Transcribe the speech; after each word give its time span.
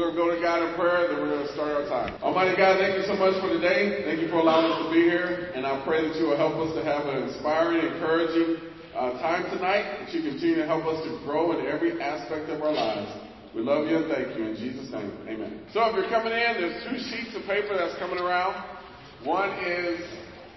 We're 0.00 0.16
going 0.16 0.32
to 0.32 0.40
go 0.40 0.40
to 0.40 0.40
God 0.40 0.64
in 0.64 0.72
prayer, 0.80 1.12
then 1.12 1.20
we're 1.20 1.28
going 1.28 1.44
to 1.44 1.52
start 1.52 1.76
our 1.76 1.84
time. 1.84 2.16
Almighty 2.24 2.56
God, 2.56 2.80
thank 2.80 2.96
you 2.96 3.04
so 3.04 3.20
much 3.20 3.36
for 3.36 3.52
today. 3.52 4.00
Thank 4.08 4.24
you 4.24 4.32
for 4.32 4.40
allowing 4.40 4.72
us 4.72 4.80
to 4.80 4.88
be 4.88 5.04
here. 5.04 5.52
And 5.52 5.68
I 5.68 5.76
pray 5.84 6.00
that 6.08 6.16
you 6.16 6.32
will 6.32 6.40
help 6.40 6.56
us 6.56 6.72
to 6.72 6.80
have 6.80 7.04
an 7.04 7.28
inspiring, 7.28 7.84
encouraging 7.84 8.64
uh, 8.96 9.20
time 9.20 9.44
tonight, 9.52 10.00
that 10.00 10.08
you 10.16 10.24
continue 10.24 10.56
to 10.56 10.64
help 10.64 10.88
us 10.88 11.04
to 11.04 11.20
grow 11.28 11.52
in 11.52 11.68
every 11.68 12.00
aspect 12.00 12.48
of 12.48 12.64
our 12.64 12.72
lives. 12.72 13.12
We 13.52 13.60
love 13.60 13.92
you 13.92 14.00
and 14.00 14.08
thank 14.08 14.32
you. 14.40 14.48
In 14.48 14.56
Jesus' 14.56 14.88
name, 14.88 15.12
amen. 15.28 15.68
So 15.76 15.84
if 15.84 15.92
you're 15.92 16.08
coming 16.08 16.32
in, 16.32 16.48
there's 16.56 16.80
two 16.88 16.96
sheets 17.12 17.36
of 17.36 17.44
paper 17.44 17.76
that's 17.76 18.00
coming 18.00 18.24
around. 18.24 18.56
One 19.28 19.52
is 19.68 20.00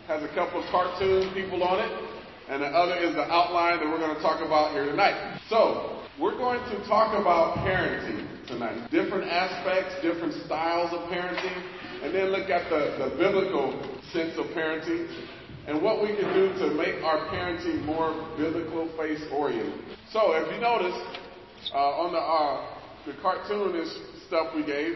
has 0.08 0.24
a 0.24 0.32
couple 0.32 0.64
of 0.64 0.72
cartoon 0.72 1.36
people 1.36 1.60
on 1.68 1.84
it, 1.84 1.92
and 2.48 2.64
the 2.64 2.72
other 2.72 2.96
is 2.96 3.12
the 3.12 3.28
outline 3.28 3.84
that 3.84 3.92
we're 3.92 4.00
going 4.00 4.16
to 4.16 4.24
talk 4.24 4.40
about 4.40 4.72
here 4.72 4.88
tonight. 4.88 5.36
So 5.52 6.00
we're 6.16 6.40
going 6.40 6.64
to 6.72 6.80
talk 6.88 7.12
about 7.20 7.60
parenting 7.68 8.33
tonight. 8.48 8.90
Different 8.92 9.30
aspects, 9.30 9.96
different 10.02 10.34
styles 10.46 10.92
of 10.94 11.10
parenting, 11.10 11.58
and 12.04 12.14
then 12.14 12.28
look 12.28 12.50
at 12.50 12.70
the, 12.70 12.98
the 13.00 13.16
biblical 13.18 13.72
sense 14.12 14.38
of 14.38 14.46
parenting 14.56 15.08
and 15.68 15.82
what 15.82 16.02
we 16.02 16.10
can 16.10 16.34
do 16.34 16.52
to 16.60 16.74
make 16.76 17.02
our 17.04 17.28
parenting 17.30 17.84
more 17.86 18.12
biblical 18.38 18.92
face 18.98 19.22
oriented. 19.32 19.80
So 20.12 20.34
if 20.34 20.52
you 20.54 20.60
notice, 20.60 21.00
uh, 21.74 22.04
on 22.04 22.12
the, 22.12 22.20
uh, 22.20 22.68
the 23.06 23.14
cartoonish 23.24 24.28
stuff 24.28 24.54
we 24.56 24.66
gave, 24.66 24.94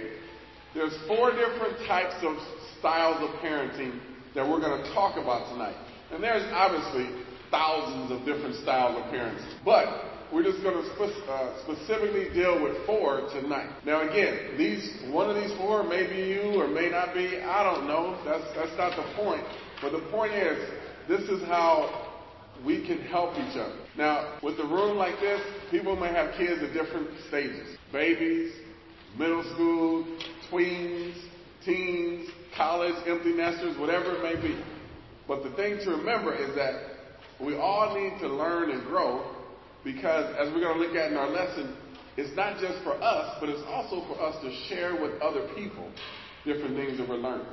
there's 0.76 0.96
four 1.08 1.32
different 1.32 1.88
types 1.88 2.16
of 2.22 2.36
styles 2.80 3.18
of 3.24 3.40
parenting 3.40 4.00
that 4.36 4.48
we're 4.48 4.60
going 4.60 4.84
to 4.84 4.94
talk 4.94 5.18
about 5.18 5.52
tonight. 5.54 5.78
And 6.12 6.22
there's 6.22 6.44
obviously 6.52 7.24
thousands 7.50 8.12
of 8.12 8.26
different 8.26 8.56
styles 8.62 8.98
of 8.98 9.12
parenting. 9.12 9.48
But 9.64 9.88
we're 10.32 10.44
just 10.44 10.62
going 10.62 10.76
to 10.76 10.90
spe- 10.94 11.30
uh, 11.30 11.64
specifically 11.64 12.30
deal 12.34 12.62
with 12.62 12.86
four 12.86 13.30
tonight. 13.32 13.70
Now, 13.86 14.08
again, 14.08 14.58
these 14.58 15.02
one 15.10 15.30
of 15.30 15.36
these 15.36 15.56
four 15.58 15.84
may 15.84 16.08
be 16.08 16.30
you 16.30 16.62
or 16.62 16.68
may 16.68 16.90
not 16.90 17.14
be. 17.14 17.40
I 17.40 17.64
don't 17.64 17.88
know. 17.88 18.20
That's 18.26 18.44
that's 18.56 18.78
not 18.78 18.96
the 18.96 19.14
point. 19.16 19.44
But 19.82 19.92
the 19.92 20.06
point 20.12 20.34
is, 20.34 20.58
this 21.08 21.22
is 21.30 21.42
how 21.48 22.12
we 22.66 22.86
can 22.86 23.00
help 23.04 23.34
each 23.36 23.58
other. 23.58 23.78
Now, 23.98 24.38
with 24.44 24.60
a 24.60 24.66
room 24.66 24.98
like 24.98 25.20
this, 25.20 25.42
people 25.72 25.96
may 25.96 26.10
have 26.10 26.36
kids 26.38 26.62
at 26.62 26.74
different 26.74 27.10
stages: 27.30 27.78
babies, 27.92 28.54
middle 29.18 29.44
school, 29.54 30.06
tweens, 30.52 31.16
teens, 31.64 32.30
college, 32.56 32.96
empty 33.08 33.34
nesters, 33.34 33.78
whatever 33.78 34.16
it 34.18 34.24
may 34.24 34.42
be. 34.42 34.62
But 35.28 35.44
the 35.44 35.52
thing 35.52 35.78
to 35.86 35.92
remember 35.92 36.34
is 36.36 36.56
that 36.56 36.98
we 37.40 37.56
all 37.56 37.94
need 37.94 38.20
to 38.22 38.28
learn 38.28 38.72
and 38.72 38.84
grow 38.88 39.37
because 39.84 40.36
as 40.38 40.54
we're 40.54 40.62
going 40.62 40.80
to 40.80 40.84
look 40.86 40.96
at 40.96 41.12
in 41.12 41.18
our 41.18 41.30
lesson, 41.30 41.76
it's 42.18 42.36
not 42.36 42.60
just 42.60 42.84
for 42.84 42.94
us, 43.02 43.38
but 43.40 43.50
it's 43.50 43.64
also 43.68 44.02
for 44.08 44.22
us 44.22 44.36
to 44.42 44.52
share 44.68 45.00
with 45.00 45.22
other 45.22 45.48
people 45.56 45.90
different 46.46 46.76
things 46.76 46.98
that 46.98 47.08
we're 47.08 47.18
learning. 47.18 47.46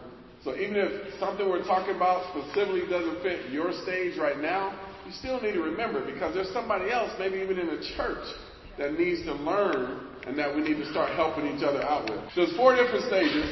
So 0.43 0.57
even 0.57 0.77
if 0.77 1.19
something 1.19 1.49
we're 1.49 1.65
talking 1.65 1.97
about 1.97 2.33
specifically 2.33 2.89
doesn't 2.89 3.23
fit 3.23 3.51
your 3.51 3.73
stage 3.83 4.19
right 4.19 4.39
now, 4.39 4.79
you 5.07 5.13
still 5.13 5.41
need 5.41 5.53
to 5.53 5.63
remember 5.63 6.05
because 6.05 6.35
there's 6.35 6.53
somebody 6.53 6.91
else, 6.91 7.11
maybe 7.19 7.41
even 7.41 7.59
in 7.59 7.67
the 7.67 7.83
church, 7.97 8.25
that 8.79 8.99
needs 8.99 9.23
to 9.25 9.33
learn 9.33 10.07
and 10.27 10.39
that 10.39 10.55
we 10.55 10.63
need 10.63 10.77
to 10.77 10.91
start 10.91 11.11
helping 11.15 11.47
each 11.47 11.63
other 11.63 11.83
out 11.83 12.09
with. 12.09 12.21
So 12.35 12.45
there's 12.45 12.57
four 12.57 12.75
different 12.75 13.05
stages. 13.07 13.45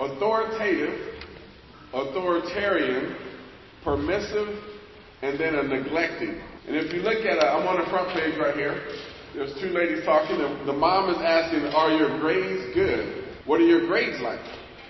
Authoritative, 0.00 1.14
authoritarian, 1.92 3.16
permissive, 3.84 4.48
and 5.22 5.38
then 5.38 5.54
a 5.54 5.62
neglecting. 5.62 6.40
And 6.68 6.76
if 6.76 6.92
you 6.92 7.00
look 7.00 7.24
at, 7.24 7.40
i 7.40 7.48
I'm 7.48 7.66
on 7.66 7.80
the 7.80 7.88
front 7.88 8.12
page 8.12 8.36
right 8.36 8.54
here. 8.54 8.76
There's 9.32 9.54
two 9.56 9.72
ladies 9.72 10.04
talking. 10.04 10.36
The 10.66 10.72
mom 10.72 11.08
is 11.08 11.16
asking, 11.16 11.64
"Are 11.72 11.96
your 11.96 12.20
grades 12.20 12.74
good? 12.74 13.24
What 13.46 13.58
are 13.60 13.64
your 13.64 13.86
grades 13.86 14.20
like?" 14.20 14.40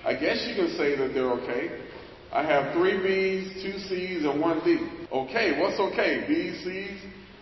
I 0.05 0.15
guess 0.15 0.43
you 0.49 0.57
can 0.57 0.75
say 0.75 0.97
that 0.97 1.15
they're 1.15 1.31
okay. 1.39 1.79
I 2.33 2.43
have 2.43 2.75
three 2.75 2.99
B's, 2.99 3.63
two 3.63 3.79
C's, 3.79 4.25
and 4.25 4.41
one 4.41 4.59
D. 4.65 4.91
Okay, 5.13 5.61
what's 5.61 5.79
okay? 5.79 6.25
B's, 6.27 6.65
C's. 6.65 6.99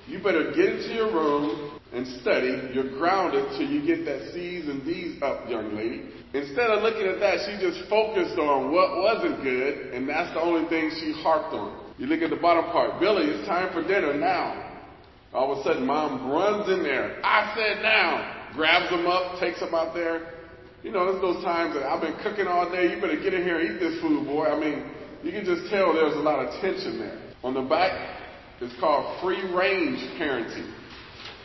You 0.06 0.22
better 0.22 0.52
get 0.52 0.68
into 0.68 0.92
your 0.92 1.10
room 1.12 1.80
and 1.94 2.06
study. 2.20 2.70
You're 2.74 2.92
grounded 2.98 3.48
till 3.56 3.70
you 3.70 3.80
get 3.86 4.04
that 4.04 4.34
C's 4.34 4.68
and 4.68 4.84
D's 4.84 5.22
up, 5.22 5.48
young 5.48 5.74
lady. 5.74 6.12
Instead 6.34 6.68
of 6.70 6.82
looking 6.82 7.08
at 7.08 7.20
that, 7.20 7.40
she 7.48 7.56
just 7.56 7.88
focused 7.88 8.38
on 8.38 8.70
what 8.70 8.98
wasn't 8.98 9.42
good, 9.42 9.94
and 9.94 10.06
that's 10.06 10.34
the 10.34 10.40
only 10.40 10.68
thing 10.68 10.90
she 11.00 11.12
harped 11.22 11.54
on. 11.54 11.85
You 11.98 12.06
look 12.06 12.20
at 12.20 12.30
the 12.30 12.36
bottom 12.36 12.70
part. 12.72 13.00
Billy, 13.00 13.24
it's 13.26 13.48
time 13.48 13.72
for 13.72 13.82
dinner 13.82 14.14
now. 14.14 14.62
All 15.32 15.52
of 15.52 15.58
a 15.58 15.62
sudden, 15.64 15.86
mom 15.86 16.30
runs 16.30 16.68
in 16.68 16.82
there. 16.82 17.20
I 17.24 17.54
said 17.56 17.82
now. 17.82 18.52
Grabs 18.54 18.90
him 18.90 19.06
up, 19.06 19.40
takes 19.40 19.60
him 19.60 19.74
out 19.74 19.94
there. 19.94 20.32
You 20.82 20.92
know, 20.92 21.10
there's 21.10 21.20
those 21.20 21.42
times 21.44 21.74
that 21.74 21.84
I've 21.84 22.00
been 22.00 22.16
cooking 22.22 22.46
all 22.46 22.70
day. 22.70 22.94
You 22.94 23.00
better 23.00 23.20
get 23.20 23.34
in 23.34 23.42
here 23.42 23.58
and 23.60 23.76
eat 23.76 23.80
this 23.80 24.00
food, 24.00 24.24
boy. 24.24 24.46
I 24.46 24.58
mean, 24.58 24.88
you 25.22 25.32
can 25.32 25.44
just 25.44 25.68
tell 25.70 25.92
there's 25.92 26.14
a 26.14 26.24
lot 26.24 26.40
of 26.44 26.52
tension 26.60 26.98
there. 26.98 27.20
On 27.42 27.52
the 27.52 27.62
back, 27.62 27.92
it's 28.60 28.78
called 28.80 29.20
free 29.20 29.42
range 29.52 29.98
parenting. 30.16 30.72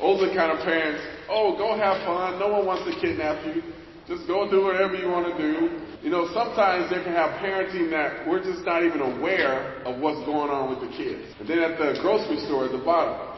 Are 0.01 0.17
kind 0.34 0.57
of 0.57 0.66
parents, 0.66 1.03
oh, 1.29 1.56
go 1.57 1.78
have 1.78 2.06
fun. 2.06 2.40
No 2.40 2.47
one 2.47 2.66
wants 2.66 2.90
to 2.90 3.00
kidnap 3.00 3.45
you. 3.45 3.61
Just 4.07 4.25
go 4.28 4.50
do 4.50 4.63
whatever 4.63 4.95
you 4.95 5.07
want 5.07 5.29
to 5.29 5.38
do. 5.38 5.91
You 6.01 6.09
know, 6.09 6.28
sometimes 6.34 6.89
they 6.89 7.03
can 7.03 7.13
have 7.13 7.38
parenting 7.38 7.91
that 7.91 8.28
we're 8.28 8.44
just 8.44 8.66
not 8.66 8.84
even 8.84 9.01
aware 9.01 9.84
of 9.85 10.01
what's 10.01 10.25
going 10.25 10.50
on 10.50 10.73
with 10.73 10.81
the 10.89 10.97
kids. 10.97 11.35
And 11.39 11.47
then 11.47 11.59
at 11.59 11.78
the 11.78 12.01
grocery 12.01 12.39
store 12.45 12.66
at 12.66 12.72
the 12.72 12.84
bottom, 12.84 13.38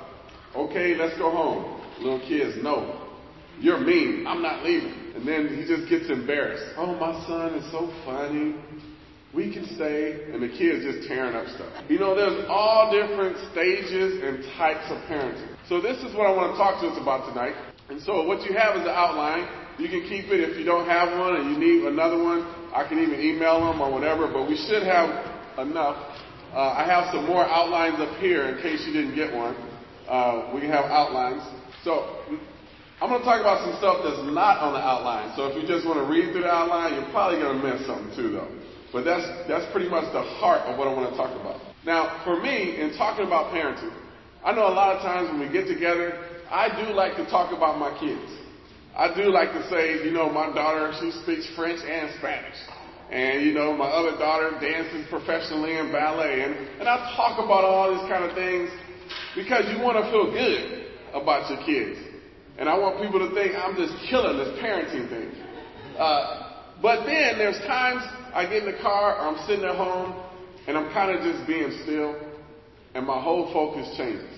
okay, 0.56 0.96
let's 0.96 1.18
go 1.18 1.30
home. 1.30 1.82
Little 2.00 2.24
kids, 2.26 2.56
no. 2.64 3.04
You're 3.60 3.80
mean. 3.80 4.26
I'm 4.26 4.42
not 4.42 4.64
leaving. 4.64 5.12
And 5.14 5.28
then 5.28 5.50
he 5.52 5.68
just 5.68 5.90
gets 5.90 6.10
embarrassed. 6.10 6.64
Oh, 6.78 6.96
my 6.96 7.12
son 7.28 7.54
is 7.56 7.70
so 7.70 7.92
funny. 8.06 8.56
We 9.36 9.52
can 9.52 9.66
stay. 9.76 10.32
And 10.32 10.42
the 10.42 10.48
kid's 10.48 10.88
just 10.88 11.08
tearing 11.08 11.36
up 11.36 11.48
stuff. 11.56 11.72
You 11.90 12.00
know, 12.00 12.16
there's 12.16 12.46
all 12.48 12.96
different 12.96 13.38
stages 13.52 14.24
and 14.24 14.42
types 14.56 14.88
of 14.88 15.04
parenting. 15.12 15.52
So 15.68 15.82
this 15.82 15.98
is 16.00 16.16
what 16.16 16.28
I 16.28 16.32
want 16.32 16.54
to 16.54 16.58
talk 16.58 16.80
to 16.82 16.88
us 16.88 16.98
about 17.02 17.28
tonight. 17.28 17.56
And 17.90 18.02
so 18.02 18.24
what 18.24 18.42
you 18.48 18.56
have 18.56 18.78
is 18.78 18.84
the 18.84 18.96
outline. 18.96 19.63
You 19.78 19.90
can 19.90 20.06
keep 20.06 20.30
it 20.30 20.40
if 20.40 20.58
you 20.58 20.66
don't 20.66 20.86
have 20.86 21.18
one 21.18 21.36
and 21.36 21.50
you 21.52 21.58
need 21.58 21.84
another 21.86 22.22
one. 22.22 22.46
I 22.74 22.88
can 22.88 23.02
even 23.02 23.20
email 23.20 23.60
them 23.62 23.82
or 23.82 23.92
whatever, 23.92 24.28
but 24.28 24.48
we 24.48 24.58
should 24.70 24.84
have 24.84 25.10
enough. 25.58 25.98
Uh, 26.54 26.78
I 26.78 26.86
have 26.86 27.10
some 27.14 27.26
more 27.26 27.44
outlines 27.46 27.98
up 27.98 28.18
here 28.22 28.50
in 28.50 28.62
case 28.62 28.86
you 28.86 28.94
didn't 28.94 29.16
get 29.16 29.34
one. 29.34 29.58
Uh, 30.08 30.52
we 30.54 30.62
can 30.62 30.70
have 30.70 30.86
outlines. 30.86 31.42
So 31.84 32.22
I'm 33.02 33.10
going 33.10 33.20
to 33.20 33.26
talk 33.26 33.42
about 33.42 33.66
some 33.66 33.74
stuff 33.82 34.06
that's 34.06 34.22
not 34.30 34.62
on 34.62 34.78
the 34.78 34.84
outline. 34.84 35.34
So 35.36 35.50
if 35.50 35.58
you 35.58 35.66
just 35.68 35.86
want 35.86 35.98
to 35.98 36.06
read 36.06 36.32
through 36.32 36.46
the 36.46 36.54
outline, 36.54 36.94
you're 36.94 37.10
probably 37.10 37.42
going 37.42 37.58
to 37.58 37.62
miss 37.62 37.82
something 37.90 38.14
too, 38.14 38.30
though. 38.30 38.52
But 38.94 39.10
that's 39.10 39.26
that's 39.50 39.66
pretty 39.74 39.90
much 39.90 40.14
the 40.14 40.22
heart 40.38 40.70
of 40.70 40.78
what 40.78 40.88
I 40.88 40.94
want 40.94 41.10
to 41.10 41.18
talk 41.18 41.34
about. 41.34 41.58
Now, 41.82 42.22
for 42.24 42.40
me, 42.40 42.78
in 42.78 42.94
talking 42.94 43.26
about 43.26 43.50
parenting, 43.50 43.92
I 44.46 44.54
know 44.54 44.70
a 44.70 44.76
lot 44.78 44.96
of 44.96 45.02
times 45.02 45.34
when 45.34 45.42
we 45.42 45.50
get 45.50 45.66
together, 45.66 46.14
I 46.52 46.70
do 46.70 46.94
like 46.94 47.18
to 47.18 47.26
talk 47.26 47.52
about 47.52 47.80
my 47.82 47.90
kids. 47.98 48.43
I 48.96 49.14
do 49.16 49.32
like 49.32 49.52
to 49.54 49.70
say, 49.70 50.06
you 50.06 50.12
know, 50.12 50.30
my 50.30 50.54
daughter, 50.54 50.94
she 51.02 51.12
speaks 51.24 51.50
French 51.56 51.82
and 51.82 52.12
Spanish. 52.20 52.56
And, 53.10 53.46
you 53.46 53.54
know, 53.54 53.76
my 53.76 53.88
other 53.90 54.18
daughter 54.18 54.52
dances 54.62 55.08
professionally 55.10 55.78
in 55.78 55.92
ballet. 55.92 56.42
And, 56.42 56.54
and 56.80 56.88
I 56.88 57.14
talk 57.16 57.38
about 57.44 57.66
all 57.66 57.94
these 57.94 58.10
kind 58.10 58.24
of 58.24 58.36
things 58.36 58.70
because 59.36 59.66
you 59.74 59.84
want 59.84 59.98
to 59.98 60.10
feel 60.12 60.32
good 60.32 60.94
about 61.14 61.50
your 61.50 61.62
kids. 61.66 62.00
And 62.58 62.70
I 62.70 62.78
want 62.78 63.02
people 63.02 63.20
to 63.28 63.34
think 63.34 63.56
I'm 63.56 63.76
just 63.76 63.94
killing 64.10 64.38
this 64.38 64.54
parenting 64.62 65.10
thing. 65.10 65.30
Uh, 65.98 66.54
but 66.82 67.06
then 67.06 67.38
there's 67.38 67.58
times 67.66 68.04
I 68.34 68.46
get 68.46 68.64
in 68.64 68.72
the 68.72 68.82
car 68.82 69.18
or 69.18 69.34
I'm 69.34 69.48
sitting 69.48 69.66
at 69.66 69.76
home 69.76 70.22
and 70.68 70.78
I'm 70.78 70.94
kind 70.94 71.16
of 71.16 71.24
just 71.24 71.48
being 71.48 71.72
still 71.84 72.16
and 72.94 73.06
my 73.06 73.20
whole 73.22 73.52
focus 73.54 73.90
changes. 73.98 74.30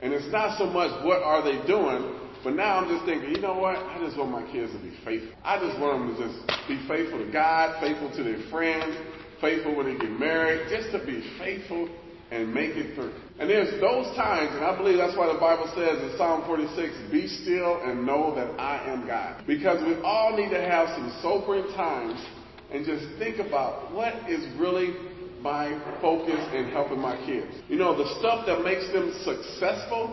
And 0.00 0.12
it's 0.12 0.30
not 0.30 0.58
so 0.58 0.66
much 0.66 1.04
what 1.04 1.22
are 1.22 1.42
they 1.42 1.66
doing, 1.66 2.14
but 2.44 2.54
now 2.54 2.78
I'm 2.78 2.88
just 2.88 3.04
thinking, 3.04 3.30
you 3.34 3.40
know 3.40 3.58
what? 3.58 3.76
I 3.76 3.98
just 4.04 4.16
want 4.16 4.30
my 4.30 4.44
kids 4.52 4.72
to 4.72 4.78
be 4.78 4.96
faithful. 5.04 5.32
I 5.44 5.58
just 5.58 5.78
want 5.80 5.98
them 5.98 6.16
to 6.16 6.28
just 6.28 6.68
be 6.68 6.78
faithful 6.86 7.18
to 7.24 7.30
God, 7.32 7.80
faithful 7.80 8.10
to 8.16 8.22
their 8.22 8.48
friends, 8.50 8.96
faithful 9.40 9.74
when 9.76 9.86
they 9.86 9.98
get 9.98 10.12
married, 10.18 10.68
just 10.70 10.92
to 10.92 11.04
be 11.04 11.22
faithful 11.38 11.88
and 12.30 12.52
make 12.52 12.76
it 12.76 12.94
through. 12.94 13.12
And 13.38 13.48
there's 13.48 13.80
those 13.80 14.14
times, 14.16 14.54
and 14.54 14.64
I 14.64 14.76
believe 14.76 14.98
that's 14.98 15.16
why 15.16 15.32
the 15.32 15.38
Bible 15.38 15.70
says 15.74 16.02
in 16.02 16.18
Psalm 16.18 16.44
46, 16.46 17.10
be 17.10 17.26
still 17.26 17.80
and 17.82 18.04
know 18.04 18.34
that 18.34 18.60
I 18.60 18.84
am 18.90 19.06
God. 19.06 19.44
Because 19.46 19.82
we 19.82 19.94
all 20.02 20.36
need 20.36 20.50
to 20.50 20.60
have 20.60 20.88
some 20.88 21.18
sobering 21.22 21.72
times 21.74 22.20
and 22.70 22.84
just 22.84 23.06
think 23.18 23.38
about 23.38 23.94
what 23.94 24.12
is 24.28 24.44
really 24.58 24.92
my 25.40 25.70
focus 26.02 26.40
in 26.52 26.70
helping 26.70 26.98
my 26.98 27.16
kids. 27.24 27.54
You 27.68 27.76
know, 27.76 27.96
the 27.96 28.18
stuff 28.18 28.44
that 28.46 28.62
makes 28.62 28.92
them 28.92 29.14
successful 29.24 30.12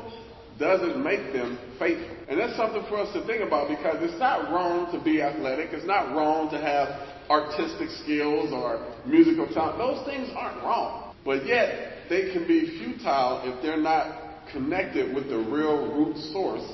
doesn't 0.60 1.04
make 1.04 1.34
them 1.34 1.58
faithful. 1.78 2.16
And 2.28 2.40
that's 2.40 2.56
something 2.56 2.84
for 2.90 2.98
us 3.00 3.12
to 3.14 3.26
think 3.26 3.44
about 3.44 3.70
because 3.70 3.98
it's 4.02 4.20
not 4.20 4.52
wrong 4.52 4.92
to 4.92 5.04
be 5.04 5.22
athletic. 5.22 5.70
It's 5.72 5.86
not 5.86 6.16
wrong 6.16 6.50
to 6.52 6.58
have 6.58 6.90
artistic 7.30 7.90
skills 8.04 8.52
or 8.54 8.86
musical 9.06 9.48
talent. 9.54 9.78
Those 9.78 10.06
things 10.06 10.30
aren't 10.36 10.64
wrong. 10.64 11.14
But 11.26 11.46
yet, 11.46 12.08
they 12.10 12.32
can 12.32 12.48
be 12.48 12.80
futile 12.80 13.42
if 13.46 13.62
they're 13.62 13.82
not 13.82 14.48
connected 14.52 15.14
with 15.14 15.30
the 15.30 15.38
real 15.38 15.92
root 15.94 16.18
source 16.32 16.66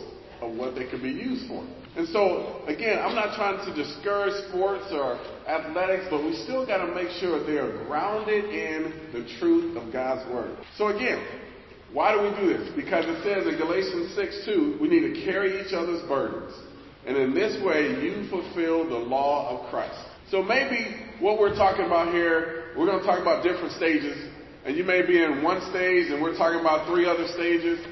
of 0.42 0.56
what 0.56 0.76
they 0.76 0.86
can 0.88 1.02
be 1.02 1.10
used 1.10 1.48
for. 1.48 1.66
And 1.96 2.08
so, 2.08 2.64
again, 2.68 3.00
I'm 3.00 3.16
not 3.16 3.36
trying 3.36 3.66
to 3.66 3.74
discourage 3.76 4.34
sports 4.48 4.86
or 4.92 5.20
athletics, 5.48 6.06
but 6.10 6.24
we 6.24 6.36
still 6.44 6.66
got 6.66 6.86
to 6.86 6.94
make 6.94 7.10
sure 7.20 7.44
they 7.46 7.58
are 7.58 7.86
grounded 7.86 8.46
in 8.46 9.12
the 9.12 9.28
truth 9.40 9.76
of 9.76 9.92
God's 9.92 10.30
Word. 10.32 10.58
So, 10.78 10.88
again, 10.88 11.22
why 11.94 12.14
do 12.14 12.22
we 12.22 12.30
do 12.40 12.58
this? 12.58 12.70
Because 12.76 13.06
it 13.06 13.24
says 13.24 13.48
in 13.48 13.58
Galatians 13.58 14.16
6 14.16 14.46
2, 14.46 14.78
we 14.80 14.88
need 14.88 15.14
to 15.14 15.26
carry 15.26 15.60
each 15.62 15.74
other's 15.74 16.02
burdens. 16.08 16.54
And 17.06 17.18
in 17.18 17.34
this 17.34 17.62
way, 17.64 18.02
you 18.02 18.30
fulfill 18.30 18.88
the 18.88 18.98
law 18.98 19.50
of 19.50 19.70
Christ. 19.70 20.00
So 20.30 20.42
maybe 20.42 20.96
what 21.20 21.40
we're 21.40 21.56
talking 21.56 21.86
about 21.86 22.14
here, 22.14 22.72
we're 22.78 22.86
going 22.86 23.00
to 23.00 23.06
talk 23.06 23.20
about 23.20 23.44
different 23.44 23.74
stages, 23.74 24.18
and 24.64 24.78
you 24.78 24.84
may 24.84 25.06
be 25.06 25.22
in 25.22 25.44
one 25.44 25.60
stage 25.72 26.12
and 26.12 26.22
we're 26.22 26.38
talking 26.38 26.62
about 26.62 26.88
three 26.88 27.06
other 27.06 27.28
stages. 27.34 27.86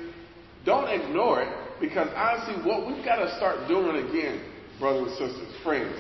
Don't 0.66 0.88
ignore 0.88 1.42
it 1.42 1.82
because 1.82 2.08
honestly, 2.16 2.64
what 2.64 2.88
we've 2.88 3.04
got 3.04 3.18
to 3.18 3.36
start 3.38 3.68
doing 3.68 4.08
again, 4.08 4.42
brothers 4.80 5.18
and 5.20 5.32
sisters, 5.32 5.56
friends, 5.64 5.96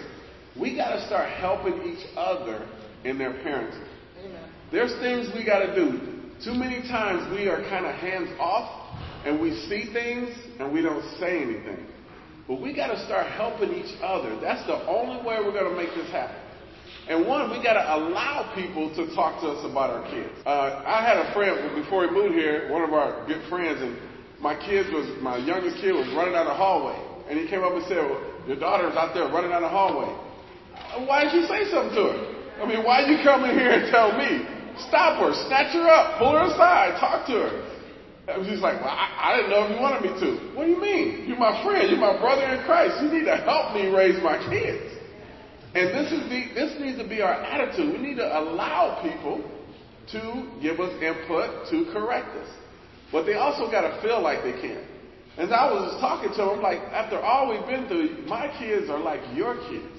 we 0.58 0.76
got 0.76 0.96
to 0.96 1.06
start 1.08 1.30
helping 1.30 1.82
each 1.84 2.06
other 2.16 2.68
in 3.04 3.18
their 3.18 3.34
parenting. 3.34 3.88
Amen. 4.20 4.50
There's 4.72 4.94
things 5.00 5.30
we 5.34 5.44
got 5.44 5.60
to 5.60 5.76
do. 5.76 6.19
Too 6.44 6.54
many 6.54 6.82
times 6.88 7.30
we 7.36 7.48
are 7.48 7.62
kind 7.70 7.86
of 7.86 7.96
hands 7.96 8.30
off 8.40 8.96
and 9.26 9.42
we 9.42 9.52
see 9.68 9.92
things 9.92 10.30
and 10.60 10.72
we 10.72 10.82
don't 10.82 11.04
say 11.20 11.42
anything. 11.42 11.86
But 12.48 12.62
we 12.62 12.74
got 12.74 12.88
to 12.88 13.06
start 13.06 13.28
helping 13.28 13.74
each 13.74 13.94
other. 14.02 14.40
That's 14.40 14.66
the 14.66 14.88
only 14.88 15.20
way 15.22 15.38
we're 15.44 15.52
going 15.52 15.70
to 15.70 15.76
make 15.76 15.94
this 15.94 16.10
happen. 16.12 16.40
And 17.10 17.28
one, 17.28 17.52
we 17.52 17.62
got 17.62 17.74
to 17.74 17.84
allow 17.84 18.54
people 18.56 18.88
to 18.96 19.14
talk 19.14 19.42
to 19.42 19.50
us 19.50 19.66
about 19.70 19.90
our 19.90 20.04
kids. 20.10 20.32
Uh, 20.46 20.82
I 20.86 21.04
had 21.04 21.18
a 21.18 21.34
friend 21.34 21.76
before 21.76 22.08
he 22.08 22.12
moved 22.12 22.36
here, 22.36 22.72
one 22.72 22.84
of 22.84 22.94
our 22.94 23.26
good 23.28 23.44
friends, 23.50 23.82
and 23.82 23.98
my 24.40 24.56
kids 24.56 24.88
was 24.94 25.10
my 25.22 25.38
youngest 25.38 25.82
kid 25.82 25.92
was 25.92 26.08
running 26.16 26.34
down 26.34 26.46
the 26.46 26.54
hallway, 26.54 26.98
and 27.28 27.38
he 27.38 27.50
came 27.50 27.62
up 27.62 27.74
and 27.74 27.84
said, 27.90 27.98
well, 27.98 28.22
"Your 28.48 28.58
daughter's 28.58 28.96
out 28.96 29.14
there 29.14 29.26
running 29.26 29.50
down 29.50 29.62
the 29.62 29.70
hallway. 29.70 30.10
Why 31.06 31.26
did 31.26 31.34
you 31.34 31.46
say 31.50 31.70
something 31.70 31.98
to 31.98 32.04
her? 32.14 32.20
I 32.62 32.66
mean, 32.66 32.86
why 32.86 33.02
did 33.02 33.18
you 33.18 33.24
come 33.26 33.44
in 33.44 33.58
here 33.58 33.74
and 33.74 33.92
tell 33.92 34.16
me? 34.18 34.59
Stop 34.88 35.20
her, 35.20 35.34
snatch 35.48 35.74
her 35.74 35.88
up, 35.88 36.20
pull 36.20 36.32
her 36.32 36.48
aside, 36.48 37.00
talk 37.00 37.28
to 37.28 37.34
her." 37.34 37.80
And 38.30 38.46
she's 38.46 38.62
like, 38.62 38.80
well, 38.80 38.94
I, 38.94 39.34
I 39.34 39.36
didn't 39.38 39.50
know 39.50 39.66
if 39.66 39.74
you 39.74 39.82
wanted 39.82 40.02
me 40.06 40.14
to. 40.22 40.30
What 40.54 40.66
do 40.66 40.72
you 40.72 40.80
mean? 40.80 41.26
You're 41.28 41.42
my 41.42 41.64
friend. 41.66 41.90
You're 41.90 42.00
my 42.00 42.20
brother 42.22 42.46
in 42.46 42.64
Christ. 42.66 43.02
You 43.02 43.10
need 43.10 43.26
to 43.26 43.38
help 43.38 43.74
me 43.74 43.90
raise 43.90 44.22
my 44.22 44.38
kids. 44.38 44.86
And 45.74 45.90
this 45.90 46.12
is 46.14 46.30
the, 46.30 46.54
this 46.54 46.80
needs 46.80 46.98
to 47.00 47.08
be 47.08 47.22
our 47.22 47.34
attitude. 47.34 47.94
We 47.94 47.98
need 47.98 48.18
to 48.18 48.26
allow 48.26 49.02
people 49.02 49.42
to 50.14 50.46
give 50.62 50.80
us 50.80 50.94
input 51.02 51.70
to 51.70 51.92
correct 51.92 52.30
us. 52.38 52.50
But 53.12 53.26
they 53.26 53.34
also 53.34 53.70
got 53.72 53.82
to 53.82 54.02
feel 54.02 54.22
like 54.22 54.44
they 54.44 54.54
can. 54.54 54.86
As 55.38 55.50
I 55.50 55.72
was 55.72 55.98
talking 56.02 56.30
to 56.30 56.54
them, 56.54 56.62
like, 56.62 56.80
after 56.94 57.20
all 57.20 57.50
we've 57.50 57.66
been 57.66 57.88
through, 57.88 58.26
my 58.28 58.46
kids 58.60 58.90
are 58.90 59.00
like 59.00 59.22
your 59.34 59.56
kids. 59.70 59.94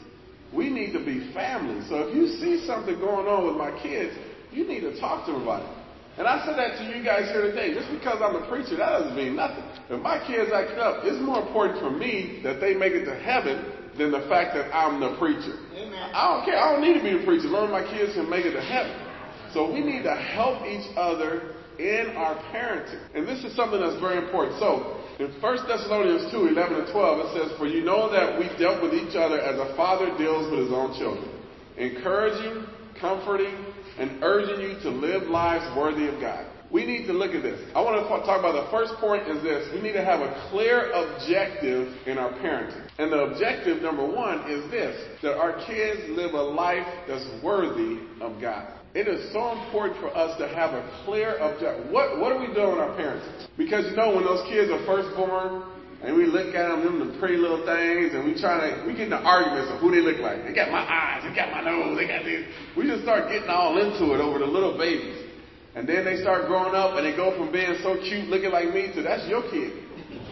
We 0.52 0.70
need 0.70 0.92
to 0.92 1.04
be 1.04 1.32
family. 1.32 1.86
So 1.88 2.06
if 2.06 2.14
you 2.14 2.28
see 2.38 2.66
something 2.66 2.98
going 2.98 3.26
on 3.26 3.46
with 3.46 3.56
my 3.56 3.70
kids, 3.82 4.14
you 4.52 4.66
need 4.66 4.80
to 4.80 4.98
talk 5.00 5.26
to 5.26 5.32
them 5.32 5.42
about 5.42 5.62
it. 5.62 5.80
And 6.18 6.26
I 6.26 6.44
said 6.44 6.58
that 6.58 6.76
to 6.78 6.84
you 6.84 7.04
guys 7.04 7.30
here 7.30 7.42
today. 7.42 7.72
Just 7.72 7.88
because 7.90 8.20
I'm 8.20 8.36
a 8.36 8.44
preacher, 8.48 8.76
that 8.76 8.90
doesn't 8.90 9.16
mean 9.16 9.36
nothing. 9.36 9.64
If 9.88 10.02
my 10.02 10.18
kids 10.26 10.50
act 10.52 10.76
up, 10.76 11.06
it's 11.06 11.22
more 11.22 11.40
important 11.40 11.80
for 11.80 11.90
me 11.90 12.40
that 12.42 12.60
they 12.60 12.74
make 12.74 12.92
it 12.92 13.06
to 13.06 13.14
heaven 13.14 13.64
than 13.96 14.10
the 14.10 14.26
fact 14.28 14.52
that 14.52 14.68
I'm 14.74 15.00
the 15.00 15.16
preacher. 15.16 15.56
Amen. 15.72 16.10
I 16.12 16.34
don't 16.34 16.44
care. 16.44 16.58
I 16.58 16.72
don't 16.72 16.82
need 16.82 16.98
to 16.98 17.04
be 17.04 17.16
the 17.16 17.24
preacher. 17.24 17.48
As 17.48 17.70
my 17.70 17.86
kids 17.88 18.12
can 18.14 18.28
make 18.28 18.44
it 18.44 18.52
to 18.52 18.60
heaven. 18.60 18.92
So 19.54 19.70
we 19.72 19.80
need 19.80 20.02
to 20.02 20.14
help 20.14 20.66
each 20.66 20.86
other 20.96 21.56
in 21.78 22.12
our 22.16 22.36
parenting. 22.52 23.00
And 23.14 23.26
this 23.26 23.42
is 23.44 23.56
something 23.56 23.80
that's 23.80 23.98
very 23.98 24.18
important. 24.18 24.60
So, 24.60 25.00
in 25.18 25.32
1 25.40 25.68
Thessalonians 25.68 26.30
2, 26.32 26.52
11 26.52 26.84
and 26.84 26.88
12, 26.92 26.92
it 26.92 27.28
says, 27.32 27.58
For 27.58 27.66
you 27.66 27.84
know 27.84 28.12
that 28.12 28.38
we 28.38 28.48
dealt 28.58 28.82
with 28.82 28.94
each 28.94 29.16
other 29.16 29.40
as 29.40 29.56
a 29.58 29.74
father 29.76 30.12
deals 30.16 30.50
with 30.50 30.68
his 30.68 30.72
own 30.72 30.96
children, 30.96 31.28
encouraging, 31.76 32.64
comforting, 33.00 33.69
and 34.00 34.22
urging 34.22 34.60
you 34.60 34.80
to 34.80 34.90
live 34.90 35.28
lives 35.28 35.64
worthy 35.76 36.08
of 36.08 36.20
God. 36.20 36.46
We 36.70 36.86
need 36.86 37.06
to 37.06 37.12
look 37.12 37.34
at 37.34 37.42
this. 37.42 37.58
I 37.74 37.82
want 37.82 38.00
to 38.00 38.08
talk 38.08 38.38
about 38.38 38.54
the 38.54 38.70
first 38.70 38.94
point 39.02 39.26
is 39.26 39.42
this. 39.42 39.68
We 39.74 39.82
need 39.82 39.92
to 39.92 40.04
have 40.04 40.20
a 40.20 40.48
clear 40.50 40.90
objective 40.92 41.92
in 42.06 42.16
our 42.16 42.30
parenting. 42.38 42.86
And 42.98 43.12
the 43.12 43.26
objective, 43.26 43.82
number 43.82 44.06
one, 44.06 44.48
is 44.48 44.70
this, 44.70 44.94
that 45.22 45.36
our 45.36 45.58
kids 45.66 46.00
live 46.10 46.32
a 46.32 46.42
life 46.42 46.86
that's 47.08 47.26
worthy 47.42 47.98
of 48.20 48.40
God. 48.40 48.78
It 48.94 49.06
is 49.06 49.32
so 49.32 49.50
important 49.50 50.00
for 50.00 50.16
us 50.16 50.38
to 50.38 50.48
have 50.48 50.74
a 50.74 50.82
clear 51.04 51.36
objective. 51.38 51.90
What, 51.90 52.18
what 52.18 52.32
are 52.32 52.38
we 52.38 52.54
doing 52.54 52.70
with 52.70 52.82
our 52.82 52.96
parents? 52.96 53.26
Because 53.58 53.86
you 53.90 53.96
know, 53.96 54.14
when 54.14 54.24
those 54.24 54.46
kids 54.48 54.70
are 54.70 54.84
first 54.86 55.14
born, 55.16 55.66
and 56.02 56.16
we 56.16 56.24
look 56.24 56.54
at 56.54 56.68
them, 56.72 56.84
them 56.84 56.96
the 57.12 57.18
pretty 57.20 57.36
little 57.36 57.60
things, 57.68 58.16
and 58.16 58.24
we 58.24 58.32
try 58.40 58.56
to, 58.56 58.86
we 58.88 58.96
get 58.96 59.12
into 59.12 59.20
arguments 59.20 59.68
of 59.68 59.80
who 59.84 59.92
they 59.92 60.00
look 60.00 60.16
like. 60.24 60.48
They 60.48 60.56
got 60.56 60.72
my 60.72 60.80
eyes, 60.80 61.20
they 61.20 61.34
got 61.36 61.52
my 61.52 61.60
nose, 61.60 61.98
they 62.00 62.08
got 62.08 62.24
this. 62.24 62.48
We 62.76 62.88
just 62.88 63.04
start 63.04 63.28
getting 63.28 63.52
all 63.52 63.76
into 63.76 64.16
it 64.16 64.20
over 64.20 64.40
the 64.40 64.48
little 64.48 64.78
babies. 64.80 65.28
And 65.76 65.86
then 65.86 66.04
they 66.08 66.16
start 66.24 66.48
growing 66.48 66.74
up 66.74 66.96
and 66.96 67.04
they 67.04 67.14
go 67.14 67.36
from 67.36 67.52
being 67.52 67.76
so 67.84 68.00
cute 68.00 68.26
looking 68.32 68.50
like 68.50 68.72
me 68.72 68.90
to 68.96 69.02
that's 69.02 69.28
your 69.28 69.44
kid. 69.52 69.86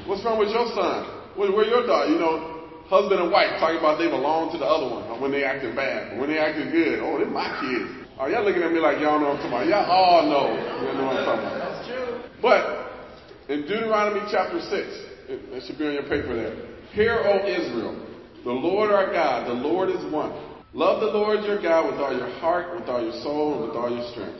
What's 0.09 0.25
wrong 0.25 0.41
with 0.41 0.50
your 0.50 0.67
son? 0.73 1.37
Where, 1.37 1.53
where 1.53 1.69
your 1.69 1.87
daughter? 1.87 2.11
You 2.11 2.19
know, 2.19 2.64
husband 2.88 3.21
and 3.21 3.31
wife 3.31 3.61
talking 3.61 3.79
about 3.79 4.00
they 4.00 4.09
belong 4.09 4.50
to 4.56 4.59
the 4.59 4.64
other 4.64 4.88
one 4.88 5.21
when 5.21 5.31
they 5.31 5.44
acting 5.44 5.76
bad. 5.76 6.11
But 6.11 6.25
when 6.25 6.32
they 6.32 6.41
acting 6.41 6.73
good, 6.73 7.05
oh, 7.05 7.21
they're 7.21 7.29
my 7.29 7.47
kids. 7.61 8.09
Oh, 8.19 8.26
y'all 8.26 8.43
looking 8.43 8.64
at 8.64 8.73
me 8.73 8.81
like 8.81 8.99
y'all 8.99 9.21
know 9.21 9.37
what 9.37 9.44
I'm 9.44 9.53
talking 9.53 9.69
about. 9.69 9.71
Y'all 9.71 9.87
all 9.87 10.26
know, 10.26 10.49
you 10.50 10.97
know 10.97 11.06
what 11.06 11.23
I'm 11.23 11.29
talking 11.29 11.47
about. 11.47 11.61
That's 11.61 11.87
true. 11.87 12.19
But 12.43 12.62
in 13.47 13.62
Deuteronomy 13.62 14.26
chapter 14.26 14.59
6, 14.59 15.08
that 15.29 15.63
should 15.67 15.79
be 15.79 15.87
on 15.87 15.95
your 15.95 16.05
paper 16.05 16.35
there. 16.35 16.57
Hear, 16.93 17.19
O 17.19 17.47
Israel, 17.47 18.07
the 18.45 18.51
Lord 18.51 18.91
our 18.91 19.13
God, 19.13 19.47
the 19.47 19.53
Lord 19.53 19.91
is 19.91 20.13
one. 20.13 20.33
Love 20.73 21.01
the 21.01 21.07
Lord 21.07 21.45
your 21.45 21.61
God 21.61 21.91
with 21.91 22.01
all 22.01 22.17
your 22.17 22.31
heart, 22.41 22.79
with 22.79 22.89
all 22.89 23.03
your 23.03 23.21
soul, 23.23 23.55
and 23.55 23.69
with 23.69 23.77
all 23.77 23.91
your 23.91 24.11
strength. 24.13 24.39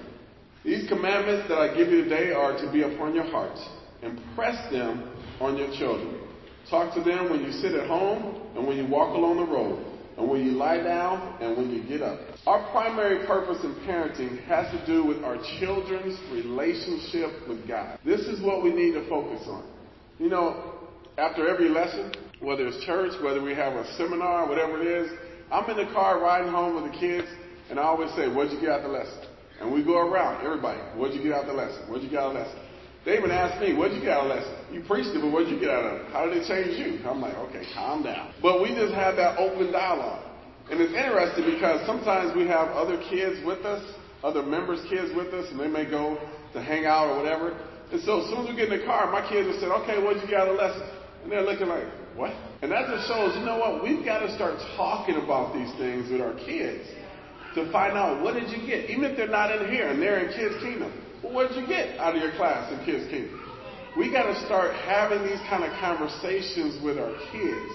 These 0.65 0.89
commandments 0.89 1.49
that 1.49 1.59
I 1.59 1.77
give 1.77 1.89
you 1.89 2.05
today 2.05 2.33
are 2.33 2.57
to 2.59 2.73
be 2.73 2.83
upon 2.83 3.15
your 3.15 3.25
hearts. 3.25 3.61
Impress 4.03 4.71
them 4.73 5.15
on 5.41 5.57
your 5.57 5.69
children. 5.79 6.21
Talk 6.71 6.95
to 6.95 7.03
them 7.03 7.31
when 7.31 7.43
you 7.43 7.53
sit 7.53 7.73
at 7.73 7.87
home 7.87 8.43
and 8.57 8.67
when 8.67 8.77
you 8.77 8.87
walk 8.87 9.15
along 9.15 9.39
the 9.39 9.51
road, 9.51 9.85
and 10.19 10.29
when 10.29 10.45
you 10.45 10.53
lie 10.53 10.83
down 10.83 11.41
and 11.41 11.57
when 11.57 11.71
you 11.71 11.83
get 11.89 12.03
up. 12.03 12.19
Our 12.47 12.71
primary 12.73 13.27
purpose 13.27 13.63
in 13.65 13.75
parenting 13.87 14.43
has 14.45 14.71
to 14.73 14.87
do 14.87 15.05
with 15.05 15.23
our 15.23 15.39
children's 15.61 16.19
relationship 16.31 17.49
with 17.49 17.67
God. 17.67 17.99
This 18.05 18.23
is 18.23 18.43
what 18.43 18.63
we 18.63 18.71
need 18.71 18.93
to 18.93 19.09
focus 19.09 19.47
on. 19.47 19.65
You 20.19 20.29
know, 20.29 20.78
after 21.19 21.49
every 21.49 21.69
lesson, 21.69 22.15
whether 22.39 22.69
it's 22.69 22.85
church, 22.87 23.11
whether 23.23 23.43
we 23.43 23.53
have 23.53 23.75
a 23.75 23.85
seminar, 23.99 24.49
whatever 24.49 24.81
it 24.81 24.87
is, 24.87 25.11
I'm 25.51 25.69
in 25.69 25.77
the 25.77 25.93
car 25.93 26.23
riding 26.23 26.51
home 26.51 26.81
with 26.81 26.93
the 26.93 26.97
kids, 26.97 27.27
and 27.69 27.79
I 27.79 27.83
always 27.83 28.15
say, 28.15 28.29
What'd 28.29 28.53
you 28.53 28.61
get 28.61 28.71
out 28.71 28.87
of 28.87 28.93
the 28.93 28.97
lesson? 28.97 29.27
And 29.61 29.75
we 29.75 29.83
go 29.83 29.99
around, 29.99 30.47
everybody, 30.47 30.79
What'd 30.95 31.17
you 31.17 31.23
get 31.23 31.33
out 31.33 31.51
of 31.51 31.51
the 31.51 31.59
lesson? 31.59 31.91
What'd 31.91 32.05
you 32.05 32.11
get 32.11 32.21
out 32.21 32.31
of 32.31 32.35
the 32.35 32.41
lesson? 32.47 32.61
They 33.05 33.19
even 33.19 33.33
ask 33.33 33.61
me, 33.61 33.75
What'd 33.75 33.99
you 33.99 34.03
get 34.03 34.15
out 34.15 34.31
of 34.31 34.31
the 34.31 34.35
lesson? 34.39 34.55
You 34.71 34.81
preached 34.87 35.11
it, 35.11 35.21
but 35.21 35.33
what'd 35.35 35.51
you 35.51 35.59
get 35.59 35.71
out 35.75 35.85
of 35.91 36.07
it? 36.07 36.13
How 36.15 36.27
did 36.31 36.39
it 36.39 36.47
change 36.47 36.79
you? 36.79 37.03
I'm 37.03 37.21
like, 37.21 37.35
Okay, 37.51 37.67
calm 37.75 38.07
down. 38.07 38.31
But 38.41 38.63
we 38.63 38.71
just 38.71 38.95
have 38.95 39.19
that 39.19 39.43
open 39.43 39.75
dialogue. 39.75 40.23
And 40.71 40.79
it's 40.79 40.95
interesting 40.95 41.51
because 41.51 41.83
sometimes 41.83 42.37
we 42.37 42.47
have 42.47 42.69
other 42.79 43.03
kids 43.11 43.43
with 43.43 43.67
us, 43.67 43.83
other 44.23 44.45
members' 44.45 44.85
kids 44.87 45.11
with 45.17 45.35
us, 45.35 45.51
and 45.51 45.59
they 45.59 45.67
may 45.67 45.89
go 45.89 46.15
to 46.53 46.63
hang 46.63 46.87
out 46.87 47.11
or 47.11 47.19
whatever. 47.19 47.59
And 47.91 47.99
so 48.05 48.21
as 48.21 48.29
soon 48.29 48.45
as 48.45 48.53
we 48.53 48.55
get 48.55 48.71
in 48.71 48.79
the 48.79 48.85
car, 48.85 49.11
my 49.11 49.25
kids 49.27 49.49
will 49.49 49.59
say, 49.59 49.67
Okay, 49.83 49.99
what'd 49.99 50.23
you 50.23 50.29
get 50.29 50.47
out 50.47 50.49
of 50.49 50.55
the 50.55 50.63
lesson? 50.63 50.98
And 51.23 51.33
they're 51.33 51.43
looking 51.43 51.69
like, 51.69 51.85
what? 52.17 52.33
And 52.63 52.73
that 52.73 52.89
just 52.89 53.09
shows, 53.09 53.37
you 53.37 53.45
know 53.45 53.59
what? 53.59 53.83
We've 53.83 54.05
got 54.05 54.21
to 54.21 54.35
start 54.35 54.59
talking 54.77 55.17
about 55.17 55.55
these 55.55 55.71
things 55.79 56.11
with 56.11 56.21
our 56.21 56.35
kids 56.35 56.85
to 57.55 57.71
find 57.73 57.97
out 57.97 58.23
what 58.23 58.35
did 58.35 58.51
you 58.51 58.67
get, 58.67 58.91
even 58.91 59.05
if 59.05 59.17
they're 59.17 59.29
not 59.29 59.51
in 59.55 59.71
here 59.71 59.89
and 59.89 60.01
they're 60.01 60.19
in 60.19 60.35
Kids 60.35 60.63
Kingdom. 60.63 60.93
Well, 61.23 61.33
what 61.33 61.49
did 61.49 61.59
you 61.61 61.67
get 61.67 61.99
out 61.99 62.15
of 62.15 62.23
your 62.23 62.33
class 62.33 62.73
in 62.73 62.85
Kids 62.85 63.11
Kingdom? 63.11 63.41
We 63.97 64.13
got 64.13 64.27
to 64.27 64.47
start 64.47 64.75
having 64.87 65.23
these 65.23 65.41
kind 65.49 65.65
of 65.65 65.73
conversations 65.81 66.83
with 66.85 66.99
our 66.99 67.15
kids. 67.33 67.71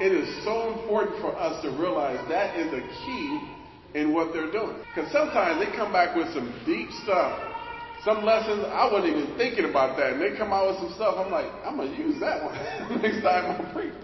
It 0.00 0.12
is 0.12 0.28
so 0.44 0.74
important 0.74 1.20
for 1.20 1.36
us 1.36 1.62
to 1.62 1.70
realize 1.70 2.18
that 2.28 2.58
is 2.58 2.70
the 2.70 2.82
key 3.06 3.40
in 3.94 4.12
what 4.12 4.32
they're 4.32 4.50
doing. 4.50 4.76
Because 4.94 5.10
sometimes 5.12 5.64
they 5.64 5.70
come 5.76 5.92
back 5.92 6.16
with 6.16 6.32
some 6.34 6.52
deep 6.66 6.90
stuff 7.04 7.53
some 8.04 8.24
lessons, 8.24 8.64
I 8.68 8.90
wasn't 8.92 9.16
even 9.16 9.36
thinking 9.36 9.64
about 9.64 9.96
that. 9.96 10.12
And 10.12 10.20
they 10.20 10.36
come 10.36 10.52
out 10.52 10.68
with 10.68 10.76
some 10.76 10.92
stuff, 10.94 11.16
I'm 11.16 11.32
like, 11.32 11.50
I'm 11.64 11.78
to 11.78 11.86
use 11.96 12.20
that 12.20 12.44
one 12.44 12.54
next 13.02 13.22
time 13.22 13.48
I 13.50 13.72
preach. 13.72 13.94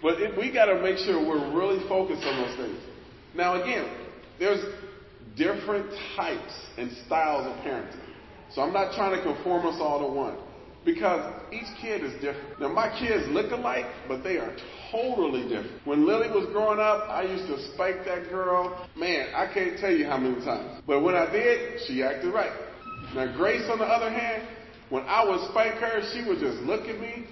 But 0.00 0.38
we 0.38 0.52
got 0.52 0.66
to 0.66 0.80
make 0.80 0.98
sure 0.98 1.18
we're 1.18 1.52
really 1.52 1.86
focused 1.88 2.22
on 2.22 2.42
those 2.42 2.56
things. 2.56 2.78
Now, 3.34 3.60
again, 3.60 3.90
there's 4.38 4.62
different 5.36 5.90
types 6.16 6.54
and 6.76 6.90
styles 7.06 7.46
of 7.46 7.64
parenting. 7.64 7.98
So 8.54 8.62
I'm 8.62 8.72
not 8.72 8.94
trying 8.94 9.16
to 9.16 9.22
conform 9.22 9.66
us 9.66 9.78
all 9.80 9.98
to 10.06 10.14
one. 10.14 10.38
Because 10.84 11.34
each 11.52 11.66
kid 11.82 12.02
is 12.02 12.14
different. 12.22 12.60
Now, 12.60 12.68
my 12.68 12.88
kids 12.98 13.26
look 13.28 13.50
alike, 13.50 13.84
but 14.06 14.22
they 14.22 14.38
are 14.38 14.56
totally 14.90 15.42
different. 15.42 15.84
When 15.84 16.06
Lily 16.06 16.28
was 16.28 16.46
growing 16.52 16.78
up, 16.78 17.10
I 17.10 17.24
used 17.24 17.46
to 17.48 17.74
spank 17.74 18.06
that 18.06 18.30
girl. 18.30 18.88
Man, 18.96 19.34
I 19.34 19.52
can't 19.52 19.78
tell 19.78 19.90
you 19.90 20.06
how 20.06 20.16
many 20.16 20.42
times. 20.44 20.80
But 20.86 21.02
when 21.02 21.16
I 21.16 21.30
did, 21.30 21.80
she 21.86 22.02
acted 22.02 22.32
right. 22.32 22.67
Now, 23.14 23.36
Grace, 23.36 23.68
on 23.70 23.78
the 23.78 23.86
other 23.86 24.10
hand, 24.10 24.42
when 24.90 25.04
I 25.04 25.24
would 25.24 25.40
spank 25.50 25.74
her, 25.76 26.02
she 26.12 26.26
would 26.28 26.38
just 26.38 26.58
look 26.64 26.88
at 26.88 27.00
me 27.00 27.24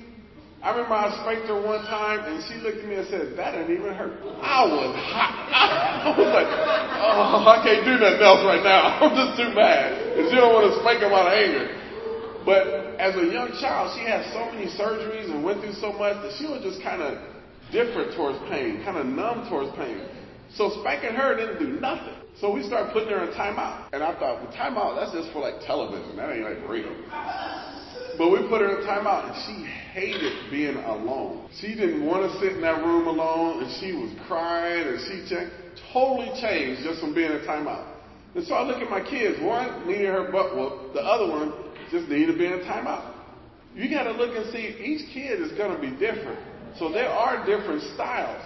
I 0.67 0.75
remember 0.75 0.99
I 0.99 1.13
spanked 1.23 1.47
her 1.47 1.61
one 1.61 1.85
time 1.87 2.25
and 2.27 2.41
she 2.49 2.59
looked 2.59 2.83
at 2.83 2.89
me 2.91 2.97
and 2.97 3.07
said, 3.07 3.39
that 3.39 3.55
didn't 3.55 3.71
even 3.71 3.93
hurt. 3.95 4.19
I 4.41 4.65
was 4.67 4.99
hot. 4.99 6.11
I 6.11 6.17
was 6.17 6.27
like, 6.27 6.51
oh, 6.51 7.47
I 7.47 7.57
can't 7.63 7.85
do 7.85 7.95
nothing 8.01 8.25
else 8.25 8.43
right 8.43 8.65
now. 8.67 8.99
I'm 9.05 9.15
just 9.15 9.39
too 9.39 9.53
mad. 9.53 10.19
And 10.19 10.27
she 10.27 10.35
don't 10.35 10.51
want 10.57 10.67
to 10.73 10.75
spank 10.81 11.07
him 11.07 11.15
out 11.15 11.29
of 11.29 11.39
anger. 11.39 11.71
But 12.43 12.99
as 12.99 13.15
a 13.15 13.31
young 13.31 13.55
child, 13.63 13.95
she 13.95 14.03
had 14.11 14.27
so 14.33 14.49
many 14.51 14.67
surgeries 14.75 15.31
and 15.31 15.47
went 15.47 15.61
through 15.61 15.79
so 15.79 15.95
much 15.95 16.19
that 16.27 16.35
she 16.35 16.51
was 16.51 16.67
just 16.67 16.81
kind 16.83 16.99
of 16.99 17.21
different 17.71 18.19
towards 18.19 18.43
pain, 18.51 18.83
kind 18.83 18.99
of 18.99 19.07
numb 19.07 19.47
towards 19.47 19.71
pain. 19.79 20.03
So 20.57 20.81
spanking 20.81 21.15
her 21.15 21.37
didn't 21.37 21.59
do 21.59 21.81
nothing. 21.81 22.15
So 22.41 22.53
we 22.53 22.63
started 22.63 22.93
putting 22.93 23.11
her 23.11 23.29
in 23.29 23.33
timeout. 23.33 23.89
And 23.93 24.03
I 24.03 24.13
thought, 24.19 24.43
well, 24.43 24.53
timeout, 24.53 24.97
that's 24.97 25.13
just 25.13 25.33
for 25.33 25.41
like 25.41 25.61
television. 25.67 26.17
That 26.17 26.33
ain't 26.33 26.45
like 26.45 26.69
real. 26.69 26.93
But 28.17 28.31
we 28.31 28.49
put 28.49 28.61
her 28.63 28.81
in 28.81 28.87
timeout 28.87 29.29
and 29.29 29.37
she 29.45 29.69
hated 29.93 30.51
being 30.51 30.77
alone. 30.77 31.49
She 31.61 31.75
didn't 31.75 32.05
want 32.05 32.31
to 32.31 32.39
sit 32.41 32.57
in 32.57 32.63
that 32.63 32.85
room 32.85 33.07
alone 33.07 33.65
and 33.65 33.71
she 33.81 33.93
was 33.93 34.11
crying 34.27 34.89
and 34.89 34.99
she 35.05 35.35
ch- 35.35 35.53
totally 35.93 36.33
changed 36.41 36.83
just 36.83 37.01
from 37.01 37.15
being 37.15 37.31
in 37.31 37.41
timeout. 37.41 37.93
And 38.35 38.47
so 38.47 38.55
I 38.55 38.63
look 38.65 38.81
at 38.81 38.91
my 38.91 39.01
kids. 39.01 39.41
One 39.43 39.87
needed 39.87 40.09
her 40.09 40.33
butt 40.33 40.57
whooped. 40.57 40.95
The 40.95 41.01
other 41.01 41.29
one 41.29 41.53
just 41.91 42.09
needed 42.09 42.33
to 42.33 42.39
be 42.39 42.47
in 42.47 42.61
timeout. 42.61 43.13
You 43.75 43.91
got 43.91 44.05
to 44.05 44.13
look 44.13 44.35
and 44.35 44.51
see 44.53 44.77
each 44.81 45.13
kid 45.13 45.41
is 45.41 45.53
going 45.53 45.75
to 45.75 45.81
be 45.81 45.91
different. 46.01 46.41
So 46.79 46.91
there 46.91 47.09
are 47.09 47.45
different 47.45 47.83
styles. 47.95 48.45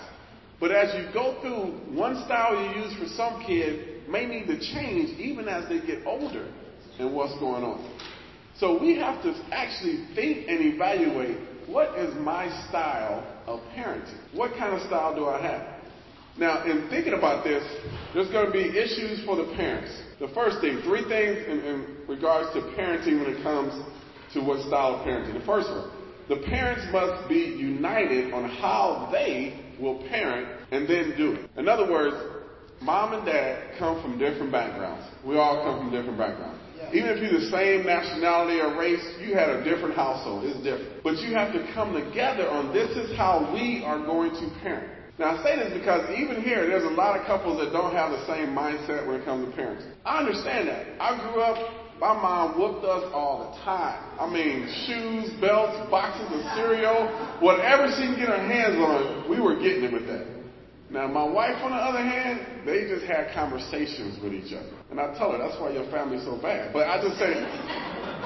But 0.61 0.73
as 0.73 0.95
you 0.95 1.11
go 1.13 1.41
through, 1.41 1.97
one 1.99 2.23
style 2.27 2.55
you 2.55 2.83
use 2.83 2.95
for 2.99 3.09
some 3.17 3.43
kid 3.47 4.09
may 4.09 4.27
need 4.27 4.47
to 4.47 4.61
change 4.75 5.19
even 5.19 5.49
as 5.49 5.69
they 5.69 5.81
get 5.81 6.07
older 6.07 6.53
and 6.99 7.15
what's 7.15 7.39
going 7.41 7.65
on. 7.65 7.99
So 8.59 8.79
we 8.79 8.97
have 8.97 9.23
to 9.23 9.35
actually 9.51 10.07
think 10.15 10.47
and 10.49 10.61
evaluate 10.75 11.39
what 11.67 11.99
is 11.99 12.15
my 12.17 12.49
style 12.69 13.25
of 13.47 13.61
parenting? 13.75 14.19
What 14.35 14.51
kind 14.59 14.75
of 14.75 14.87
style 14.87 15.15
do 15.15 15.27
I 15.27 15.41
have? 15.41 15.81
Now, 16.37 16.65
in 16.65 16.89
thinking 16.91 17.15
about 17.15 17.43
this, 17.45 17.65
there's 18.15 18.31
going 18.31 18.47
to 18.47 18.53
be 18.53 18.77
issues 18.77 19.25
for 19.25 19.37
the 19.37 19.53
parents. 19.57 19.93
The 20.21 20.29
first 20.29 20.61
thing, 20.61 20.81
three 20.85 21.03
things 21.09 21.39
in, 21.47 21.61
in 21.61 21.97
regards 22.09 22.53
to 22.55 22.61
parenting 22.77 23.25
when 23.25 23.35
it 23.35 23.43
comes 23.43 23.73
to 24.35 24.41
what 24.41 24.61
style 24.67 24.97
of 24.97 25.07
parenting. 25.07 25.39
The 25.39 25.47
first 25.47 25.69
one, 25.71 25.91
the 26.29 26.37
parents 26.47 26.87
must 26.93 27.29
be 27.29 27.39
united 27.39 28.33
on 28.33 28.49
how 28.49 29.09
they 29.11 29.70
will 29.81 29.99
parent 30.09 30.49
and 30.71 30.89
then 30.89 31.15
do 31.17 31.33
it. 31.35 31.51
In 31.57 31.69
other 31.69 31.91
words, 31.91 32.17
mom 32.81 33.15
and 33.15 33.25
dad 33.25 33.79
come 33.79 34.03
from 34.03 34.19
different 34.19 34.53
backgrounds. 34.53 35.07
We 35.25 35.37
all 35.37 35.63
come 35.65 35.79
from 35.79 35.91
different 35.91 36.19
backgrounds. 36.19 36.61
Even 36.93 37.11
if 37.11 37.23
you're 37.23 37.39
the 37.39 37.51
same 37.55 37.87
nationality 37.87 38.59
or 38.59 38.75
race, 38.75 39.05
you 39.21 39.35
had 39.35 39.49
a 39.51 39.63
different 39.63 39.95
household. 39.95 40.45
It's 40.45 40.59
different. 40.65 41.05
But 41.05 41.23
you 41.23 41.35
have 41.37 41.53
to 41.53 41.63
come 41.73 41.93
together 41.95 42.49
on 42.51 42.75
this 42.75 42.91
is 42.97 43.17
how 43.17 43.53
we 43.55 43.85
are 43.85 44.01
going 44.01 44.33
to 44.33 44.61
parent. 44.61 44.91
Now 45.21 45.37
I 45.37 45.45
say 45.45 45.55
this 45.55 45.77
because 45.77 46.09
even 46.17 46.41
here, 46.43 46.67
there's 46.67 46.89
a 46.89 46.97
lot 46.97 47.21
of 47.21 47.27
couples 47.27 47.61
that 47.61 47.71
don't 47.71 47.93
have 47.93 48.11
the 48.11 48.27
same 48.27 48.57
mindset 48.57 49.07
when 49.07 49.21
it 49.21 49.25
comes 49.25 49.45
to 49.45 49.53
parenting. 49.53 49.93
I 50.05 50.19
understand 50.19 50.67
that. 50.69 50.97
I 50.99 51.15
grew 51.21 51.43
up, 51.43 51.61
my 52.01 52.17
mom 52.17 52.59
whooped 52.59 52.83
us 52.83 53.05
all 53.13 53.53
the 53.53 53.61
time. 53.61 54.01
I 54.17 54.25
mean, 54.25 54.65
shoes, 54.89 55.29
belts, 55.39 55.77
boxes 55.91 56.33
of 56.33 56.41
cereal, 56.57 57.13
whatever 57.45 57.93
she 57.93 58.09
can 58.09 58.17
get 58.17 58.33
her 58.33 58.41
hands 58.41 58.81
on, 58.81 59.29
we 59.29 59.39
were 59.39 59.61
getting 59.61 59.85
it 59.85 59.93
with 59.93 60.09
that. 60.09 60.25
Now, 60.89 61.07
my 61.07 61.23
wife, 61.23 61.55
on 61.63 61.71
the 61.71 61.77
other 61.77 62.03
hand, 62.03 62.67
they 62.67 62.89
just 62.89 63.05
had 63.05 63.31
conversations 63.37 64.19
with 64.25 64.33
each 64.33 64.51
other. 64.57 64.73
And 64.91 64.99
I 64.99 65.13
tell 65.17 65.31
her, 65.31 65.39
that's 65.39 65.61
why 65.61 65.71
your 65.71 65.85
family's 65.93 66.25
so 66.25 66.41
bad. 66.41 66.73
But 66.73 66.89
I 66.89 66.99
just 67.05 67.21
say, 67.21 67.37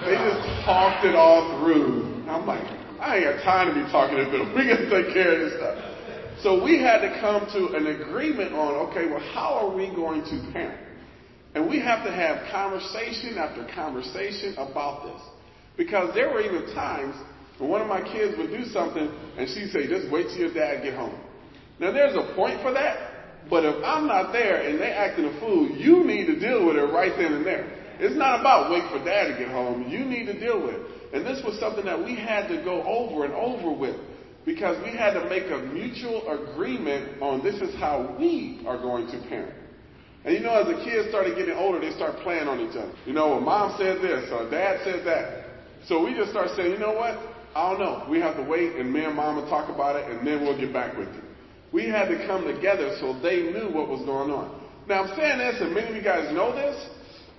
they 0.07 0.17
just 0.17 0.41
talked 0.65 1.05
it 1.05 1.19
all 1.19 1.59
through. 1.59 2.25
I'm 2.31 2.47
like, 2.47 2.65
I 3.03 3.19
ain't 3.19 3.27
got 3.27 3.43
time 3.43 3.69
to 3.69 3.75
be 3.75 3.85
talking 3.91 4.17
to 4.17 4.25
them. 4.31 4.55
We 4.57 4.71
gotta 4.71 4.89
take 4.89 5.13
care 5.13 5.35
of 5.35 5.51
this 5.51 5.59
stuff. 5.59 5.77
So 6.47 6.63
we 6.63 6.79
had 6.79 7.03
to 7.03 7.19
come 7.21 7.45
to 7.59 7.77
an 7.77 8.01
agreement 8.01 8.55
on, 8.55 8.89
okay, 8.89 9.11
well, 9.11 9.21
how 9.35 9.59
are 9.61 9.75
we 9.75 9.89
going 9.91 10.23
to 10.23 10.53
parent? 10.53 10.81
And 11.55 11.69
we 11.69 11.79
have 11.81 12.05
to 12.05 12.11
have 12.11 12.51
conversation 12.51 13.39
after 13.39 13.67
conversation 13.75 14.55
about 14.55 15.05
this. 15.05 15.23
Because 15.77 16.15
there 16.15 16.31
were 16.31 16.41
even 16.41 16.75
times 16.75 17.15
when 17.59 17.71
one 17.71 17.81
of 17.81 17.89
my 17.89 18.03
kids 18.03 18.37
would 18.39 18.51
do 18.51 18.65
something 18.67 19.11
and 19.39 19.49
she'd 19.49 19.71
say, 19.71 19.87
just 19.87 20.11
wait 20.11 20.27
till 20.29 20.51
your 20.51 20.55
dad 20.55 20.83
get 20.83 20.95
home. 20.95 21.19
Now 21.79 21.93
there's 21.93 22.15
a 22.15 22.35
point 22.35 22.61
for 22.63 22.73
that, 22.73 23.49
but 23.51 23.65
if 23.65 23.83
I'm 23.85 24.07
not 24.07 24.33
there 24.33 24.69
and 24.69 24.81
they 24.81 24.91
acting 24.91 25.25
a 25.27 25.41
fool, 25.41 25.69
you 25.71 26.05
need 26.05 26.27
to 26.27 26.39
deal 26.39 26.67
with 26.67 26.77
it 26.77 26.93
right 26.93 27.13
then 27.17 27.33
and 27.33 27.47
there. 27.47 27.71
It's 27.99 28.17
not 28.17 28.41
about 28.41 28.71
wait 28.71 28.83
for 28.91 29.05
dad 29.05 29.33
to 29.33 29.39
get 29.39 29.51
home. 29.51 29.89
You 29.89 30.05
need 30.05 30.27
to 30.27 30.39
deal 30.39 30.61
with 30.61 30.75
it. 30.75 31.15
And 31.15 31.25
this 31.25 31.41
was 31.45 31.59
something 31.61 31.85
that 31.85 31.99
we 31.99 32.17
had 32.17 32.49
to 32.49 32.63
go 32.65 32.83
over 32.83 33.25
and 33.25 33.35
over 33.35 33.73
with 33.73 33.97
because 34.45 34.77
we 34.85 34.91
had 34.91 35.15
to 35.15 35.29
make 35.29 35.45
a 35.45 35.59
mutual 35.73 36.27
agreement 36.29 37.23
on 37.23 37.43
this 37.43 37.55
is 37.57 37.75
how 37.77 38.17
we 38.19 38.63
are 38.67 38.77
going 38.77 39.07
to 39.07 39.29
parent. 39.29 39.64
And 40.25 40.33
you 40.35 40.41
know, 40.41 40.55
as 40.57 40.67
the 40.67 40.83
kids 40.85 41.09
started 41.11 41.37
getting 41.37 41.55
older, 41.55 41.81
they 41.81 41.93
start 41.93 42.17
playing 42.25 42.49
on 42.49 42.61
each 42.61 42.77
other. 42.77 42.93
You 43.05 43.13
know, 43.13 43.29
well, 43.29 43.41
mom 43.41 43.77
said 43.79 44.01
this 44.01 44.31
or 44.33 44.49
dad 44.51 44.81
said 44.83 45.05
that. 45.05 45.45
So 45.87 46.03
we 46.03 46.15
just 46.15 46.31
start 46.31 46.49
saying, 46.57 46.73
you 46.73 46.79
know 46.79 46.95
what? 46.95 47.21
I 47.55 47.71
don't 47.71 47.81
know. 47.81 48.07
We 48.09 48.19
have 48.21 48.37
to 48.37 48.43
wait 48.43 48.77
and 48.77 48.91
me 48.91 49.05
and 49.05 49.15
mom 49.15 49.37
will 49.37 49.49
talk 49.49 49.69
about 49.69 49.97
it 49.97 50.11
and 50.11 50.27
then 50.27 50.41
we'll 50.41 50.59
get 50.59 50.73
back 50.73 50.97
with 50.97 51.09
you. 51.09 51.23
We 51.73 51.85
had 51.85 52.09
to 52.09 52.27
come 52.27 52.47
together 52.47 52.97
so 53.01 53.19
they 53.21 53.53
knew 53.53 53.69
what 53.69 53.89
was 53.89 54.01
going 54.07 54.31
on. 54.31 54.63
Now 54.89 55.05
I'm 55.05 55.17
saying 55.17 55.39
this, 55.39 55.61
and 55.61 55.75
many 55.75 55.89
of 55.89 55.97
you 55.97 56.03
guys 56.03 56.33
know 56.33 56.55
this, 56.55 56.77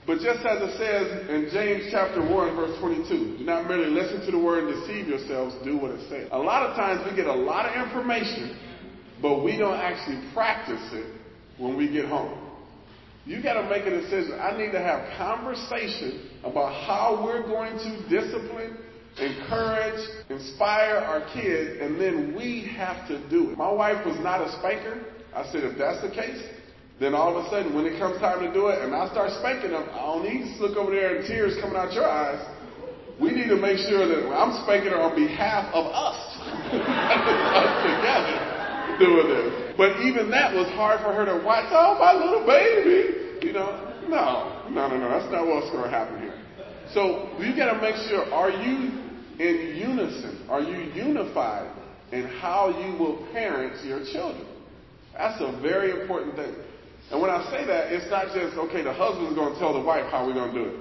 but 0.05 0.19
just 0.19 0.45
as 0.45 0.61
it 0.61 0.77
says 0.77 1.29
in 1.29 1.49
James 1.51 1.89
chapter 1.91 2.21
1 2.21 2.55
verse 2.55 2.77
22, 2.79 3.37
do 3.39 3.43
not 3.43 3.67
merely 3.67 3.89
listen 3.89 4.25
to 4.25 4.31
the 4.31 4.37
word 4.37 4.65
and 4.65 4.81
deceive 4.81 5.07
yourselves, 5.07 5.55
do 5.63 5.77
what 5.77 5.91
it 5.91 6.07
says. 6.09 6.29
A 6.31 6.37
lot 6.37 6.69
of 6.69 6.75
times 6.75 7.01
we 7.09 7.15
get 7.15 7.27
a 7.27 7.33
lot 7.33 7.65
of 7.65 7.87
information, 7.87 8.57
but 9.21 9.43
we 9.43 9.57
don't 9.57 9.77
actually 9.77 10.21
practice 10.33 10.83
it 10.93 11.15
when 11.57 11.75
we 11.75 11.89
get 11.89 12.05
home. 12.05 12.44
You 13.25 13.41
got 13.41 13.59
to 13.59 13.69
make 13.69 13.85
a 13.85 13.89
decision. 13.89 14.37
I 14.39 14.55
need 14.55 14.71
to 14.71 14.79
have 14.79 15.17
conversation 15.17 16.29
about 16.43 16.73
how 16.85 17.23
we're 17.25 17.43
going 17.43 17.77
to 17.77 18.09
discipline 18.09 18.77
encourage, 19.17 19.99
inspire 20.29 20.97
our 20.97 21.21
kids, 21.33 21.79
and 21.81 21.99
then 21.99 22.35
we 22.35 22.67
have 22.75 23.07
to 23.07 23.17
do 23.29 23.51
it. 23.51 23.57
My 23.57 23.71
wife 23.71 24.05
was 24.05 24.17
not 24.19 24.41
a 24.41 24.51
spanker. 24.59 25.05
I 25.33 25.49
said, 25.51 25.63
if 25.63 25.77
that's 25.77 26.01
the 26.01 26.09
case, 26.09 26.41
then 26.99 27.13
all 27.13 27.35
of 27.35 27.45
a 27.45 27.49
sudden, 27.49 27.73
when 27.75 27.85
it 27.85 27.99
comes 27.99 28.19
time 28.19 28.39
to 28.39 28.53
do 28.53 28.67
it, 28.67 28.81
and 28.81 28.93
I 28.93 29.09
start 29.11 29.31
spanking 29.39 29.71
them, 29.71 29.87
I 29.91 29.99
don't 29.99 30.23
need 30.23 30.57
to 30.57 30.65
look 30.65 30.77
over 30.77 30.91
there 30.91 31.17
and 31.17 31.27
tears 31.27 31.57
coming 31.61 31.75
out 31.75 31.93
your 31.93 32.07
eyes. 32.07 32.45
We 33.19 33.31
need 33.31 33.47
to 33.47 33.55
make 33.55 33.77
sure 33.87 34.07
that 34.07 34.29
I'm 34.35 34.63
spanking 34.63 34.91
her 34.91 34.99
on 34.99 35.15
behalf 35.15 35.73
of 35.73 35.85
us. 35.87 36.19
us 36.75 37.83
together 38.43 38.54
doing 38.99 39.27
this. 39.27 39.73
But 39.77 40.01
even 40.01 40.29
that 40.31 40.53
was 40.53 40.67
hard 40.73 40.99
for 41.01 41.13
her 41.13 41.25
to 41.25 41.43
watch. 41.45 41.65
Oh, 41.71 41.97
my 41.99 42.13
little 42.13 42.45
baby. 42.45 43.45
You 43.45 43.53
know, 43.53 43.93
no, 44.07 44.69
no, 44.69 44.87
no, 44.87 44.97
no. 44.97 45.09
That's 45.09 45.31
not 45.31 45.47
what's 45.47 45.69
going 45.71 45.83
to 45.83 45.89
happen 45.89 46.21
here. 46.21 46.37
So 46.93 47.35
we 47.39 47.55
got 47.55 47.73
to 47.73 47.81
make 47.81 47.95
sure, 48.07 48.25
are 48.33 48.49
you 48.49 48.91
in 49.39 49.75
unison? 49.75 50.47
Are 50.49 50.61
you 50.61 50.91
unified 50.93 51.71
in 52.11 52.25
how 52.39 52.69
you 52.69 52.97
will 52.97 53.27
parent 53.33 53.83
your 53.85 54.05
children? 54.11 54.47
That's 55.17 55.41
a 55.41 55.59
very 55.61 55.91
important 56.01 56.35
thing. 56.35 56.55
And 57.11 57.21
when 57.21 57.29
I 57.29 57.43
say 57.51 57.65
that, 57.65 57.91
it's 57.93 58.09
not 58.09 58.33
just, 58.33 58.57
okay, 58.57 58.81
the 58.81 58.93
husband's 58.93 59.35
going 59.35 59.53
to 59.53 59.59
tell 59.59 59.73
the 59.73 59.81
wife 59.81 60.09
how 60.11 60.25
we're 60.25 60.33
going 60.33 60.53
to 60.53 60.63
do 60.63 60.65
it. 60.69 60.75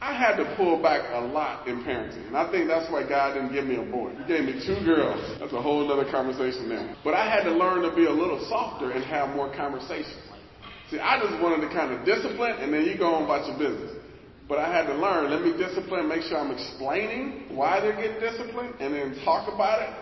I 0.00 0.14
had 0.14 0.36
to 0.36 0.54
pull 0.56 0.80
back 0.80 1.10
a 1.12 1.20
lot 1.20 1.66
in 1.66 1.82
parenting. 1.82 2.28
And 2.28 2.36
I 2.36 2.50
think 2.52 2.68
that's 2.68 2.90
why 2.90 3.02
God 3.08 3.34
didn't 3.34 3.52
give 3.52 3.66
me 3.66 3.76
a 3.76 3.82
boy. 3.82 4.14
He 4.14 4.24
gave 4.28 4.44
me 4.44 4.62
two 4.64 4.78
girls. 4.84 5.18
That's 5.40 5.52
a 5.52 5.60
whole 5.60 5.90
other 5.90 6.08
conversation 6.10 6.68
there. 6.68 6.94
But 7.02 7.14
I 7.14 7.28
had 7.28 7.42
to 7.44 7.50
learn 7.50 7.82
to 7.82 7.94
be 7.96 8.06
a 8.06 8.12
little 8.12 8.38
softer 8.48 8.92
and 8.92 9.02
have 9.04 9.34
more 9.34 9.52
conversations. 9.54 10.22
See, 10.90 10.98
I 10.98 11.20
just 11.20 11.42
wanted 11.42 11.66
to 11.68 11.74
kind 11.74 11.92
of 11.92 12.06
discipline 12.06 12.56
and 12.60 12.72
then 12.72 12.84
you 12.84 12.96
go 12.96 13.12
on 13.14 13.24
about 13.24 13.46
your 13.48 13.58
business. 13.58 13.98
But 14.48 14.58
I 14.58 14.72
had 14.72 14.86
to 14.86 14.94
learn, 14.94 15.30
let 15.30 15.42
me 15.42 15.52
discipline, 15.58 16.08
make 16.08 16.22
sure 16.22 16.38
I'm 16.38 16.50
explaining 16.50 17.54
why 17.54 17.80
they're 17.80 17.94
getting 17.94 18.18
disciplined, 18.18 18.76
and 18.80 18.94
then 18.94 19.20
talk 19.22 19.52
about 19.52 19.82
it. 19.82 19.94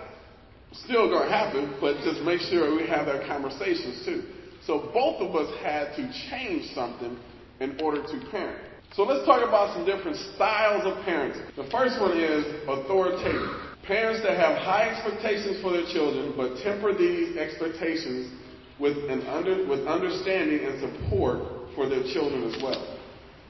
Still 0.85 1.11
to 1.11 1.29
happen, 1.29 1.75
but 1.81 1.97
just 2.05 2.21
make 2.23 2.41
sure 2.43 2.77
we 2.77 2.87
have 2.87 3.07
that 3.07 3.27
conversations 3.27 4.05
too. 4.05 4.23
So 4.65 4.91
both 4.95 5.21
of 5.21 5.35
us 5.35 5.53
had 5.63 5.97
to 5.97 6.13
change 6.31 6.73
something 6.75 7.19
in 7.59 7.81
order 7.83 8.03
to 8.03 8.31
parent. 8.31 8.63
So 8.95 9.03
let's 9.03 9.27
talk 9.27 9.47
about 9.47 9.75
some 9.75 9.85
different 9.85 10.17
styles 10.35 10.87
of 10.87 11.05
parenting. 11.05 11.55
The 11.57 11.69
first 11.71 12.01
one 12.01 12.17
is 12.17 12.47
authoritative. 12.69 13.51
Parents 13.83 14.23
that 14.23 14.37
have 14.37 14.59
high 14.59 14.89
expectations 14.91 15.61
for 15.63 15.73
their 15.73 15.87
children, 15.93 16.35
but 16.37 16.63
temper 16.63 16.97
these 16.97 17.37
expectations 17.37 18.33
with 18.81 18.97
an 19.11 19.23
under, 19.27 19.67
with 19.67 19.87
understanding 19.87 20.65
and 20.65 20.81
support 20.81 21.73
for 21.75 21.89
their 21.89 22.03
children 22.13 22.45
as 22.51 22.63
well. 22.63 22.99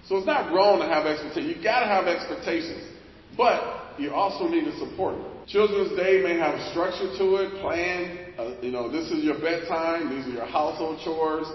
So 0.06 0.16
it's 0.16 0.26
not 0.26 0.52
wrong 0.52 0.80
to 0.80 0.86
have 0.86 1.06
expectations. 1.06 1.56
You 1.56 1.62
gotta 1.62 1.86
have 1.86 2.06
expectations. 2.06 2.96
But 3.36 3.98
you 3.98 4.12
also 4.12 4.46
need 4.48 4.64
to 4.64 4.78
support 4.78 5.16
them. 5.16 5.26
Children's 5.46 5.96
Day 5.96 6.22
may 6.22 6.38
have 6.38 6.54
a 6.54 6.70
structure 6.70 7.06
to 7.18 7.24
it, 7.36 7.60
plan, 7.60 8.34
uh, 8.38 8.54
you 8.60 8.70
know, 8.70 8.90
this 8.90 9.10
is 9.10 9.24
your 9.24 9.38
bedtime, 9.38 10.10
these 10.10 10.26
are 10.26 10.42
your 10.42 10.46
household 10.46 11.00
chores. 11.04 11.46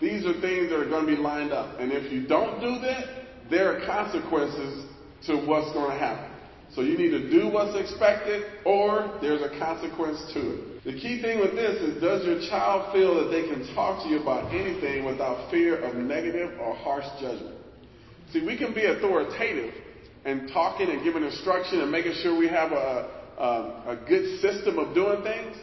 These 0.00 0.24
are 0.24 0.32
things 0.40 0.70
that 0.70 0.80
are 0.80 0.88
going 0.88 1.04
to 1.06 1.16
be 1.16 1.20
lined 1.20 1.52
up. 1.52 1.78
And 1.78 1.92
if 1.92 2.10
you 2.10 2.26
don't 2.26 2.60
do 2.60 2.80
that, 2.80 3.19
there 3.50 3.76
are 3.76 3.86
consequences 3.86 4.86
to 5.26 5.36
what's 5.46 5.72
going 5.72 5.90
to 5.90 5.98
happen. 5.98 6.30
So 6.74 6.82
you 6.82 6.96
need 6.96 7.10
to 7.10 7.30
do 7.30 7.48
what's 7.48 7.76
expected 7.76 8.44
or 8.64 9.18
there's 9.20 9.42
a 9.42 9.58
consequence 9.58 10.22
to 10.34 10.40
it. 10.40 10.84
The 10.84 10.92
key 10.92 11.20
thing 11.20 11.40
with 11.40 11.52
this 11.52 11.82
is 11.82 12.00
does 12.00 12.24
your 12.24 12.40
child 12.48 12.92
feel 12.92 13.16
that 13.16 13.30
they 13.30 13.48
can 13.48 13.74
talk 13.74 14.04
to 14.04 14.08
you 14.08 14.22
about 14.22 14.54
anything 14.54 15.04
without 15.04 15.50
fear 15.50 15.76
of 15.82 15.96
negative 15.96 16.58
or 16.60 16.74
harsh 16.76 17.04
judgment? 17.20 17.56
See, 18.32 18.46
we 18.46 18.56
can 18.56 18.72
be 18.72 18.86
authoritative 18.86 19.74
and 20.24 20.48
talking 20.52 20.88
and 20.88 21.02
giving 21.02 21.24
instruction 21.24 21.80
and 21.80 21.90
making 21.90 22.14
sure 22.22 22.38
we 22.38 22.48
have 22.48 22.70
a, 22.70 23.10
a, 23.36 23.98
a 23.98 24.04
good 24.08 24.40
system 24.40 24.78
of 24.78 24.94
doing 24.94 25.22
things, 25.22 25.56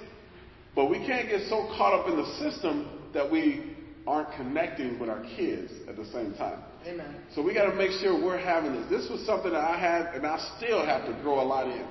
but 0.76 0.90
we 0.90 0.98
can't 0.98 1.30
get 1.30 1.48
so 1.48 1.72
caught 1.78 1.94
up 1.94 2.10
in 2.10 2.18
the 2.18 2.52
system 2.52 2.90
that 3.14 3.32
we 3.32 3.77
aren't 4.08 4.34
connecting 4.36 4.98
with 4.98 5.10
our 5.10 5.22
kids 5.36 5.72
at 5.90 5.98
the 5.98 6.06
same 6.06 6.34
time. 6.36 6.64
Amen. 6.88 7.16
So 7.36 7.44
we 7.44 7.54
got 7.54 7.70
to 7.70 7.76
make 7.76 7.92
sure 8.00 8.14
we're 8.14 8.38
having 8.38 8.74
this. 8.74 8.90
This 8.90 9.12
was 9.12 9.26
something 9.26 9.52
that 9.52 9.64
I 9.64 9.78
had, 9.78 10.16
and 10.16 10.26
I 10.26 10.40
still 10.58 10.86
have 10.86 11.06
to 11.06 11.14
grow 11.22 11.42
a 11.42 11.44
lot 11.44 11.68
in. 11.68 11.86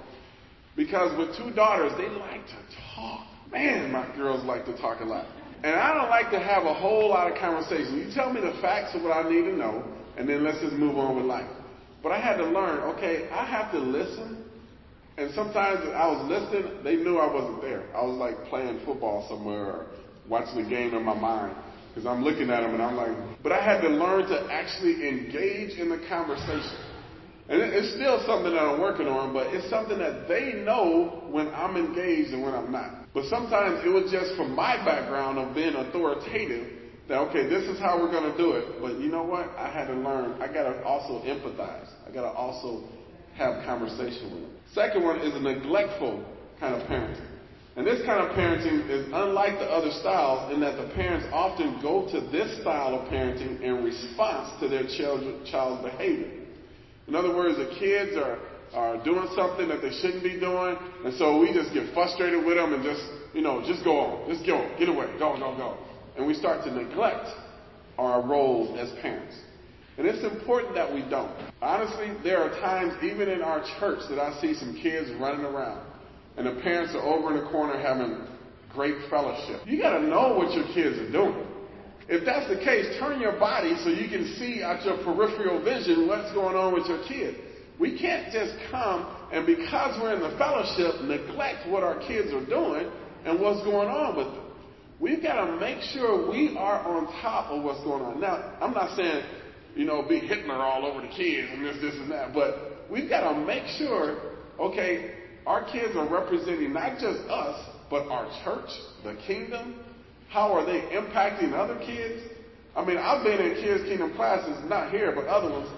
Because 0.75 1.17
with 1.19 1.37
two 1.37 1.55
daughters, 1.55 1.93
they 1.99 2.09
like 2.09 2.47
to 2.47 2.59
talk. 2.95 3.27
Man, 3.53 3.93
my 3.93 4.07
girls 4.17 4.45
like 4.45 4.65
to 4.65 4.77
talk 4.79 5.01
a 5.01 5.05
lot. 5.05 5.27
And 5.63 5.75
I 5.75 5.95
don't 5.95 6.09
like 6.09 6.31
to 6.31 6.41
have 6.41 6.65
a 6.65 6.75
whole 6.75 7.09
lot 7.11 7.31
of 7.31 7.39
conversation. 7.39 7.99
You 7.99 8.13
tell 8.15 8.33
me 8.33 8.41
the 8.41 8.59
facts 8.61 8.95
of 8.95 9.03
what 9.03 9.13
I 9.13 9.29
need 9.29 9.43
to 9.43 9.57
know, 9.57 9.85
and 10.17 10.29
then 10.29 10.43
let's 10.43 10.61
just 10.61 10.75
move 10.75 10.97
on 10.97 11.17
with 11.17 11.27
life. 11.27 11.51
But 12.03 12.13
I 12.13 12.21
had 12.21 12.37
to 12.39 12.45
learn, 12.45 12.81
okay, 12.97 13.29
I 13.31 13.45
have 13.45 13.73
to 13.73 13.79
listen. 13.79 14.45
And 15.19 15.33
sometimes 15.35 15.81
I 15.95 16.07
was 16.09 16.29
listening, 16.29 16.85
they 16.85 16.97
knew 16.97 17.19
I 17.19 17.33
wasn't 17.33 17.63
there. 17.63 17.85
I 17.95 18.05
was 18.05 18.17
like 18.17 18.45
playing 18.49 18.81
football 18.85 19.27
somewhere 19.29 19.67
or 19.67 19.87
watching 20.29 20.63
the 20.63 20.69
game 20.69 20.95
in 20.95 21.03
my 21.03 21.15
mind. 21.15 21.57
Because 21.97 22.13
I'm 22.13 22.23
looking 22.23 22.51
at 22.51 22.61
them 22.61 22.75
and 22.75 22.83
I'm 22.83 22.95
like, 22.95 23.17
but 23.43 23.53
I 23.53 23.65
had 23.65 23.81
to 23.81 23.89
learn 23.89 24.29
to 24.29 24.53
actually 24.53 25.09
engage 25.09 25.79
in 25.79 25.89
the 25.89 25.97
conversation. 26.11 26.77
And 27.49 27.63
it's 27.63 27.95
still 27.97 28.21
something 28.27 28.53
that 28.53 28.61
I'm 28.61 28.83
working 28.83 29.07
on, 29.09 29.33
but 29.33 29.47
it's 29.55 29.71
something 29.71 29.97
that 29.97 30.29
they 30.29 30.61
know 30.61 31.25
when 31.31 31.49
I'm 31.55 31.75
engaged 31.75 32.35
and 32.35 32.43
when 32.43 32.53
I'm 32.53 32.71
not. 32.71 33.09
But 33.15 33.25
sometimes 33.33 33.81
it 33.83 33.89
was 33.89 34.13
just 34.13 34.37
from 34.37 34.55
my 34.55 34.77
background 34.85 35.39
of 35.39 35.55
being 35.55 35.75
authoritative 35.75 36.69
that, 37.09 37.17
okay, 37.33 37.49
this 37.49 37.65
is 37.65 37.81
how 37.81 37.97
we're 37.97 38.11
going 38.11 38.31
to 38.31 38.37
do 38.37 38.53
it. 38.53 38.79
But 38.79 39.01
you 39.01 39.09
know 39.09 39.23
what? 39.23 39.49
I 39.57 39.73
had 39.73 39.87
to 39.87 39.95
learn. 39.95 40.37
I 40.43 40.53
got 40.53 40.69
to 40.69 40.85
also 40.85 41.25
empathize. 41.25 41.89
I 42.07 42.13
got 42.13 42.29
to 42.29 42.37
also 42.37 42.85
have 43.37 43.65
conversation 43.65 44.37
with 44.37 44.43
them. 44.43 44.53
Second 44.75 45.03
one 45.03 45.21
is 45.21 45.35
a 45.35 45.41
neglectful 45.41 46.23
kind 46.61 46.75
of 46.75 46.87
parenting. 46.89 47.36
And 47.77 47.87
this 47.87 48.01
kind 48.07 48.25
of 48.27 48.35
parenting 48.35 48.89
is 48.89 49.05
unlike 49.13 49.59
the 49.59 49.67
other 49.67 49.91
styles 50.01 50.51
in 50.51 50.61
that 50.61 50.81
the 50.81 50.95
parents 50.95 51.27
often 51.31 51.79
go 51.83 52.09
to 52.11 52.21
this 52.33 52.59
style 52.63 52.95
of 52.97 53.09
parenting 53.13 53.61
in 53.61 53.85
response 53.85 54.59
to 54.61 54.69
their 54.69 54.89
child's 54.89 55.85
behavior. 55.85 56.31
In 57.07 57.15
other 57.15 57.37
words, 57.37 57.59
the 57.59 57.77
kids 57.79 58.17
are, 58.17 58.39
are 58.73 59.05
doing 59.05 59.29
something 59.37 59.69
that 59.69 59.83
they 59.83 59.93
shouldn't 60.01 60.23
be 60.23 60.41
doing, 60.41 60.77
and 61.05 61.15
so 61.19 61.39
we 61.39 61.53
just 61.53 61.75
get 61.75 61.93
frustrated 61.93 62.47
with 62.47 62.57
them 62.57 62.73
and 62.73 62.83
just, 62.83 63.05
you 63.35 63.43
know, 63.43 63.61
just 63.61 63.85
go 63.85 64.01
on, 64.01 64.33
just 64.33 64.47
go, 64.47 64.57
get 64.79 64.89
away, 64.89 65.07
go, 65.19 65.37
go, 65.37 65.55
go. 65.55 65.77
And 66.17 66.27
we 66.27 66.33
start 66.33 66.65
to 66.65 66.73
neglect 66.73 67.29
our 67.99 68.23
roles 68.27 68.79
as 68.79 68.89
parents. 69.03 69.37
And 69.99 70.07
it's 70.07 70.25
important 70.25 70.75
that 70.75 70.93
we 70.93 71.03
don't. 71.11 71.31
Honestly, 71.61 72.17
there 72.25 72.39
are 72.39 72.49
times, 72.61 72.95
even 73.05 73.29
in 73.29 73.43
our 73.43 73.61
church, 73.79 74.01
that 74.09 74.19
I 74.19 74.41
see 74.41 74.55
some 74.55 74.79
kids 74.83 75.11
running 75.21 75.45
around 75.45 75.87
and 76.37 76.47
the 76.47 76.61
parents 76.63 76.95
are 76.95 77.03
over 77.03 77.37
in 77.37 77.45
the 77.45 77.51
corner 77.51 77.79
having 77.79 78.27
great 78.73 78.95
fellowship. 79.09 79.61
You 79.67 79.81
got 79.81 79.99
to 79.99 80.07
know 80.07 80.37
what 80.37 80.53
your 80.53 80.67
kids 80.75 80.99
are 80.99 81.11
doing. 81.11 81.47
If 82.09 82.25
that's 82.25 82.49
the 82.49 82.63
case, 82.63 82.99
turn 83.01 83.21
your 83.21 83.39
body 83.39 83.75
so 83.83 83.91
you 83.91 84.09
can 84.09 84.37
see 84.39 84.63
out 84.63 84.85
your 84.85 84.99
peripheral 85.03 85.63
vision 85.65 86.07
what's 86.07 86.33
going 86.35 86.55
on 86.55 86.73
with 86.73 86.87
your 86.87 87.03
kid. 87.09 87.37
We 87.81 87.99
can't 87.99 88.33
just 88.33 88.55
come 88.71 89.17
and 89.33 89.45
because 89.45 90.01
we're 90.01 90.15
in 90.15 90.21
the 90.21 90.37
fellowship, 90.39 91.03
neglect 91.03 91.69
what 91.69 91.83
our 91.83 91.99
kids 92.07 92.33
are 92.33 92.47
doing 92.47 92.91
and 93.25 93.41
what's 93.41 93.63
going 93.65 93.89
on 93.89 94.17
with 94.17 94.27
them. 94.29 94.45
We've 95.01 95.23
got 95.23 95.45
to 95.45 95.57
make 95.61 95.83
sure 95.93 96.31
we 96.31 96.57
are 96.57 96.81
on 96.81 97.07
top 97.21 97.51
of 97.51 97.63
what's 97.65 97.83
going 97.83 98.03
on. 98.03 98.21
Now, 98.21 98.57
I'm 98.61 98.73
not 98.73 98.97
saying, 98.97 99.25
you 99.75 99.85
know, 99.85 100.03
be 100.09 100.21
Hitler 100.21 100.55
all 100.55 100.87
over 100.87 101.03
the 101.03 101.13
kids 101.13 101.49
and 101.53 101.65
this, 101.65 101.77
this, 101.83 101.95
and 101.97 102.11
that, 102.11 102.33
but 102.33 102.87
we've 102.91 103.09
got 103.09 103.31
to 103.33 103.39
make 103.45 103.67
sure, 103.79 104.37
okay, 104.59 105.13
our 105.47 105.65
kids 105.71 105.95
are 105.97 106.09
representing 106.09 106.73
not 106.73 106.99
just 106.99 107.21
us, 107.31 107.71
but 107.89 108.09
our 108.09 108.27
church, 108.45 108.69
the 109.05 109.17
kingdom. 109.27 109.77
How 110.29 110.53
are 110.53 110.67
they 110.67 110.81
impacting 110.97 111.53
other 111.53 111.79
kids? 111.79 112.23
I 112.75 112.85
mean, 112.85 112.99
I've 112.99 113.25
been 113.25 113.41
in 113.41 113.55
kids' 113.63 113.85
kingdom 113.85 114.15
classes, 114.15 114.59
not 114.69 114.91
here, 114.91 115.13
but 115.15 115.27
other 115.27 115.51
ones, 115.51 115.69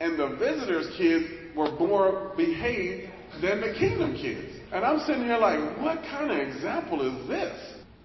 and 0.00 0.18
the 0.18 0.36
visitors' 0.36 0.94
kids 0.96 1.24
were 1.56 1.72
more 1.72 2.32
behaved 2.36 3.10
than 3.42 3.60
the 3.60 3.74
kingdom 3.78 4.14
kids. 4.14 4.60
And 4.72 4.84
I'm 4.84 5.00
sitting 5.00 5.24
here 5.24 5.38
like, 5.38 5.58
what 5.80 6.02
kind 6.02 6.30
of 6.30 6.38
example 6.38 7.02
is 7.02 7.28
this? 7.28 7.56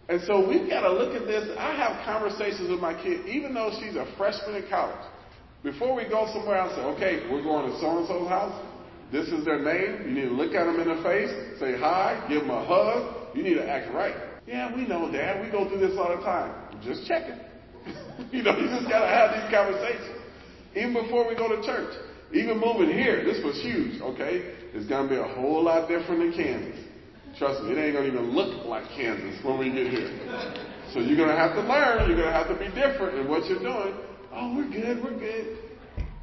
And 0.07 0.21
so 0.23 0.47
we've 0.47 0.69
got 0.69 0.81
to 0.81 0.91
look 0.91 1.19
at 1.19 1.27
this. 1.27 1.49
I 1.57 1.75
have 1.75 2.05
conversations 2.05 2.69
with 2.69 2.79
my 2.79 2.93
kid, 3.01 3.27
even 3.27 3.53
though 3.53 3.71
she's 3.79 3.95
a 3.95 4.05
freshman 4.17 4.55
in 4.63 4.69
college. 4.69 5.05
Before 5.63 5.95
we 5.95 6.03
go 6.07 6.29
somewhere, 6.31 6.61
I 6.61 6.69
say, 6.75 6.81
okay, 6.81 7.27
we're 7.29 7.43
going 7.43 7.71
to 7.71 7.79
so 7.79 7.97
and 7.97 8.07
so's 8.07 8.29
house. 8.29 8.53
This 9.11 9.27
is 9.29 9.45
their 9.45 9.59
name. 9.59 10.07
You 10.07 10.13
need 10.13 10.29
to 10.29 10.35
look 10.35 10.53
at 10.53 10.65
them 10.65 10.79
in 10.79 10.87
the 10.87 11.01
face, 11.03 11.59
say 11.59 11.77
hi, 11.77 12.25
give 12.27 12.41
them 12.41 12.49
a 12.51 12.65
hug. 12.65 13.35
You 13.35 13.43
need 13.43 13.55
to 13.55 13.67
act 13.67 13.93
right. 13.93 14.15
Yeah, 14.47 14.73
we 14.75 14.87
know, 14.87 15.11
Dad. 15.11 15.43
We 15.43 15.51
go 15.51 15.67
through 15.67 15.79
this 15.79 15.97
all 15.97 16.15
the 16.15 16.23
time. 16.23 16.53
Just 16.83 17.07
checking. 17.07 17.37
you 18.31 18.43
know, 18.43 18.57
you 18.57 18.67
just 18.67 18.89
gotta 18.89 19.07
have 19.07 19.33
these 19.33 19.49
conversations. 19.53 20.21
Even 20.75 20.93
before 20.93 21.27
we 21.27 21.35
go 21.35 21.49
to 21.49 21.61
church. 21.65 21.93
Even 22.33 22.59
moving 22.59 22.89
here, 22.89 23.23
this 23.23 23.43
was 23.43 23.55
huge, 23.61 24.01
okay? 24.01 24.55
It's 24.73 24.87
gonna 24.89 25.07
be 25.07 25.15
a 25.15 25.23
whole 25.23 25.63
lot 25.63 25.87
different 25.87 26.19
than 26.19 26.33
Kansas. 26.33 26.83
Trust 27.37 27.63
me, 27.63 27.71
it 27.71 27.77
ain't 27.77 27.93
gonna 27.95 28.07
even 28.07 28.31
look 28.31 28.65
like 28.65 28.83
Kansas 28.95 29.43
when 29.43 29.59
we 29.59 29.71
get 29.71 29.87
here. 29.87 30.09
So 30.93 30.99
you're 30.99 31.17
gonna 31.17 31.37
have 31.37 31.53
to 31.55 31.61
learn, 31.61 32.09
you're 32.09 32.17
gonna 32.17 32.31
have 32.31 32.47
to 32.47 32.55
be 32.55 32.67
different 32.73 33.19
in 33.19 33.27
what 33.27 33.45
you're 33.45 33.59
doing. 33.59 33.93
Oh, 34.33 34.55
we're 34.55 34.69
good, 34.69 35.03
we're 35.03 35.17
good. 35.19 35.64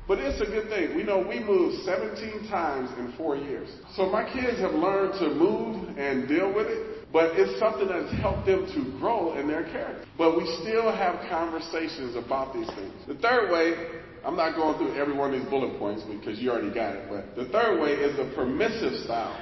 But 0.08 0.18
it's 0.18 0.40
a 0.40 0.50
good 0.50 0.68
thing. 0.68 0.96
We 0.96 1.04
know 1.04 1.18
we 1.18 1.38
moved 1.38 1.84
17 1.84 2.48
times 2.48 2.90
in 2.98 3.12
four 3.16 3.36
years. 3.36 3.68
So 3.96 4.06
my 4.06 4.24
kids 4.24 4.58
have 4.58 4.72
learned 4.72 5.14
to 5.20 5.28
move 5.30 5.96
and 5.96 6.26
deal 6.26 6.52
with 6.52 6.66
it, 6.66 7.12
but 7.12 7.38
it's 7.38 7.58
something 7.60 7.86
that's 7.86 8.12
helped 8.20 8.46
them 8.46 8.66
to 8.66 8.98
grow 8.98 9.38
in 9.38 9.46
their 9.46 9.62
character. 9.64 10.04
But 10.18 10.36
we 10.36 10.44
still 10.62 10.90
have 10.90 11.28
conversations 11.30 12.16
about 12.16 12.52
these 12.52 12.66
things. 12.74 12.92
The 13.06 13.14
third 13.14 13.52
way, 13.52 14.00
I'm 14.24 14.36
not 14.36 14.56
going 14.56 14.76
through 14.78 15.00
every 15.00 15.14
one 15.14 15.32
of 15.32 15.40
these 15.40 15.48
bullet 15.48 15.78
points 15.78 16.02
because 16.02 16.38
you 16.40 16.50
already 16.50 16.74
got 16.74 16.96
it, 16.96 17.08
but 17.08 17.36
the 17.36 17.50
third 17.50 17.80
way 17.80 17.92
is 17.92 18.16
the 18.16 18.32
permissive 18.34 19.04
style, 19.04 19.38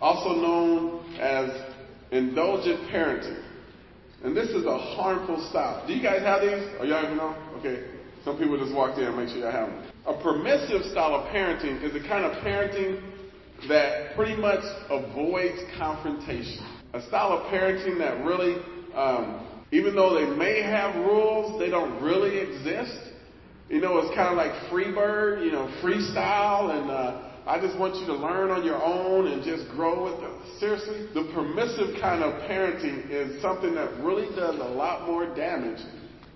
also 0.00 0.34
known 0.34 1.16
as 1.20 1.50
indulgent 2.10 2.90
parenting. 2.90 3.44
And 4.24 4.36
this 4.36 4.48
is 4.48 4.64
a 4.64 4.76
harmful 4.76 5.48
style. 5.50 5.86
Do 5.86 5.94
you 5.94 6.02
guys 6.02 6.22
have 6.22 6.40
these? 6.40 6.66
Or 6.80 6.86
y'all 6.86 7.04
even 7.04 7.16
know? 7.16 7.36
Okay. 7.58 7.97
Some 8.28 8.36
people 8.36 8.58
just 8.58 8.74
walk 8.74 8.98
in 8.98 9.04
and 9.04 9.16
make 9.16 9.30
sure 9.30 9.38
you 9.38 9.44
have 9.44 9.70
them. 9.70 9.90
A 10.04 10.22
permissive 10.22 10.84
style 10.92 11.14
of 11.14 11.32
parenting 11.32 11.82
is 11.82 11.94
the 11.94 12.06
kind 12.06 12.26
of 12.26 12.32
parenting 12.44 13.00
that 13.70 14.14
pretty 14.16 14.36
much 14.36 14.60
avoids 14.90 15.56
confrontation. 15.78 16.60
A 16.92 17.00
style 17.08 17.32
of 17.32 17.50
parenting 17.50 17.96
that 17.96 18.22
really, 18.26 18.56
um, 18.94 19.64
even 19.72 19.94
though 19.96 20.12
they 20.12 20.26
may 20.36 20.60
have 20.60 20.94
rules, 20.96 21.58
they 21.58 21.70
don't 21.70 22.02
really 22.02 22.36
exist. 22.36 23.00
You 23.70 23.80
know, 23.80 23.96
it's 23.96 24.14
kind 24.14 24.28
of 24.28 24.36
like 24.36 24.52
Freebird, 24.70 25.42
you 25.42 25.50
know, 25.50 25.64
freestyle, 25.82 26.68
and 26.68 26.90
uh, 26.90 27.32
I 27.46 27.58
just 27.58 27.78
want 27.78 27.96
you 27.96 28.04
to 28.08 28.14
learn 28.14 28.50
on 28.50 28.62
your 28.62 28.76
own 28.76 29.28
and 29.28 29.42
just 29.42 29.70
grow 29.70 30.04
with 30.04 30.20
them. 30.20 30.38
Seriously, 30.60 31.08
the 31.14 31.32
permissive 31.32 31.98
kind 31.98 32.22
of 32.22 32.42
parenting 32.42 33.08
is 33.08 33.40
something 33.40 33.74
that 33.74 33.88
really 34.04 34.28
does 34.36 34.56
a 34.56 34.68
lot 34.68 35.06
more 35.06 35.34
damage 35.34 35.80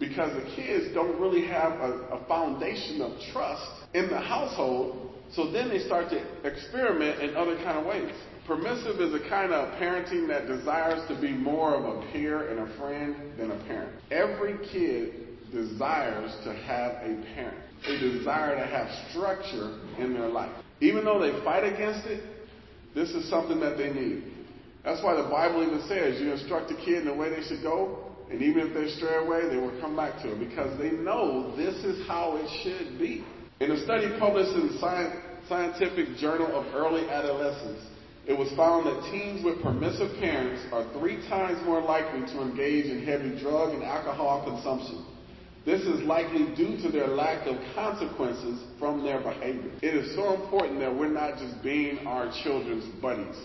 because 0.02 0.34
the 0.34 0.50
kids 0.56 0.92
don't 0.94 1.20
really 1.20 1.46
have 1.46 1.74
a, 1.74 2.08
a 2.10 2.24
foundation 2.26 3.00
of 3.00 3.12
trust 3.32 3.62
in 3.94 4.08
the 4.08 4.18
household. 4.18 5.12
So 5.32 5.52
then 5.52 5.68
they 5.68 5.78
start 5.78 6.10
to 6.10 6.18
experiment 6.44 7.22
in 7.22 7.36
other 7.36 7.54
kind 7.62 7.78
of 7.78 7.86
ways. 7.86 8.12
Permissive 8.44 9.00
is 9.00 9.14
a 9.14 9.28
kind 9.28 9.52
of 9.52 9.78
parenting 9.80 10.26
that 10.26 10.48
desires 10.48 11.06
to 11.08 11.20
be 11.20 11.30
more 11.30 11.76
of 11.76 11.84
a 11.84 12.12
peer 12.12 12.50
and 12.50 12.68
a 12.68 12.78
friend 12.78 13.14
than 13.38 13.52
a 13.52 13.64
parent. 13.64 13.92
Every 14.10 14.58
kid 14.72 15.28
desires 15.52 16.34
to 16.44 16.52
have 16.52 16.94
a 16.94 17.24
parent. 17.36 17.58
They 17.86 17.98
desire 17.98 18.56
to 18.56 18.66
have 18.66 18.88
structure 19.10 19.78
in 19.98 20.14
their 20.14 20.28
life. 20.28 20.50
Even 20.80 21.04
though 21.04 21.20
they 21.20 21.44
fight 21.44 21.62
against 21.62 22.08
it, 22.08 22.24
this 22.92 23.10
is 23.10 23.30
something 23.30 23.60
that 23.60 23.78
they 23.78 23.92
need. 23.92 24.24
That's 24.84 25.02
why 25.04 25.14
the 25.14 25.28
Bible 25.30 25.62
even 25.62 25.86
says 25.86 26.20
you 26.20 26.32
instruct 26.32 26.72
a 26.72 26.74
kid 26.74 26.98
in 26.98 27.04
the 27.04 27.14
way 27.14 27.30
they 27.30 27.46
should 27.46 27.62
go, 27.62 28.11
and 28.30 28.42
even 28.42 28.68
if 28.68 28.74
they 28.74 28.88
stray 28.96 29.16
away, 29.16 29.48
they 29.48 29.56
will 29.56 29.78
come 29.80 29.96
back 29.96 30.22
to 30.22 30.32
it 30.32 30.38
because 30.38 30.78
they 30.78 30.90
know 30.90 31.54
this 31.56 31.76
is 31.84 32.06
how 32.06 32.36
it 32.36 32.48
should 32.62 32.98
be. 32.98 33.24
In 33.60 33.70
a 33.70 33.84
study 33.84 34.08
published 34.18 34.54
in 34.54 34.78
Science, 34.78 35.14
Scientific 35.48 36.16
Journal 36.16 36.48
of 36.48 36.74
Early 36.74 37.08
Adolescence, 37.08 37.80
it 38.26 38.38
was 38.38 38.50
found 38.56 38.86
that 38.86 39.10
teens 39.10 39.44
with 39.44 39.62
permissive 39.62 40.18
parents 40.20 40.62
are 40.72 40.86
three 40.98 41.16
times 41.28 41.64
more 41.64 41.82
likely 41.82 42.20
to 42.32 42.42
engage 42.42 42.86
in 42.86 43.04
heavy 43.04 43.38
drug 43.40 43.74
and 43.74 43.82
alcohol 43.82 44.44
consumption. 44.44 45.04
This 45.64 45.82
is 45.82 46.02
likely 46.02 46.54
due 46.56 46.80
to 46.82 46.88
their 46.90 47.06
lack 47.06 47.46
of 47.46 47.56
consequences 47.74 48.62
from 48.78 49.04
their 49.04 49.20
behavior. 49.20 49.70
It 49.80 49.94
is 49.94 50.14
so 50.14 50.34
important 50.34 50.80
that 50.80 50.94
we're 50.94 51.08
not 51.08 51.38
just 51.38 51.62
being 51.62 52.04
our 52.06 52.32
children's 52.42 52.84
buddies, 53.00 53.36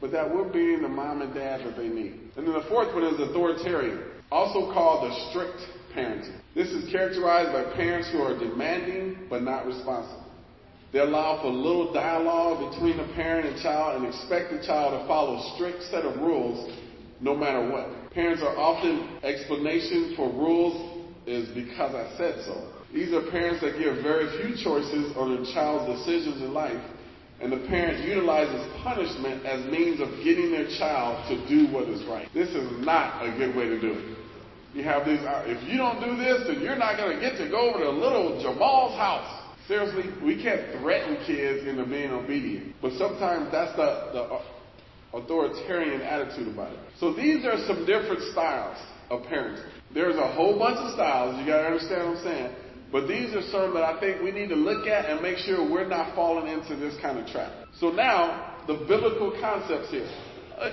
but 0.00 0.12
that 0.12 0.32
we're 0.32 0.50
being 0.50 0.82
the 0.82 0.88
mom 0.88 1.22
and 1.22 1.34
dad 1.34 1.66
that 1.66 1.76
they 1.76 1.88
need. 1.88 2.20
And 2.36 2.46
then 2.46 2.52
the 2.52 2.66
fourth 2.68 2.94
one 2.94 3.04
is 3.04 3.20
authoritarian, 3.20 4.02
also 4.30 4.72
called 4.72 5.10
the 5.10 5.30
strict 5.30 5.58
parenting. 5.94 6.38
This 6.54 6.68
is 6.68 6.90
characterized 6.92 7.52
by 7.52 7.74
parents 7.74 8.10
who 8.12 8.20
are 8.22 8.38
demanding 8.38 9.26
but 9.30 9.42
not 9.42 9.66
responsible. 9.66 10.24
They 10.92 11.00
allow 11.00 11.42
for 11.42 11.48
little 11.48 11.92
dialogue 11.92 12.72
between 12.72 12.96
the 12.96 13.12
parent 13.14 13.46
and 13.46 13.60
child 13.62 14.02
and 14.02 14.06
expect 14.06 14.52
the 14.52 14.64
child 14.66 15.00
to 15.00 15.06
follow 15.06 15.36
a 15.36 15.54
strict 15.54 15.82
set 15.90 16.04
of 16.04 16.20
rules 16.20 16.72
no 17.20 17.34
matter 17.34 17.68
what. 17.70 18.12
Parents 18.12 18.42
are 18.42 18.56
often 18.56 19.18
explanation 19.22 20.14
for 20.16 20.28
rules 20.28 21.04
is 21.26 21.48
because 21.50 21.94
I 21.94 22.16
said 22.16 22.44
so. 22.46 22.72
These 22.94 23.12
are 23.12 23.30
parents 23.30 23.60
that 23.62 23.78
give 23.78 24.02
very 24.02 24.28
few 24.40 24.56
choices 24.62 25.14
on 25.16 25.34
their 25.34 25.52
child's 25.52 25.98
decisions 26.00 26.40
in 26.40 26.54
life, 26.54 26.80
and 27.40 27.52
the 27.52 27.68
parent 27.68 28.04
utilizes 28.06 28.64
punishment 28.82 29.44
as 29.44 29.64
means 29.70 30.00
of 30.00 30.08
getting 30.24 30.50
their 30.52 30.68
child 30.78 31.20
to 31.28 31.36
do 31.48 31.72
what 31.72 31.84
is 31.88 32.02
right. 32.06 32.28
This 32.32 32.48
is 32.48 32.84
not 32.84 33.24
a 33.26 33.36
good 33.36 33.54
way 33.54 33.68
to 33.68 33.80
do 33.80 33.92
it. 33.92 34.16
You 34.72 34.84
have 34.84 35.06
these, 35.06 35.20
uh, 35.20 35.44
if 35.46 35.62
you 35.68 35.78
don't 35.78 36.00
do 36.00 36.16
this, 36.16 36.48
then 36.48 36.60
you're 36.60 36.76
not 36.76 36.96
going 36.96 37.16
to 37.16 37.20
get 37.20 37.36
to 37.38 37.48
go 37.48 37.70
over 37.72 37.84
to 37.84 37.90
little 37.90 38.40
Jamal's 38.42 38.96
house. 38.96 39.42
Seriously, 39.68 40.04
we 40.24 40.42
can't 40.42 40.80
threaten 40.80 41.16
kids 41.26 41.66
into 41.66 41.84
being 41.84 42.10
obedient. 42.10 42.76
But 42.80 42.92
sometimes 42.92 43.50
that's 43.50 43.74
the, 43.76 44.12
the 44.12 45.18
authoritarian 45.18 46.02
attitude 46.02 46.52
about 46.52 46.72
it. 46.72 46.78
So 47.00 47.12
these 47.12 47.44
are 47.44 47.56
some 47.66 47.84
different 47.86 48.22
styles 48.32 48.76
of 49.10 49.22
parenting. 49.22 49.68
There's 49.92 50.16
a 50.16 50.28
whole 50.32 50.58
bunch 50.58 50.76
of 50.76 50.92
styles. 50.94 51.40
You 51.40 51.46
got 51.46 51.62
to 51.62 51.66
understand 51.68 52.08
what 52.08 52.18
I'm 52.18 52.24
saying. 52.24 52.54
But 52.92 53.08
these 53.08 53.34
are 53.34 53.42
some 53.50 53.74
that 53.74 53.82
I 53.82 53.98
think 54.00 54.22
we 54.22 54.30
need 54.30 54.48
to 54.48 54.56
look 54.56 54.86
at 54.86 55.10
and 55.10 55.20
make 55.20 55.38
sure 55.38 55.58
we're 55.60 55.88
not 55.88 56.14
falling 56.14 56.46
into 56.46 56.76
this 56.76 56.94
kind 57.02 57.18
of 57.18 57.26
trap. 57.26 57.52
So 57.78 57.90
now, 57.90 58.62
the 58.66 58.74
biblical 58.74 59.36
concepts 59.40 59.90
here. 59.90 60.08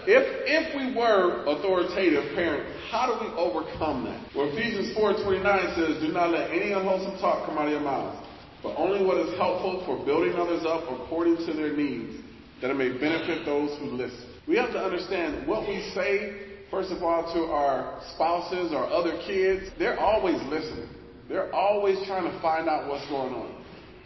If, 0.07 0.23
if 0.47 0.65
we 0.79 0.95
were 0.95 1.43
authoritative 1.43 2.35
parents, 2.35 2.71
how 2.89 3.11
do 3.11 3.19
we 3.19 3.29
overcome 3.35 4.05
that? 4.05 4.15
Well, 4.33 4.47
Ephesians 4.47 4.95
4.29 4.95 5.75
says, 5.75 6.01
Do 6.01 6.13
not 6.13 6.31
let 6.31 6.51
any 6.51 6.71
unwholesome 6.71 7.19
talk 7.19 7.45
come 7.45 7.57
out 7.57 7.65
of 7.65 7.73
your 7.73 7.81
mouths, 7.81 8.15
but 8.61 8.75
only 8.77 9.03
what 9.03 9.17
is 9.17 9.35
helpful 9.35 9.83
for 9.85 9.99
building 10.05 10.35
others 10.35 10.63
up 10.65 10.87
according 10.87 11.35
to 11.45 11.53
their 11.53 11.75
needs, 11.75 12.23
that 12.61 12.71
it 12.71 12.75
may 12.75 12.95
benefit 12.97 13.43
those 13.43 13.77
who 13.79 13.91
listen. 13.91 14.29
We 14.47 14.55
have 14.55 14.71
to 14.71 14.79
understand 14.79 15.45
what 15.47 15.67
we 15.67 15.91
say 15.93 16.53
first 16.73 16.91
of 16.91 17.03
all, 17.03 17.31
to 17.35 17.51
our 17.53 18.01
spouses 18.15 18.71
or 18.73 18.87
other 18.87 19.21
kids, 19.27 19.69
they're 19.77 19.99
always 19.99 20.41
listening. 20.49 20.89
They're 21.29 21.53
always 21.53 21.97
trying 22.05 22.31
to 22.31 22.41
find 22.41 22.67
out 22.67 22.87
what's 22.87 23.07
going 23.09 23.33
on. 23.33 23.63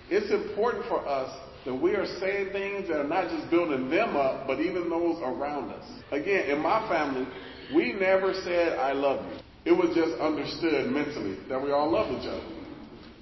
It's 0.09 0.31
important 0.31 0.85
for 0.85 1.05
us 1.07 1.35
that 1.65 1.75
we 1.75 1.95
are 1.95 2.05
saying 2.19 2.51
things 2.53 2.87
that 2.87 2.97
are 2.97 3.07
not 3.07 3.29
just 3.29 3.49
building 3.51 3.89
them 3.89 4.15
up, 4.15 4.47
but 4.47 4.59
even 4.61 4.89
those 4.89 5.19
around 5.21 5.71
us. 5.71 5.83
Again, 6.11 6.49
in 6.49 6.61
my 6.61 6.87
family, 6.87 7.27
we 7.75 7.91
never 7.93 8.33
said, 8.45 8.79
I 8.79 8.93
love 8.93 9.25
you. 9.25 9.73
It 9.73 9.77
was 9.77 9.93
just 9.93 10.15
understood 10.21 10.89
mentally 10.91 11.37
that 11.49 11.61
we 11.61 11.71
all 11.71 11.91
love 11.91 12.09
each 12.11 12.27
other. 12.27 12.47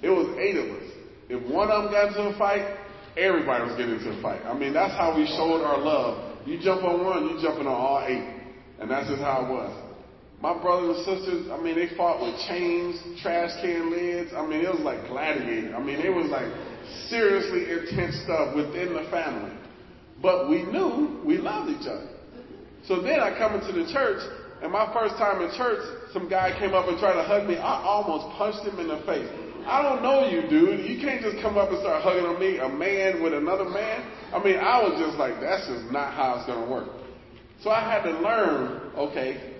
It 0.02 0.10
was 0.10 0.36
eight 0.38 0.56
of 0.56 0.70
us. 0.76 0.92
If 1.28 1.52
one 1.52 1.70
of 1.70 1.84
them 1.84 1.92
got 1.92 2.08
into 2.08 2.22
a 2.22 2.38
fight, 2.38 2.78
everybody 3.16 3.64
was 3.64 3.74
getting 3.76 3.98
into 3.98 4.10
a 4.16 4.22
fight. 4.22 4.42
I 4.46 4.56
mean, 4.56 4.72
that's 4.72 4.94
how 4.94 5.16
we 5.16 5.26
showed 5.26 5.64
our 5.64 5.78
love. 5.78 6.38
You 6.46 6.60
jump 6.62 6.84
on 6.84 7.04
one, 7.04 7.24
you 7.24 7.42
jumping 7.42 7.66
on 7.66 7.74
all 7.74 8.04
eight. 8.06 8.22
And 8.78 8.88
that's 8.88 9.08
just 9.08 9.22
how 9.22 9.44
it 9.44 9.50
was. 9.50 9.85
My 10.46 10.54
brothers 10.62 11.02
and 11.02 11.18
sisters, 11.18 11.50
I 11.50 11.60
mean, 11.60 11.74
they 11.74 11.90
fought 11.96 12.22
with 12.22 12.38
chains, 12.46 13.02
trash 13.20 13.50
can 13.60 13.90
lids. 13.90 14.30
I 14.30 14.46
mean, 14.46 14.62
it 14.62 14.70
was 14.70 14.78
like 14.78 15.02
gladiator. 15.10 15.74
I 15.74 15.82
mean, 15.82 15.98
it 15.98 16.14
was 16.14 16.30
like 16.30 16.46
seriously 17.10 17.66
intense 17.66 18.14
stuff 18.22 18.54
within 18.54 18.94
the 18.94 19.10
family. 19.10 19.50
But 20.22 20.48
we 20.48 20.62
knew 20.62 21.18
we 21.26 21.38
loved 21.38 21.74
each 21.74 21.88
other. 21.90 22.06
So 22.86 23.02
then 23.02 23.18
I 23.18 23.36
come 23.36 23.58
into 23.58 23.74
the 23.74 23.90
church, 23.92 24.22
and 24.62 24.70
my 24.70 24.86
first 24.94 25.18
time 25.18 25.42
in 25.42 25.50
church, 25.58 25.82
some 26.12 26.30
guy 26.30 26.54
came 26.60 26.74
up 26.74 26.86
and 26.86 26.96
tried 27.00 27.18
to 27.18 27.26
hug 27.26 27.48
me. 27.48 27.56
I 27.56 27.82
almost 27.82 28.30
punched 28.38 28.62
him 28.62 28.78
in 28.78 28.86
the 28.86 29.02
face. 29.02 29.26
I 29.66 29.82
don't 29.82 30.00
know 30.00 30.30
you, 30.30 30.46
dude. 30.46 30.88
You 30.88 31.02
can't 31.02 31.22
just 31.22 31.42
come 31.42 31.58
up 31.58 31.70
and 31.70 31.80
start 31.80 32.04
hugging 32.04 32.22
on 32.22 32.38
me, 32.38 32.58
a 32.58 32.68
man 32.68 33.20
with 33.20 33.34
another 33.34 33.66
man. 33.66 33.98
I 34.32 34.38
mean, 34.38 34.62
I 34.62 34.78
was 34.78 34.94
just 34.94 35.18
like, 35.18 35.40
that's 35.40 35.66
just 35.66 35.90
not 35.90 36.14
how 36.14 36.38
it's 36.38 36.46
going 36.46 36.62
to 36.62 36.70
work. 36.70 36.86
So 37.64 37.70
I 37.70 37.82
had 37.82 38.06
to 38.06 38.14
learn, 38.20 38.94
okay, 38.94 39.55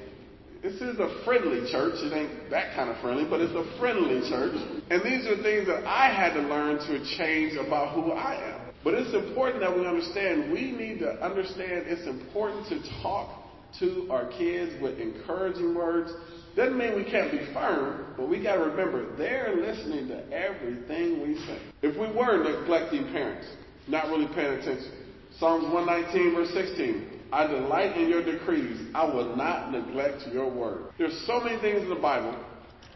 this 0.62 0.75
is 0.75 0.99
a 0.99 1.23
friendly 1.25 1.71
church. 1.71 1.95
It 1.97 2.12
ain't 2.12 2.51
that 2.51 2.75
kind 2.75 2.90
of 2.90 3.01
friendly, 3.01 3.25
but 3.29 3.40
it's 3.40 3.55
a 3.55 3.79
friendly 3.79 4.29
church. 4.29 4.55
And 4.90 5.03
these 5.03 5.27
are 5.27 5.40
things 5.42 5.66
that 5.66 5.85
I 5.87 6.12
had 6.12 6.35
to 6.35 6.40
learn 6.40 6.79
to 6.79 7.16
change 7.16 7.55
about 7.57 7.95
who 7.95 8.12
I 8.12 8.35
am. 8.53 8.61
But 8.85 8.95
it's 8.95 9.14
important 9.14 9.61
that 9.61 9.77
we 9.77 9.87
understand, 9.87 10.53
we 10.53 10.71
need 10.71 11.01
to 11.01 11.11
understand 11.25 11.87
it's 11.87 12.07
important 12.07 12.69
to 12.69 13.03
talk 13.03 13.42
to 13.81 14.09
our 14.11 14.31
kids 14.38 14.81
with 14.81 14.99
encouraging 14.99 15.75
words. 15.75 16.12
Doesn't 16.55 16.79
mean 16.79 16.95
we 16.97 17.05
can't 17.05 17.31
be 17.31 17.53
firm, 17.53 18.14
but 18.16 18.29
we 18.29 18.42
got 18.42 18.55
to 18.55 18.61
remember 18.61 19.16
they're 19.16 19.57
listening 19.57 20.09
to 20.09 20.33
everything 20.33 21.21
we 21.21 21.37
say. 21.47 21.59
If 21.83 21.97
we 21.97 22.16
were 22.16 22.42
neglecting 22.42 23.05
parents, 23.12 23.47
not 23.88 24.07
really 24.07 24.29
paying 24.35 24.61
attention, 24.61 24.92
Psalms 25.38 25.64
119, 25.64 26.35
verse 26.35 26.51
16. 26.55 27.15
I 27.32 27.46
delight 27.46 27.96
in 27.96 28.08
your 28.08 28.24
decrees. 28.24 28.80
I 28.94 29.04
will 29.04 29.36
not 29.36 29.72
neglect 29.72 30.22
your 30.32 30.48
word. 30.50 30.92
There's 30.98 31.18
so 31.26 31.40
many 31.40 31.60
things 31.60 31.82
in 31.82 31.88
the 31.88 31.96
Bible 31.96 32.36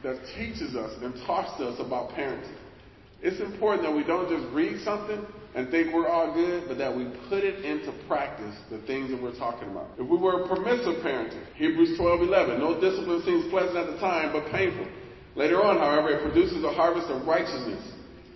that 0.03 0.19
teaches 0.37 0.75
us 0.75 0.93
and 1.03 1.15
talks 1.27 1.57
to 1.59 1.69
us 1.69 1.81
about 1.81 2.11
parenting. 2.11 2.57
It's 3.23 3.41
important 3.41 3.83
that 3.83 3.95
we 3.95 4.03
don't 4.03 4.31
just 4.31 4.51
read 4.55 4.83
something 4.83 5.27
and 5.55 5.69
think 5.71 5.93
we're 5.93 6.09
all 6.09 6.33
good, 6.33 6.69
but 6.69 6.79
that 6.79 6.95
we 6.97 7.05
put 7.29 7.45
it 7.45 7.65
into 7.65 7.93
practice, 8.07 8.57
the 8.71 8.81
things 8.87 9.11
that 9.11 9.21
we're 9.21 9.37
talking 9.37 9.69
about. 9.69 9.89
If 9.99 10.09
we 10.09 10.17
were 10.17 10.47
permissive 10.47 11.03
parenting, 11.05 11.45
Hebrews 11.57 11.99
12, 11.99 12.23
11, 12.23 12.61
no 12.61 12.81
discipline 12.81 13.23
seems 13.25 13.51
pleasant 13.51 13.77
at 13.77 13.87
the 13.93 13.99
time, 13.99 14.33
but 14.33 14.51
painful. 14.51 14.87
Later 15.35 15.63
on, 15.63 15.79
however, 15.79 16.11
it 16.11 16.23
produces 16.23 16.65
a 16.65 16.73
harvest 16.73 17.09
of 17.09 17.27
righteousness 17.27 17.83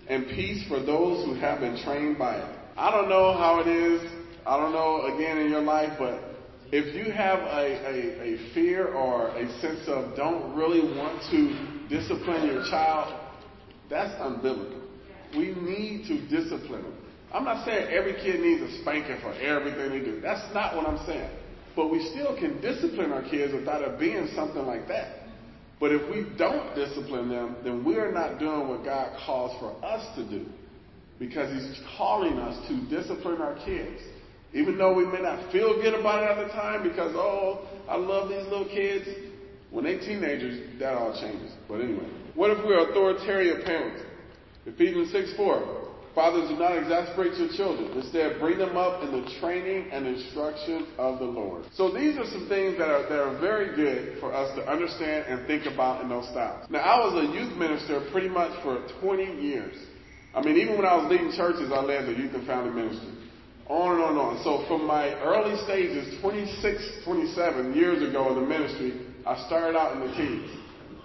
and 0.07 0.27
peace 0.27 0.67
for 0.67 0.79
those 0.79 1.25
who 1.25 1.33
have 1.35 1.61
been 1.61 1.81
trained 1.83 2.17
by 2.17 2.35
it. 2.35 2.59
I 2.77 2.91
don't 2.91 3.09
know 3.09 3.33
how 3.33 3.61
it 3.61 3.67
is 3.67 4.01
I 4.45 4.57
don't 4.57 4.73
know, 4.73 5.13
again, 5.15 5.39
in 5.39 5.49
your 5.49 5.61
life, 5.61 5.97
but 5.97 6.19
if 6.71 6.95
you 6.95 7.11
have 7.11 7.39
a, 7.39 7.65
a, 7.87 8.35
a 8.35 8.53
fear 8.53 8.87
or 8.93 9.29
a 9.29 9.47
sense 9.59 9.81
of 9.87 10.15
don't 10.15 10.55
really 10.55 10.81
want 10.95 11.21
to 11.31 11.87
discipline 11.89 12.47
your 12.47 12.63
child, 12.69 13.19
that's 13.89 14.13
unbiblical. 14.21 14.81
We 15.37 15.53
need 15.55 16.07
to 16.07 16.21
discipline 16.27 16.83
them. 16.83 16.97
I'm 17.33 17.43
not 17.43 17.65
saying 17.65 17.89
every 17.91 18.13
kid 18.13 18.39
needs 18.39 18.61
a 18.61 18.81
spanking 18.81 19.17
for 19.21 19.33
everything 19.33 19.89
they 19.89 19.99
do. 19.99 20.21
That's 20.21 20.53
not 20.53 20.75
what 20.75 20.87
I'm 20.87 21.05
saying. 21.05 21.29
But 21.75 21.89
we 21.89 22.07
still 22.11 22.35
can 22.37 22.61
discipline 22.61 23.11
our 23.11 23.23
kids 23.23 23.53
without 23.53 23.81
it 23.81 23.99
being 23.99 24.29
something 24.35 24.65
like 24.65 24.87
that. 24.87 25.23
But 25.79 25.91
if 25.91 26.09
we 26.09 26.37
don't 26.37 26.73
discipline 26.73 27.29
them, 27.29 27.57
then 27.63 27.83
we're 27.83 28.11
not 28.11 28.39
doing 28.39 28.69
what 28.69 28.85
God 28.85 29.17
calls 29.25 29.59
for 29.59 29.75
us 29.85 30.15
to 30.15 30.29
do. 30.29 30.45
Because 31.19 31.51
He's 31.53 31.81
calling 31.97 32.37
us 32.37 32.67
to 32.69 32.89
discipline 32.89 33.41
our 33.41 33.55
kids. 33.65 34.01
Even 34.55 34.77
though 34.77 34.95
we 34.95 35.05
may 35.05 35.21
not 35.21 35.51
feel 35.51 35.75
good 35.81 35.93
about 35.93 36.23
it 36.23 36.31
at 36.31 36.47
the 36.47 36.53
time 36.53 36.81
because, 36.81 37.11
oh, 37.13 37.67
I 37.89 37.97
love 37.97 38.29
these 38.29 38.43
little 38.43 38.65
kids. 38.65 39.05
When 39.69 39.83
they're 39.83 39.99
teenagers, 39.99 40.79
that 40.79 40.93
all 40.93 41.11
changes. 41.19 41.51
But 41.67 41.81
anyway, 41.81 42.07
what 42.35 42.51
if 42.51 42.63
we're 42.63 42.89
authoritarian 42.89 43.63
parents? 43.63 44.01
Ephesians 44.65 45.11
6 45.11 45.35
4. 45.35 45.81
Fathers, 46.15 46.47
do 46.47 46.55
not 46.55 46.77
exasperate 46.77 47.37
your 47.37 47.49
children. 47.57 47.91
Instead, 47.99 48.39
bring 48.39 48.57
them 48.57 48.77
up 48.77 49.03
in 49.03 49.11
the 49.11 49.29
training 49.41 49.91
and 49.91 50.07
instruction 50.07 50.87
of 50.97 51.19
the 51.19 51.25
Lord. 51.25 51.65
So 51.75 51.91
these 51.91 52.17
are 52.17 52.23
some 52.23 52.47
things 52.47 52.77
that 52.77 52.87
are, 52.87 53.03
that 53.03 53.19
are 53.19 53.37
very 53.41 53.75
good 53.75 54.21
for 54.21 54.33
us 54.33 54.55
to 54.55 54.63
understand 54.71 55.25
and 55.27 55.45
think 55.45 55.65
about 55.65 56.01
in 56.01 56.07
those 56.07 56.23
styles. 56.29 56.69
Now, 56.69 56.79
I 56.79 57.03
was 57.03 57.27
a 57.27 57.33
youth 57.33 57.57
minister 57.57 58.07
pretty 58.13 58.29
much 58.29 58.55
for 58.63 58.87
20 59.01 59.41
years. 59.41 59.75
I 60.33 60.41
mean, 60.41 60.55
even 60.55 60.77
when 60.77 60.85
I 60.85 60.95
was 60.95 61.11
leading 61.11 61.33
churches, 61.33 61.69
I 61.73 61.81
led 61.81 62.07
the 62.07 62.13
youth 62.13 62.33
and 62.33 62.47
family 62.47 62.71
ministry 62.71 63.24
on 63.67 63.97
and 63.97 64.03
on 64.03 64.09
and 64.11 64.19
on. 64.19 64.43
So 64.43 64.65
from 64.67 64.85
my 64.85 65.13
early 65.21 65.57
stages, 65.65 66.19
26, 66.21 67.03
27 67.03 67.73
years 67.73 68.07
ago 68.07 68.29
in 68.29 68.41
the 68.41 68.47
ministry, 68.47 69.07
I 69.25 69.45
started 69.47 69.77
out 69.77 69.93
in 69.97 70.07
the 70.07 70.13
teens. 70.15 70.49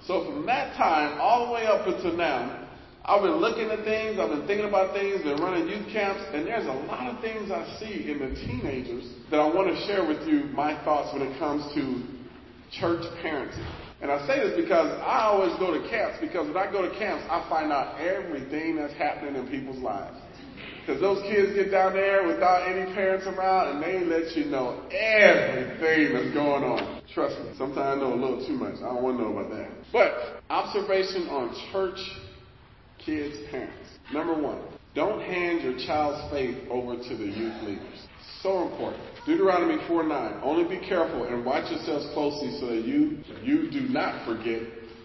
So 0.06 0.24
from 0.24 0.46
that 0.46 0.76
time 0.76 1.18
all 1.20 1.46
the 1.46 1.52
way 1.52 1.66
up 1.66 1.86
until 1.86 2.16
now, 2.16 2.68
I've 3.04 3.22
been 3.22 3.40
looking 3.40 3.70
at 3.70 3.84
things, 3.84 4.20
I've 4.20 4.28
been 4.28 4.46
thinking 4.46 4.68
about 4.68 4.92
things, 4.92 5.22
been 5.22 5.40
running 5.40 5.68
youth 5.68 5.88
camps, 5.90 6.20
and 6.34 6.46
there's 6.46 6.66
a 6.66 6.78
lot 6.84 7.08
of 7.08 7.20
things 7.22 7.50
I 7.50 7.64
see 7.80 8.12
in 8.12 8.20
the 8.20 8.34
teenagers 8.44 9.08
that 9.30 9.40
I 9.40 9.48
want 9.48 9.72
to 9.72 9.76
share 9.86 10.06
with 10.06 10.28
you 10.28 10.52
my 10.52 10.76
thoughts 10.84 11.12
when 11.12 11.22
it 11.22 11.38
comes 11.38 11.64
to 11.74 12.04
church 12.78 13.02
parenting. 13.24 13.64
And 14.02 14.10
I 14.10 14.26
say 14.26 14.40
this 14.40 14.56
because 14.56 14.88
I 15.00 15.28
always 15.28 15.56
go 15.58 15.72
to 15.72 15.88
camps 15.88 16.18
because 16.20 16.46
when 16.46 16.56
I 16.56 16.70
go 16.70 16.82
to 16.82 16.92
camps, 16.98 17.24
I 17.28 17.44
find 17.48 17.72
out 17.72 18.00
everything 18.00 18.76
that's 18.76 18.94
happening 18.94 19.36
in 19.36 19.48
people's 19.48 19.82
lives. 19.82 20.16
Because 20.90 21.02
those 21.02 21.22
kids 21.30 21.54
get 21.54 21.70
down 21.70 21.92
there 21.92 22.26
without 22.26 22.66
any 22.66 22.92
parents 22.92 23.24
around 23.24 23.76
and 23.76 23.80
they 23.80 24.04
let 24.04 24.36
you 24.36 24.46
know 24.46 24.82
everything 24.90 26.12
that's 26.12 26.34
going 26.34 26.64
on. 26.64 27.00
Trust 27.14 27.38
me, 27.38 27.52
sometimes 27.56 27.78
I 27.78 27.94
know 27.94 28.12
a 28.12 28.18
little 28.18 28.44
too 28.44 28.54
much. 28.54 28.74
I 28.78 28.90
don't 28.90 29.00
want 29.00 29.18
to 29.18 29.22
know 29.22 29.38
about 29.38 29.52
that. 29.54 29.70
But 29.92 30.42
observation 30.50 31.28
on 31.28 31.54
church 31.70 32.00
kids' 32.98 33.36
parents. 33.52 33.86
Number 34.12 34.34
one, 34.34 34.62
don't 34.96 35.20
hand 35.20 35.62
your 35.62 35.78
child's 35.86 36.28
faith 36.32 36.58
over 36.68 36.96
to 36.96 37.16
the 37.16 37.26
youth 37.26 37.62
leaders. 37.62 38.08
So 38.42 38.66
important. 38.66 39.04
Deuteronomy 39.24 39.78
4 39.86 40.02
9. 40.02 40.40
Only 40.42 40.76
be 40.76 40.84
careful 40.84 41.22
and 41.22 41.44
watch 41.44 41.70
yourselves 41.70 42.06
closely 42.14 42.58
so 42.58 42.66
that 42.66 42.84
you, 42.84 43.18
you 43.44 43.70
do 43.70 43.82
not 43.82 44.26
forget 44.26 44.62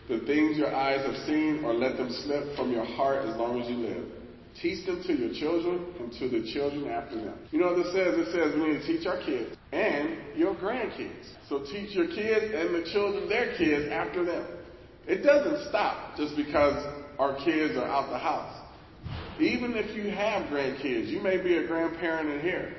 the 0.10 0.26
things 0.26 0.58
your 0.58 0.74
eyes 0.74 1.06
have 1.06 1.28
seen 1.28 1.64
or 1.64 1.76
let 1.76 1.98
them 1.98 2.10
slip 2.24 2.56
from 2.56 2.72
your 2.72 2.86
heart 2.86 3.28
as 3.28 3.36
long 3.38 3.62
as 3.62 3.70
you 3.70 3.76
live. 3.76 4.15
Teach 4.62 4.86
them 4.86 5.04
to 5.04 5.14
your 5.14 5.34
children 5.34 5.94
and 6.00 6.12
to 6.14 6.30
the 6.30 6.52
children 6.54 6.90
after 6.90 7.16
them. 7.16 7.38
You 7.52 7.60
know 7.60 7.74
what 7.74 7.84
this 7.84 7.94
says? 7.94 8.16
It 8.16 8.32
says 8.32 8.56
we 8.56 8.74
need 8.74 8.82
to 8.82 8.88
teach 8.88 9.06
our 9.06 9.22
kids 9.24 9.56
and 9.74 10.18
your 10.36 10.56
grandkids. 10.56 11.26
So 11.50 11.60
teach 11.60 11.96
your 11.96 12.08
kids 12.08 12.54
and 12.56 12.74
the 12.74 12.90
children 12.92 13.28
their 13.28 13.58
kids 13.58 13.92
after 13.92 14.24
them. 14.24 14.48
It 15.08 15.24
doesn't 15.24 15.68
stop 15.70 16.16
just 16.18 16.36
because 16.38 16.86
our 17.20 17.36
kids 17.44 17.78
are 17.78 17.86
out 17.86 18.10
the 18.10 18.18
house. 18.18 18.62
Even 19.40 19.74
if 19.76 19.96
you 19.96 20.10
have 20.12 20.50
grandkids, 20.50 21.08
you 21.08 21.20
may 21.20 21.42
be 21.42 21.58
a 21.58 21.68
grandparent 21.68 22.30
in 22.30 22.40
here. 22.40 22.74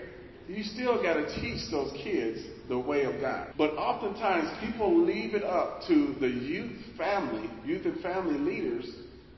You 0.48 0.62
still 0.62 1.02
got 1.02 1.14
to 1.14 1.40
teach 1.40 1.70
those 1.70 1.92
kids 2.02 2.40
the 2.68 2.78
way 2.78 3.04
of 3.04 3.20
God. 3.20 3.52
But 3.58 3.72
oftentimes 3.72 4.48
people 4.64 5.04
leave 5.04 5.34
it 5.34 5.44
up 5.44 5.82
to 5.88 6.14
the 6.20 6.28
youth 6.28 6.72
family, 6.96 7.50
youth 7.64 7.84
and 7.84 8.00
family 8.00 8.38
leaders, 8.38 8.88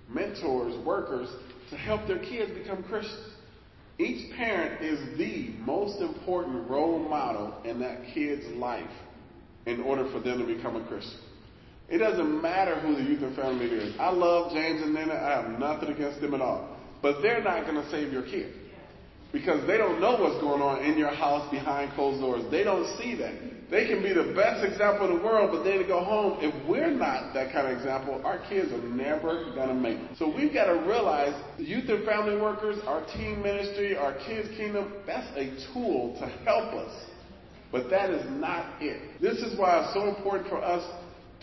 mentors, 0.09 0.79
workers 0.85 1.29
to 1.71 1.77
help 1.77 2.07
their 2.07 2.19
kids 2.19 2.53
become 2.53 2.83
Christians. 2.85 3.33
Each 3.99 4.33
parent 4.37 4.83
is 4.83 5.19
the 5.19 5.51
most 5.65 6.01
important 6.01 6.71
role 6.71 6.99
model 6.99 7.61
in 7.65 7.81
that 7.81 7.99
kid's 8.15 8.47
life 8.57 8.91
in 9.67 9.81
order 9.81 10.09
for 10.13 10.21
them 10.21 10.39
to 10.39 10.47
become 10.47 10.77
a 10.77 10.87
Christian. 10.87 11.19
It 11.89 11.99
doesn't 11.99 12.43
matter 12.43 12.79
who 12.81 12.95
the 12.95 13.03
youth 13.03 13.23
and 13.23 13.35
family 13.35 13.67
leader 13.67 13.81
is. 13.81 13.95
I 13.99 14.11
love 14.11 14.53
James 14.53 14.83
and 14.83 14.95
Nina. 14.95 15.15
I 15.15 15.43
have 15.43 15.59
nothing 15.59 15.89
against 15.89 16.21
them 16.21 16.35
at 16.35 16.41
all. 16.41 16.77
But 17.03 17.23
they're 17.23 17.43
not 17.43 17.67
going 17.67 17.83
to 17.83 17.91
save 17.91 18.13
your 18.13 18.23
kid. 18.23 18.55
Because 19.33 19.67
they 19.67 19.77
don't 19.79 20.01
know 20.01 20.17
what's 20.21 20.41
going 20.41 20.63
on 20.63 20.85
in 20.85 20.97
your 20.99 21.15
house 21.15 21.51
behind 21.51 21.93
closed 21.95 22.21
doors. 22.21 22.45
They 22.51 22.63
don't 22.63 22.87
see 22.99 23.15
that. 23.17 23.35
They 23.71 23.87
can 23.87 24.03
be 24.03 24.15
the 24.15 24.33
best 24.35 24.65
example 24.65 25.11
in 25.11 25.19
the 25.19 25.23
world, 25.23 25.51
but 25.53 25.63
then 25.63 25.79
to 25.79 25.85
go 25.85 26.03
home, 26.03 26.39
if 26.41 26.55
we're 26.67 26.91
not 26.91 27.35
that 27.35 27.53
kind 27.53 27.67
of 27.67 27.77
example, 27.77 28.21
our 28.25 28.39
kids 28.49 28.73
are 28.73 28.81
never 28.89 29.53
going 29.55 29.69
to 29.69 29.75
make 29.75 29.99
it. 29.99 30.17
So 30.19 30.35
we've 30.35 30.55
got 30.55 30.67
to 30.67 30.89
realize 30.89 31.35
youth 31.59 31.89
and 31.91 32.05
family 32.07 32.41
workers, 32.41 32.79
our 32.87 33.05
team 33.07 33.43
ministry, 33.43 33.95
our 33.95 34.15
kids 34.27 34.49
kingdom, 34.57 34.95
that's 35.07 35.29
a 35.37 35.55
tool 35.73 36.17
to 36.19 36.27
help 36.47 36.73
us. 36.73 37.11
But 37.71 37.91
that 37.91 38.09
is 38.09 38.25
not 38.41 38.81
it. 38.81 39.21
This 39.21 39.37
is 39.39 39.59
why 39.59 39.85
it's 39.85 39.93
so 39.93 40.09
important 40.09 40.49
for 40.49 40.65
us 40.65 40.83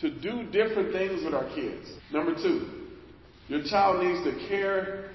to 0.01 0.09
do 0.09 0.43
different 0.51 0.91
things 0.91 1.23
with 1.23 1.35
our 1.35 1.47
kids. 1.53 1.87
Number 2.11 2.33
two, 2.33 2.67
your 3.47 3.63
child 3.63 4.03
needs 4.03 4.23
to 4.23 4.47
care 4.49 5.11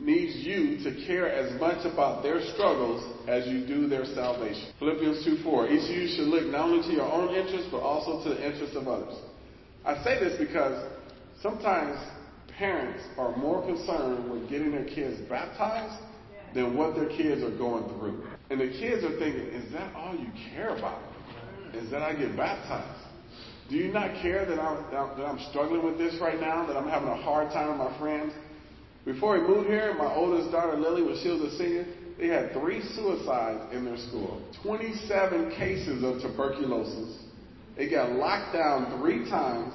needs 0.00 0.36
you 0.46 0.78
to 0.82 1.06
care 1.06 1.30
as 1.30 1.58
much 1.60 1.84
about 1.84 2.22
their 2.22 2.40
struggles 2.54 3.04
as 3.28 3.46
you 3.46 3.66
do 3.66 3.86
their 3.86 4.04
salvation. 4.04 4.72
Philippians 4.78 5.24
2 5.24 5.42
4. 5.42 5.68
Each 5.68 5.90
of 5.90 5.96
you 5.96 6.08
should 6.08 6.28
look 6.28 6.46
not 6.46 6.66
only 6.68 6.88
to 6.88 6.92
your 6.94 7.10
own 7.10 7.34
interests, 7.34 7.68
but 7.70 7.80
also 7.80 8.22
to 8.24 8.34
the 8.34 8.44
interests 8.44 8.76
of 8.76 8.88
others. 8.88 9.14
I 9.84 10.02
say 10.02 10.18
this 10.18 10.38
because 10.38 10.90
sometimes 11.42 11.98
parents 12.56 13.02
are 13.16 13.36
more 13.36 13.64
concerned 13.64 14.30
with 14.30 14.48
getting 14.48 14.72
their 14.72 14.84
kids 14.84 15.20
baptized 15.28 16.02
than 16.54 16.76
what 16.76 16.94
their 16.94 17.08
kids 17.08 17.42
are 17.42 17.56
going 17.56 17.84
through. 17.98 18.24
And 18.50 18.60
the 18.60 18.68
kids 18.68 19.04
are 19.04 19.18
thinking, 19.18 19.46
is 19.46 19.72
that 19.72 19.94
all 19.94 20.14
you 20.14 20.28
care 20.52 20.76
about? 20.76 21.00
Is 21.74 21.90
that 21.90 22.02
I 22.02 22.14
get 22.14 22.36
baptized? 22.36 23.06
Do 23.68 23.76
you 23.76 23.92
not 23.92 24.20
care 24.20 24.44
that 24.44 24.58
I'm, 24.58 24.82
that 24.90 25.24
I'm 25.24 25.38
struggling 25.50 25.84
with 25.84 25.96
this 25.96 26.20
right 26.20 26.40
now, 26.40 26.66
that 26.66 26.76
I'm 26.76 26.88
having 26.88 27.08
a 27.08 27.16
hard 27.16 27.50
time 27.52 27.68
with 27.68 27.78
my 27.78 27.98
friends? 27.98 28.32
Before 29.04 29.40
we 29.40 29.46
moved 29.46 29.68
here, 29.68 29.94
my 29.94 30.12
oldest 30.12 30.52
daughter 30.52 30.76
Lily, 30.76 31.02
when 31.02 31.18
she 31.22 31.28
was 31.30 31.40
a 31.40 31.56
senior, 31.56 31.86
they 32.18 32.28
had 32.28 32.52
three 32.52 32.82
suicides 32.94 33.72
in 33.74 33.84
their 33.84 33.96
school, 33.96 34.42
27 34.62 35.52
cases 35.56 36.04
of 36.04 36.20
tuberculosis. 36.20 37.24
It 37.78 37.88
got 37.90 38.12
locked 38.12 38.52
down 38.52 39.00
three 39.00 39.24
times, 39.30 39.72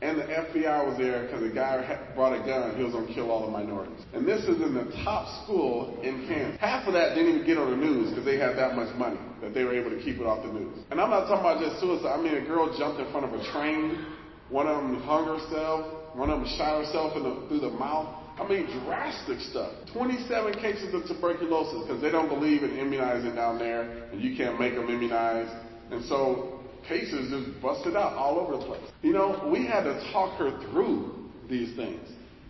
and 0.00 0.18
the 0.20 0.22
FBI 0.22 0.86
was 0.86 0.96
there 0.98 1.26
because 1.26 1.42
the 1.42 1.50
guy 1.50 1.82
brought 2.14 2.32
a 2.32 2.46
gun. 2.46 2.76
He 2.76 2.84
was 2.84 2.92
going 2.92 3.08
to 3.08 3.12
kill 3.12 3.32
all 3.32 3.44
the 3.44 3.50
minorities. 3.50 3.98
And 4.14 4.26
this 4.26 4.44
is 4.44 4.62
in 4.62 4.72
the 4.72 4.86
top 5.02 5.42
school 5.42 5.98
in 6.04 6.28
Kansas. 6.28 6.60
Half 6.60 6.86
of 6.86 6.94
that 6.94 7.16
didn't 7.16 7.34
even 7.34 7.46
get 7.46 7.58
on 7.58 7.72
the 7.72 7.76
news 7.76 8.10
because 8.10 8.24
they 8.24 8.38
had 8.38 8.54
that 8.56 8.76
much 8.76 8.94
money 8.96 9.18
that 9.42 9.52
they 9.52 9.64
were 9.64 9.74
able 9.74 9.90
to 9.90 9.98
keep 9.98 10.20
it 10.20 10.26
off 10.26 10.46
the 10.46 10.52
news. 10.52 10.78
And 10.92 11.00
I'm 11.00 11.10
not 11.10 11.26
talking 11.26 11.42
about 11.42 11.58
just 11.58 11.80
suicide. 11.80 12.14
I 12.14 12.22
mean, 12.22 12.38
a 12.38 12.46
girl 12.46 12.70
jumped 12.78 13.00
in 13.00 13.10
front 13.10 13.26
of 13.26 13.34
a 13.34 13.42
train. 13.50 14.06
One 14.48 14.68
of 14.68 14.78
them 14.78 15.02
hung 15.02 15.26
herself. 15.26 16.14
One 16.14 16.30
of 16.30 16.38
them 16.38 16.48
shot 16.56 16.86
herself 16.86 17.14
the, 17.14 17.48
through 17.48 17.60
the 17.66 17.74
mouth. 17.74 18.19
I 18.40 18.48
mean, 18.48 18.66
drastic 18.84 19.38
stuff. 19.40 19.72
27 19.92 20.54
cases 20.54 20.94
of 20.94 21.06
tuberculosis 21.06 21.86
because 21.86 22.00
they 22.00 22.10
don't 22.10 22.28
believe 22.28 22.62
in 22.62 22.78
immunizing 22.78 23.34
down 23.34 23.58
there, 23.58 23.82
and 24.10 24.20
you 24.20 24.36
can't 24.36 24.58
make 24.58 24.74
them 24.74 24.88
immunized. 24.88 25.52
And 25.90 26.04
so 26.06 26.60
cases 26.88 27.30
just 27.30 27.60
busted 27.60 27.96
out 27.96 28.14
all 28.14 28.38
over 28.38 28.56
the 28.56 28.64
place. 28.64 28.90
You 29.02 29.12
know, 29.12 29.50
we 29.52 29.66
had 29.66 29.84
to 29.84 30.10
talk 30.12 30.38
her 30.38 30.58
through 30.70 31.28
these 31.50 31.76
things. 31.76 32.00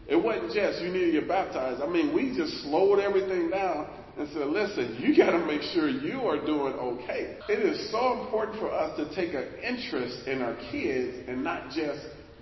It 0.06 0.16
wasn't 0.16 0.52
just 0.52 0.80
you 0.82 0.90
need 0.90 1.06
to 1.06 1.12
get 1.12 1.28
baptized. 1.28 1.82
I 1.82 1.88
mean, 1.88 2.14
we 2.14 2.36
just 2.36 2.62
slowed 2.62 3.00
everything 3.00 3.50
down 3.50 3.88
and 4.18 4.28
said, 4.32 4.46
listen, 4.48 4.96
you 5.00 5.16
got 5.16 5.30
to 5.30 5.38
make 5.46 5.62
sure 5.62 5.88
you 5.88 6.22
are 6.22 6.44
doing 6.44 6.74
okay. 6.74 7.38
It 7.48 7.60
is 7.60 7.90
so 7.90 8.20
important 8.22 8.58
for 8.58 8.70
us 8.70 8.96
to 8.96 9.14
take 9.14 9.34
an 9.34 9.48
interest 9.62 10.26
in 10.26 10.42
our 10.42 10.56
kids 10.70 11.28
and 11.28 11.42
not 11.42 11.70
just 11.70 12.00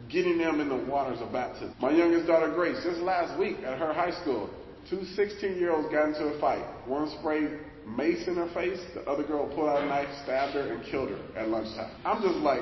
getting 0.09 0.39
them 0.39 0.61
in 0.61 0.69
the 0.69 0.77
waters 0.77 1.21
of 1.21 1.33
baptism. 1.33 1.75
My 1.81 1.91
youngest 1.91 2.27
daughter, 2.27 2.53
Grace, 2.55 2.77
just 2.85 3.01
last 3.01 3.39
week 3.39 3.59
at 3.65 3.79
her 3.79 3.93
high 3.93 4.13
school, 4.23 4.51
two 4.89 5.05
16 5.15 5.57
year 5.57 5.73
olds 5.73 5.93
got 5.93 6.09
into 6.09 6.25
a 6.25 6.41
fight. 6.41 6.65
One 6.87 7.11
sprayed 7.19 7.59
mace 7.87 8.27
in 8.29 8.37
her 8.37 8.51
face, 8.55 8.81
the 8.95 9.03
other 9.03 9.25
girl 9.25 9.47
pulled 9.55 9.69
out 9.69 9.83
a 9.83 9.87
knife, 9.87 10.09
stabbed 10.25 10.55
her, 10.55 10.73
and 10.73 10.85
killed 10.91 11.11
her 11.11 11.19
at 11.37 11.49
lunchtime. 11.49 11.91
I'm 12.05 12.23
just 12.23 12.39
like, 12.39 12.61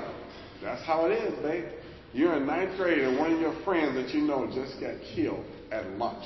that's 0.63 0.85
how 0.85 1.07
it 1.07 1.13
is, 1.13 1.35
babe. 1.43 1.65
You're 2.13 2.37
in 2.37 2.47
ninth 2.47 2.77
grade 2.77 2.99
and 2.99 3.19
one 3.19 3.33
of 3.33 3.41
your 3.41 3.55
friends 3.65 3.95
that 3.95 4.15
you 4.15 4.23
know 4.23 4.47
just 4.47 4.81
got 4.81 4.95
killed 5.15 5.45
at 5.71 5.87
lunch 5.99 6.25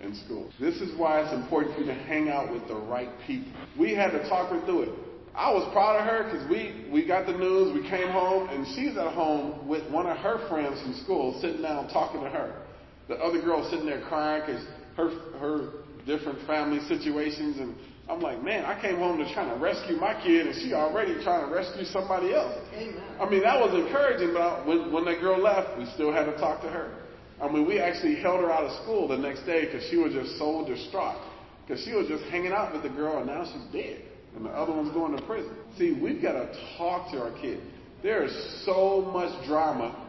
in 0.00 0.14
school. 0.14 0.50
This 0.60 0.76
is 0.76 0.98
why 0.98 1.22
it's 1.22 1.32
important 1.32 1.74
for 1.74 1.80
you 1.80 1.86
to 1.86 1.94
hang 1.94 2.28
out 2.28 2.52
with 2.52 2.66
the 2.68 2.74
right 2.74 3.08
people. 3.26 3.52
We 3.78 3.94
had 3.94 4.10
to 4.10 4.28
talk 4.28 4.50
her 4.50 4.60
through 4.66 4.82
it. 4.82 4.88
I 5.34 5.52
was 5.52 5.68
proud 5.72 5.96
of 5.96 6.06
her 6.06 6.24
because 6.24 6.48
we, 6.50 6.90
we 6.90 7.06
got 7.06 7.26
the 7.26 7.32
news, 7.32 7.72
we 7.72 7.88
came 7.88 8.08
home, 8.08 8.48
and 8.48 8.66
she's 8.74 8.96
at 8.96 9.12
home 9.14 9.68
with 9.68 9.88
one 9.90 10.06
of 10.06 10.16
her 10.18 10.46
friends 10.48 10.82
from 10.82 10.94
school 11.04 11.38
sitting 11.40 11.62
down 11.62 11.88
talking 11.88 12.20
to 12.22 12.28
her. 12.28 12.66
The 13.08 13.14
other 13.16 13.40
girl 13.40 13.68
sitting 13.70 13.86
there 13.86 14.02
crying 14.02 14.42
because 14.44 14.64
her, 14.96 15.10
her 15.38 15.70
different 16.04 16.44
family 16.46 16.80
situations. 16.88 17.58
And 17.58 17.76
I'm 18.08 18.20
like, 18.20 18.42
man, 18.42 18.64
I 18.64 18.80
came 18.80 18.96
home 18.96 19.18
to 19.18 19.32
try 19.32 19.48
to 19.48 19.54
rescue 19.60 19.96
my 19.96 20.20
kid, 20.20 20.48
and 20.48 20.54
she 20.62 20.74
already 20.74 21.22
trying 21.22 21.48
to 21.48 21.54
rescue 21.54 21.84
somebody 21.84 22.34
else. 22.34 22.58
Amen. 22.74 23.00
I 23.20 23.30
mean, 23.30 23.42
that 23.42 23.58
was 23.58 23.72
encouraging, 23.74 24.34
but 24.34 24.66
when, 24.66 24.92
when 24.92 25.04
that 25.04 25.20
girl 25.20 25.40
left, 25.40 25.78
we 25.78 25.86
still 25.94 26.12
had 26.12 26.24
to 26.24 26.36
talk 26.38 26.60
to 26.62 26.68
her. 26.68 27.06
I 27.40 27.50
mean, 27.50 27.66
we 27.66 27.78
actually 27.78 28.16
held 28.16 28.40
her 28.40 28.52
out 28.52 28.64
of 28.64 28.82
school 28.82 29.06
the 29.06 29.16
next 29.16 29.46
day 29.46 29.64
because 29.64 29.88
she 29.90 29.96
was 29.96 30.12
just 30.12 30.38
so 30.38 30.66
distraught. 30.66 31.22
Because 31.66 31.84
she 31.84 31.92
was 31.92 32.08
just 32.08 32.24
hanging 32.24 32.52
out 32.52 32.72
with 32.72 32.82
the 32.82 32.88
girl, 32.88 33.18
and 33.18 33.28
now 33.28 33.44
she's 33.44 33.72
dead 33.72 34.09
and 34.36 34.44
the 34.44 34.50
other 34.50 34.72
one's 34.72 34.92
going 34.92 35.16
to 35.16 35.22
prison. 35.26 35.54
See, 35.76 35.98
we've 36.00 36.22
got 36.22 36.32
to 36.32 36.76
talk 36.76 37.10
to 37.12 37.20
our 37.20 37.32
kids. 37.40 37.62
There 38.02 38.24
is 38.24 38.64
so 38.64 39.10
much 39.12 39.46
drama 39.46 40.06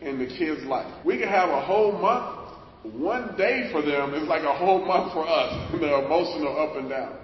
in 0.00 0.18
the 0.18 0.26
kid's 0.26 0.62
life. 0.64 0.92
We 1.04 1.18
can 1.18 1.28
have 1.28 1.48
a 1.48 1.60
whole 1.60 1.92
month. 1.92 2.36
One 2.82 3.36
day 3.36 3.68
for 3.72 3.82
them 3.82 4.14
is 4.14 4.26
like 4.28 4.42
a 4.42 4.54
whole 4.54 4.84
month 4.84 5.12
for 5.12 5.26
us, 5.26 5.70
the 5.72 6.04
emotional 6.04 6.58
up 6.58 6.76
and 6.76 6.88
down. 6.88 7.16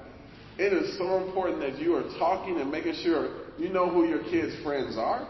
It 0.59 0.73
is 0.73 0.97
so 0.97 1.25
important 1.27 1.61
that 1.61 1.79
you 1.79 1.95
are 1.97 2.05
talking 2.19 2.61
and 2.61 2.71
making 2.71 2.95
sure 3.03 3.29
you 3.59 3.69
know 3.69 3.91
who 3.91 4.07
your 4.07 4.23
kids' 4.25 4.55
friends 4.63 4.97
are. 4.97 5.29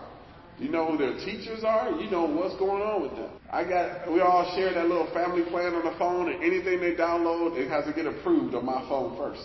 You 0.58 0.70
know 0.70 0.90
who 0.90 0.96
their 0.96 1.14
teachers 1.18 1.64
are. 1.64 1.90
You 1.90 2.10
know 2.10 2.24
what's 2.24 2.56
going 2.56 2.82
on 2.82 3.02
with 3.02 3.12
them. 3.12 3.30
I 3.50 3.64
got, 3.64 4.10
we 4.10 4.20
all 4.20 4.54
share 4.56 4.72
that 4.72 4.86
little 4.86 5.12
family 5.12 5.42
plan 5.50 5.74
on 5.74 5.84
the 5.84 5.98
phone 5.98 6.32
and 6.32 6.42
anything 6.42 6.80
they 6.80 6.94
download, 6.94 7.56
it 7.58 7.68
has 7.68 7.84
to 7.84 7.92
get 7.92 8.06
approved 8.06 8.54
on 8.54 8.64
my 8.64 8.80
phone 8.88 9.16
first. 9.18 9.42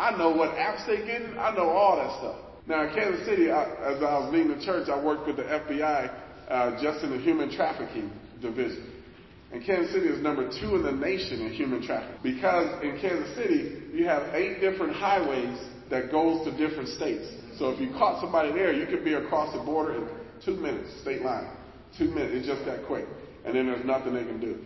I 0.00 0.16
know 0.16 0.30
what 0.30 0.56
apps 0.56 0.86
they 0.86 1.04
getting. 1.04 1.36
I 1.36 1.54
know 1.54 1.68
all 1.68 1.96
that 1.96 2.18
stuff. 2.18 2.36
Now 2.66 2.88
in 2.88 2.94
Kansas 2.94 3.26
City, 3.26 3.50
I, 3.50 3.64
as 3.92 4.02
I 4.02 4.18
was 4.18 4.32
leaving 4.32 4.56
the 4.58 4.64
church, 4.64 4.88
I 4.88 4.98
worked 4.98 5.26
with 5.26 5.36
the 5.36 5.42
FBI 5.42 6.10
uh, 6.48 6.82
just 6.82 7.04
in 7.04 7.10
the 7.10 7.18
human 7.18 7.54
trafficking 7.54 8.10
division. 8.40 8.94
And 9.52 9.62
Kansas 9.64 9.92
City 9.92 10.06
is 10.06 10.22
number 10.22 10.48
two 10.48 10.76
in 10.76 10.82
the 10.82 10.92
nation 10.92 11.44
in 11.44 11.52
human 11.52 11.82
trafficking 11.82 12.16
because 12.22 12.82
in 12.82 12.98
Kansas 12.98 13.34
City 13.34 13.82
you 13.92 14.06
have 14.06 14.34
eight 14.34 14.60
different 14.60 14.94
highways 14.94 15.58
that 15.90 16.10
goes 16.10 16.46
to 16.46 16.56
different 16.56 16.88
states. 16.88 17.28
So 17.58 17.68
if 17.68 17.80
you 17.80 17.90
caught 17.90 18.22
somebody 18.22 18.52
there, 18.52 18.72
you 18.72 18.86
could 18.86 19.04
be 19.04 19.14
across 19.14 19.52
the 19.52 19.60
border 19.60 19.96
in 19.96 20.08
two 20.42 20.56
minutes, 20.56 20.98
state 21.02 21.20
line. 21.20 21.50
Two 21.98 22.08
minutes, 22.08 22.32
it's 22.36 22.46
just 22.46 22.64
that 22.64 22.86
quick. 22.86 23.04
And 23.44 23.54
then 23.54 23.66
there's 23.66 23.84
nothing 23.84 24.14
they 24.14 24.24
can 24.24 24.40
do. 24.40 24.56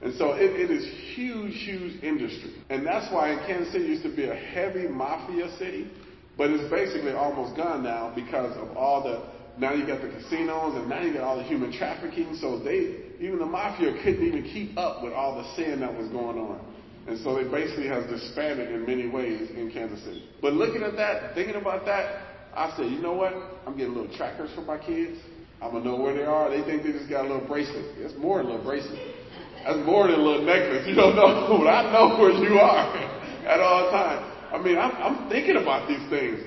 And 0.00 0.14
so 0.14 0.32
it, 0.32 0.54
it 0.54 0.70
is 0.70 0.84
huge, 1.14 1.54
huge 1.64 2.02
industry. 2.02 2.54
And 2.70 2.86
that's 2.86 3.12
why 3.12 3.34
Kansas 3.46 3.72
City 3.72 3.86
used 3.86 4.04
to 4.04 4.14
be 4.14 4.24
a 4.24 4.34
heavy 4.34 4.86
mafia 4.86 5.50
city, 5.58 5.90
but 6.36 6.50
it's 6.50 6.70
basically 6.70 7.12
almost 7.12 7.56
gone 7.56 7.82
now 7.82 8.12
because 8.14 8.56
of 8.56 8.76
all 8.76 9.02
the, 9.02 9.26
now 9.58 9.74
you 9.74 9.86
got 9.86 10.00
the 10.00 10.08
casinos 10.08 10.76
and 10.76 10.88
now 10.88 11.02
you 11.02 11.12
got 11.12 11.24
all 11.24 11.36
the 11.36 11.42
human 11.42 11.72
trafficking. 11.72 12.36
So 12.40 12.60
they, 12.60 13.10
even 13.18 13.40
the 13.40 13.46
mafia 13.46 13.92
couldn't 14.04 14.24
even 14.24 14.44
keep 14.44 14.78
up 14.78 15.02
with 15.02 15.12
all 15.12 15.36
the 15.36 15.56
sin 15.56 15.80
that 15.80 15.92
was 15.92 16.08
going 16.08 16.38
on. 16.38 16.60
And 17.08 17.18
so 17.24 17.36
it 17.38 17.50
basically 17.50 17.88
has 17.88 18.04
disbanded 18.08 18.70
in 18.70 18.86
many 18.86 19.08
ways 19.08 19.50
in 19.50 19.70
Kansas 19.72 20.04
City. 20.04 20.28
But 20.40 20.52
looking 20.52 20.82
at 20.82 20.94
that, 20.96 21.34
thinking 21.34 21.56
about 21.56 21.86
that, 21.86 22.22
I 22.54 22.72
said, 22.76 22.86
you 22.92 23.00
know 23.00 23.14
what? 23.14 23.32
I'm 23.66 23.76
getting 23.76 23.94
little 23.94 24.14
trackers 24.16 24.50
for 24.54 24.60
my 24.60 24.78
kids. 24.78 25.18
I'm 25.60 25.72
gonna 25.72 25.84
know 25.84 25.96
where 25.96 26.14
they 26.14 26.24
are. 26.24 26.50
They 26.50 26.62
think 26.62 26.84
they 26.84 26.92
just 26.92 27.10
got 27.10 27.24
a 27.24 27.28
little 27.28 27.46
bracelet. 27.48 27.98
It's 27.98 28.16
more 28.16 28.38
than 28.38 28.46
a 28.46 28.50
little 28.50 28.64
bracelet. 28.64 29.17
That's 29.64 29.84
more 29.84 30.06
than 30.06 30.20
a 30.20 30.22
little 30.22 30.44
necklace. 30.44 30.86
You 30.86 30.94
don't 30.94 31.16
know, 31.16 31.58
but 31.58 31.68
I 31.68 31.92
know 31.92 32.18
where 32.18 32.32
you 32.32 32.58
are 32.58 32.96
at 33.46 33.60
all 33.60 33.90
times. 33.90 34.24
I 34.52 34.58
mean, 34.62 34.78
I'm, 34.78 34.92
I'm 34.96 35.28
thinking 35.28 35.56
about 35.56 35.88
these 35.88 36.02
things, 36.08 36.40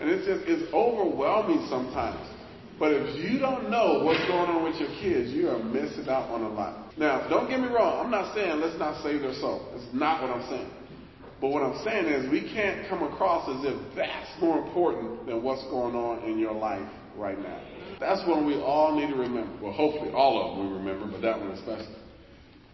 and 0.00 0.10
it's 0.10 0.26
just 0.26 0.42
it's 0.46 0.72
overwhelming 0.74 1.66
sometimes. 1.70 2.34
But 2.78 2.90
if 2.90 3.14
you 3.22 3.38
don't 3.38 3.70
know 3.70 4.02
what's 4.02 4.26
going 4.26 4.50
on 4.50 4.64
with 4.64 4.74
your 4.82 4.90
kids, 4.98 5.30
you 5.30 5.48
are 5.48 5.62
missing 5.62 6.08
out 6.08 6.28
on 6.30 6.42
a 6.42 6.48
lot. 6.48 6.98
Now, 6.98 7.28
don't 7.28 7.48
get 7.48 7.60
me 7.60 7.68
wrong. 7.68 8.04
I'm 8.04 8.10
not 8.10 8.34
saying 8.34 8.58
let's 8.60 8.78
not 8.78 9.02
save 9.02 9.22
their 9.22 9.34
soul. 9.34 9.70
That's 9.72 9.94
not 9.94 10.22
what 10.22 10.30
I'm 10.30 10.48
saying. 10.50 10.70
But 11.40 11.50
what 11.50 11.62
I'm 11.62 11.84
saying 11.84 12.06
is 12.06 12.30
we 12.30 12.40
can't 12.52 12.88
come 12.88 13.02
across 13.02 13.48
as 13.48 13.64
if 13.64 13.96
that's 13.96 14.40
more 14.40 14.58
important 14.58 15.26
than 15.26 15.42
what's 15.42 15.62
going 15.64 15.94
on 15.94 16.24
in 16.24 16.38
your 16.38 16.54
life 16.54 16.88
right 17.16 17.38
now. 17.38 17.60
That's 18.00 18.26
one 18.26 18.46
we 18.46 18.56
all 18.60 18.98
need 18.98 19.08
to 19.08 19.16
remember. 19.16 19.52
Well, 19.62 19.72
hopefully 19.72 20.10
all 20.10 20.40
of 20.40 20.56
them 20.56 20.70
we 20.70 20.76
remember, 20.78 21.06
but 21.10 21.22
that 21.22 21.38
one 21.38 21.50
especially. 21.52 21.94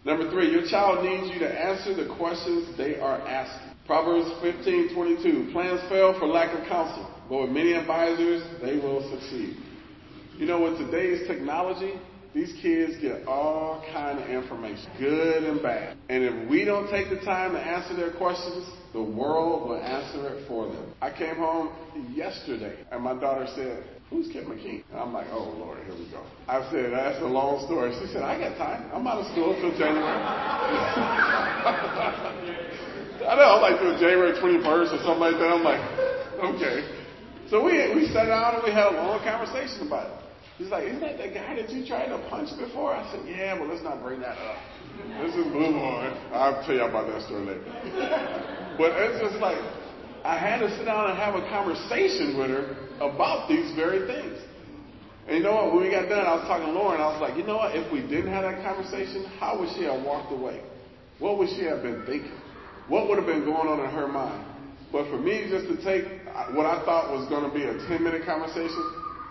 Number 0.03 0.31
three, 0.31 0.51
your 0.51 0.65
child 0.67 1.05
needs 1.05 1.31
you 1.33 1.39
to 1.39 1.47
answer 1.49 1.93
the 1.93 2.13
questions 2.15 2.75
they 2.75 2.99
are 2.99 3.21
asking. 3.27 3.75
Proverbs 3.85 4.31
15:22. 4.41 5.51
Plans 5.51 5.81
fail 5.89 6.17
for 6.17 6.25
lack 6.25 6.57
of 6.57 6.65
counsel, 6.67 7.07
but 7.29 7.41
with 7.41 7.51
many 7.51 7.73
advisors, 7.73 8.43
they 8.61 8.77
will 8.77 9.07
succeed. 9.11 9.57
You 10.37 10.47
know, 10.47 10.61
with 10.61 10.77
today's 10.77 11.27
technology, 11.27 11.93
these 12.33 12.53
kids 12.61 12.97
get 13.01 13.27
all 13.27 13.83
kind 13.93 14.17
of 14.17 14.29
information, 14.29 14.89
good 14.97 15.43
and 15.43 15.61
bad. 15.61 15.97
And 16.09 16.23
if 16.23 16.49
we 16.49 16.63
don't 16.63 16.89
take 16.89 17.09
the 17.09 17.17
time 17.17 17.51
to 17.51 17.59
answer 17.59 17.93
their 17.95 18.11
questions, 18.11 18.65
the 18.93 19.03
world 19.03 19.69
will 19.69 19.77
answer 19.77 20.29
it 20.29 20.47
for 20.47 20.67
them. 20.67 20.93
I 21.01 21.11
came 21.11 21.35
home 21.35 21.69
yesterday, 22.15 22.77
and 22.91 23.03
my 23.03 23.13
daughter 23.13 23.47
said, 23.55 23.83
Who's 24.11 24.27
Kip 24.27 24.43
McKean? 24.43 24.83
And 24.91 24.99
I'm 24.99 25.15
like, 25.15 25.27
oh 25.31 25.55
Lord, 25.55 25.79
here 25.87 25.95
we 25.95 26.03
go. 26.11 26.19
I 26.51 26.59
said, 26.69 26.91
that's 26.91 27.23
a 27.23 27.31
long 27.31 27.63
story. 27.63 27.95
She 28.03 28.11
said, 28.11 28.27
I 28.27 28.35
got 28.35 28.59
time. 28.59 28.91
I'm 28.91 29.07
out 29.07 29.23
of 29.23 29.31
school 29.31 29.55
till 29.55 29.71
January. 29.71 30.03
I 33.23 33.39
know, 33.39 33.63
like 33.63 33.79
till 33.79 33.95
January 33.95 34.35
21st 34.35 34.91
or 34.91 34.99
something 35.07 35.23
like 35.23 35.39
that. 35.39 35.47
I'm 35.47 35.63
like, 35.63 35.79
okay. 36.43 36.83
So 37.47 37.63
we 37.63 37.79
we 37.95 38.11
sat 38.11 38.27
down 38.27 38.59
and 38.59 38.63
we 38.67 38.75
had 38.75 38.91
a 38.91 38.99
long 38.99 39.23
conversation 39.23 39.87
about 39.87 40.11
it. 40.11 40.19
He's 40.59 40.67
like, 40.67 40.91
isn't 40.91 40.99
that 40.99 41.15
the 41.15 41.31
guy 41.31 41.55
that 41.55 41.71
you 41.71 41.87
tried 41.87 42.11
to 42.11 42.19
punch 42.27 42.51
before? 42.59 42.91
I 42.91 43.07
said, 43.15 43.23
yeah, 43.23 43.55
but 43.57 43.71
let's 43.71 43.81
not 43.81 44.03
bring 44.03 44.19
that 44.19 44.35
up. 44.35 44.59
Let's 45.23 45.39
just 45.39 45.47
move 45.55 45.79
on. 45.79 46.11
I'll 46.35 46.59
tell 46.67 46.75
you 46.75 46.83
about 46.83 47.07
that 47.07 47.23
story 47.23 47.47
later. 47.47 47.63
But 48.77 48.91
it's 48.97 49.19
just 49.19 49.39
like, 49.41 49.59
I 50.23 50.37
had 50.37 50.59
to 50.59 50.69
sit 50.75 50.85
down 50.85 51.09
and 51.09 51.17
have 51.19 51.35
a 51.35 51.41
conversation 51.49 52.37
with 52.37 52.49
her 52.49 52.90
about 52.97 53.47
these 53.47 53.75
very 53.75 54.07
things. 54.07 54.39
And 55.27 55.37
you 55.37 55.43
know 55.43 55.53
what? 55.53 55.73
When 55.73 55.83
we 55.85 55.91
got 55.91 56.09
done, 56.09 56.25
I 56.25 56.35
was 56.35 56.47
talking 56.49 56.67
to 56.67 56.73
Lauren. 56.73 56.99
I 56.99 57.07
was 57.13 57.21
like, 57.21 57.37
you 57.37 57.43
know 57.43 57.57
what? 57.57 57.75
If 57.75 57.91
we 57.93 58.01
didn't 58.01 58.33
have 58.33 58.43
that 58.43 58.65
conversation, 58.65 59.25
how 59.39 59.59
would 59.59 59.69
she 59.77 59.83
have 59.85 60.03
walked 60.03 60.33
away? 60.33 60.61
What 61.19 61.37
would 61.37 61.49
she 61.49 61.63
have 61.69 61.83
been 61.83 62.03
thinking? 62.05 62.35
What 62.89 63.07
would 63.07 63.17
have 63.17 63.27
been 63.27 63.45
going 63.45 63.69
on 63.69 63.79
in 63.79 63.91
her 63.93 64.07
mind? 64.07 64.43
But 64.91 65.07
for 65.07 65.17
me 65.17 65.47
just 65.47 65.69
to 65.69 65.77
take 65.85 66.03
uh, 66.27 66.51
what 66.51 66.65
I 66.65 66.83
thought 66.83 67.13
was 67.13 67.29
going 67.29 67.47
to 67.47 67.53
be 67.53 67.63
a 67.63 67.77
10 67.87 68.03
minute 68.03 68.25
conversation, 68.25 68.81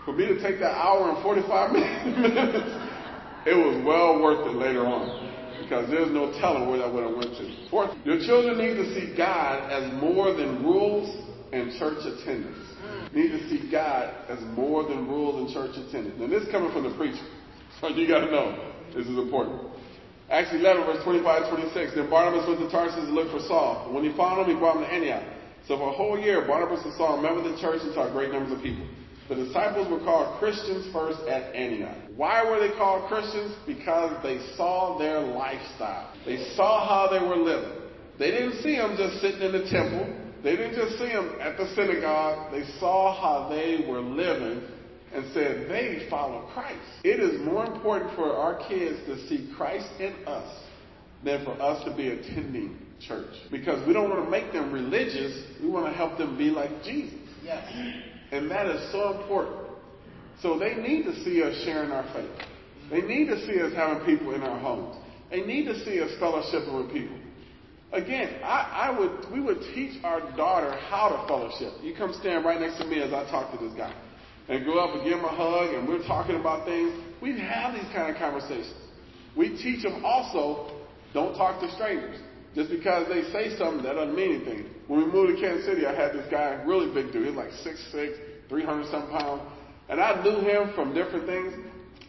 for 0.07 0.15
me 0.15 0.25
to 0.31 0.41
take 0.41 0.61
that 0.61 0.73
hour 0.73 1.11
and 1.11 1.21
45 1.23 1.73
minutes, 1.77 2.65
it 3.45 3.57
was 3.59 3.77
well 3.85 4.23
worth 4.23 4.47
it 4.47 4.57
later 4.57 4.87
on. 4.87 5.29
Because 5.61 5.91
there's 5.91 6.11
no 6.11 6.33
telling 6.41 6.71
where 6.71 6.79
that 6.79 6.89
would 6.89 7.05
have 7.05 7.15
went 7.15 7.37
to. 7.37 7.45
Fourth, 7.69 7.91
your 8.05 8.19
children 8.25 8.57
need 8.57 8.75
to 8.81 8.87
see 8.95 9.15
God 9.15 9.71
as 9.71 9.93
more 10.01 10.33
than 10.33 10.65
rules 10.65 11.07
and 11.53 11.71
church 11.79 12.01
attendance. 12.07 12.70
Need 13.13 13.29
to 13.31 13.49
see 13.49 13.71
God 13.71 14.15
as 14.29 14.39
more 14.55 14.85
than 14.85 15.09
rules 15.09 15.43
and 15.43 15.51
church 15.51 15.77
attendance. 15.77 16.15
Now 16.19 16.29
this 16.29 16.45
is 16.45 16.51
coming 16.53 16.71
from 16.73 16.85
the 16.85 16.95
preacher. 16.97 17.27
So 17.81 17.89
you 17.89 18.07
gotta 18.07 18.31
know. 18.31 18.75
This 18.95 19.07
is 19.07 19.19
important. 19.19 19.71
Acts 20.31 20.55
11 20.55 20.87
verse 20.87 21.03
25 21.03 21.51
26. 21.51 21.95
Then 21.95 22.09
Barnabas 22.09 22.47
went 22.47 22.61
to 22.61 22.71
Tarsus 22.71 23.07
to 23.07 23.13
look 23.13 23.31
for 23.33 23.41
Saul. 23.47 23.93
When 23.93 24.05
he 24.05 24.17
found 24.17 24.41
him, 24.41 24.55
he 24.55 24.59
brought 24.59 24.77
him 24.77 24.83
to 24.83 24.93
Antioch. 24.93 25.27
So 25.67 25.77
for 25.77 25.91
a 25.91 25.93
whole 25.93 26.19
year, 26.19 26.47
Barnabas 26.47 26.85
and 26.85 26.95
Saul 26.95 27.21
met 27.21 27.35
with 27.35 27.45
the 27.45 27.59
church 27.61 27.83
and 27.83 27.95
taught 27.95 28.13
great 28.13 28.31
numbers 28.31 28.53
of 28.53 28.63
people. 28.63 28.87
The 29.29 29.35
disciples 29.35 29.89
were 29.91 30.01
called 30.01 30.39
Christians 30.41 30.93
first 30.93 31.21
at 31.29 31.55
Antioch. 31.55 31.97
Why 32.17 32.43
were 32.43 32.59
they 32.59 32.75
called 32.75 33.09
Christians? 33.09 33.55
Because 33.67 34.21
they 34.23 34.39
saw 34.57 34.99
their 34.99 35.21
lifestyle. 35.21 36.13
They 36.27 36.53
saw 36.57 36.87
how 36.87 37.07
they 37.11 37.25
were 37.25 37.37
living. 37.37 37.79
They 38.19 38.31
didn't 38.33 38.61
see 38.63 38.77
them 38.77 38.97
just 38.99 39.21
sitting 39.21 39.43
in 39.43 39.53
the 39.53 39.71
temple. 39.71 40.30
They 40.43 40.57
didn't 40.57 40.75
just 40.75 40.99
see 40.99 41.09
them 41.09 41.37
at 41.41 41.57
the 41.57 41.73
synagogue. 41.75 42.53
They 42.53 42.65
saw 42.79 43.15
how 43.21 43.49
they 43.49 43.85
were 43.87 44.01
living 44.01 44.63
and 45.13 45.25
said 45.35 45.69
they 45.69 46.07
follow 46.09 46.49
Christ. 46.55 46.79
It 47.05 47.21
is 47.21 47.41
more 47.41 47.67
important 47.67 48.15
for 48.15 48.33
our 48.33 48.67
kids 48.69 48.99
to 49.07 49.29
see 49.29 49.53
Christ 49.57 49.89
in 49.99 50.15
us 50.27 50.65
than 51.25 51.45
for 51.45 51.61
us 51.61 51.85
to 51.85 51.95
be 51.95 52.09
attending 52.09 52.79
church. 53.01 53.35
Because 53.51 53.87
we 53.87 53.93
don't 53.93 54.09
want 54.09 54.25
to 54.25 54.31
make 54.31 54.53
them 54.53 54.73
religious. 54.73 55.45
We 55.61 55.69
want 55.69 55.87
to 55.87 55.93
help 55.93 56.17
them 56.17 56.39
be 56.39 56.51
like 56.51 56.83
Jesus. 56.85 57.19
Yes. 57.43 57.71
And 58.33 58.51
that 58.51 58.67
is 58.67 58.93
so 58.93 59.21
important. 59.21 59.57
So 60.41 60.59
they 60.59 60.75
need 60.75 61.05
to 61.05 61.25
see 61.25 61.43
us 61.43 61.55
sharing 61.65 61.91
our 61.91 62.05
faith. 62.15 62.49
They 62.91 63.03
need 63.03 63.27
to 63.27 63.47
see 63.47 63.61
us 63.61 63.73
having 63.75 64.05
people 64.05 64.35
in 64.35 64.43
our 64.43 64.59
homes. 64.59 64.97
They 65.31 65.43
need 65.43 65.67
to 65.67 65.85
see 65.85 66.01
us 66.01 66.11
fellowshipping 66.21 66.77
with 66.77 66.93
people. 66.93 67.17
Again, 67.93 68.41
I, 68.45 68.89
I 68.89 68.99
would 68.99 69.33
we 69.33 69.41
would 69.41 69.61
teach 69.75 70.03
our 70.05 70.21
daughter 70.37 70.71
how 70.89 71.09
to 71.09 71.27
fellowship. 71.27 71.83
You 71.83 71.95
come 71.97 72.15
stand 72.21 72.45
right 72.45 72.61
next 72.61 72.79
to 72.79 72.87
me 72.87 73.03
as 73.03 73.13
I 73.13 73.29
talk 73.31 73.51
to 73.53 73.59
this 73.59 73.75
guy. 73.77 73.93
And 74.49 74.65
go 74.65 74.79
up 74.79 74.95
and 74.95 75.05
give 75.05 75.19
him 75.19 75.25
a 75.25 75.29
hug 75.29 75.75
and 75.75 75.89
we're 75.89 76.07
talking 76.07 76.37
about 76.37 76.67
things. 76.67 76.93
We 77.21 77.39
have 77.39 77.75
these 77.75 77.91
kind 77.95 78.15
of 78.15 78.17
conversations. 78.17 78.75
We 79.37 79.51
teach 79.51 79.83
them 79.83 80.05
also, 80.05 80.83
don't 81.15 81.35
talk 81.35 81.61
to 81.61 81.71
strangers. 81.73 82.19
Just 82.55 82.71
because 82.71 83.07
they 83.09 83.23
say 83.31 83.57
something, 83.57 83.85
that 83.85 83.95
doesn't 83.95 84.15
mean 84.15 84.37
anything. 84.37 84.67
When 84.89 85.05
we 85.05 85.07
moved 85.07 85.37
to 85.37 85.41
Kansas 85.41 85.67
City, 85.67 85.87
I 85.87 85.95
had 85.95 86.13
this 86.13 86.27
guy, 86.31 86.63
really 86.67 86.93
big 86.93 87.13
dude. 87.13 87.23
He 87.23 87.31
was 87.31 87.37
like 87.37 87.55
6'6", 87.63 88.49
300 88.49 88.91
something 88.91 89.11
pounds. 89.17 89.43
And 89.89 90.01
I 90.01 90.21
knew 90.23 90.41
him 90.41 90.73
from 90.75 90.93
different 90.95 91.27
things. 91.27 91.55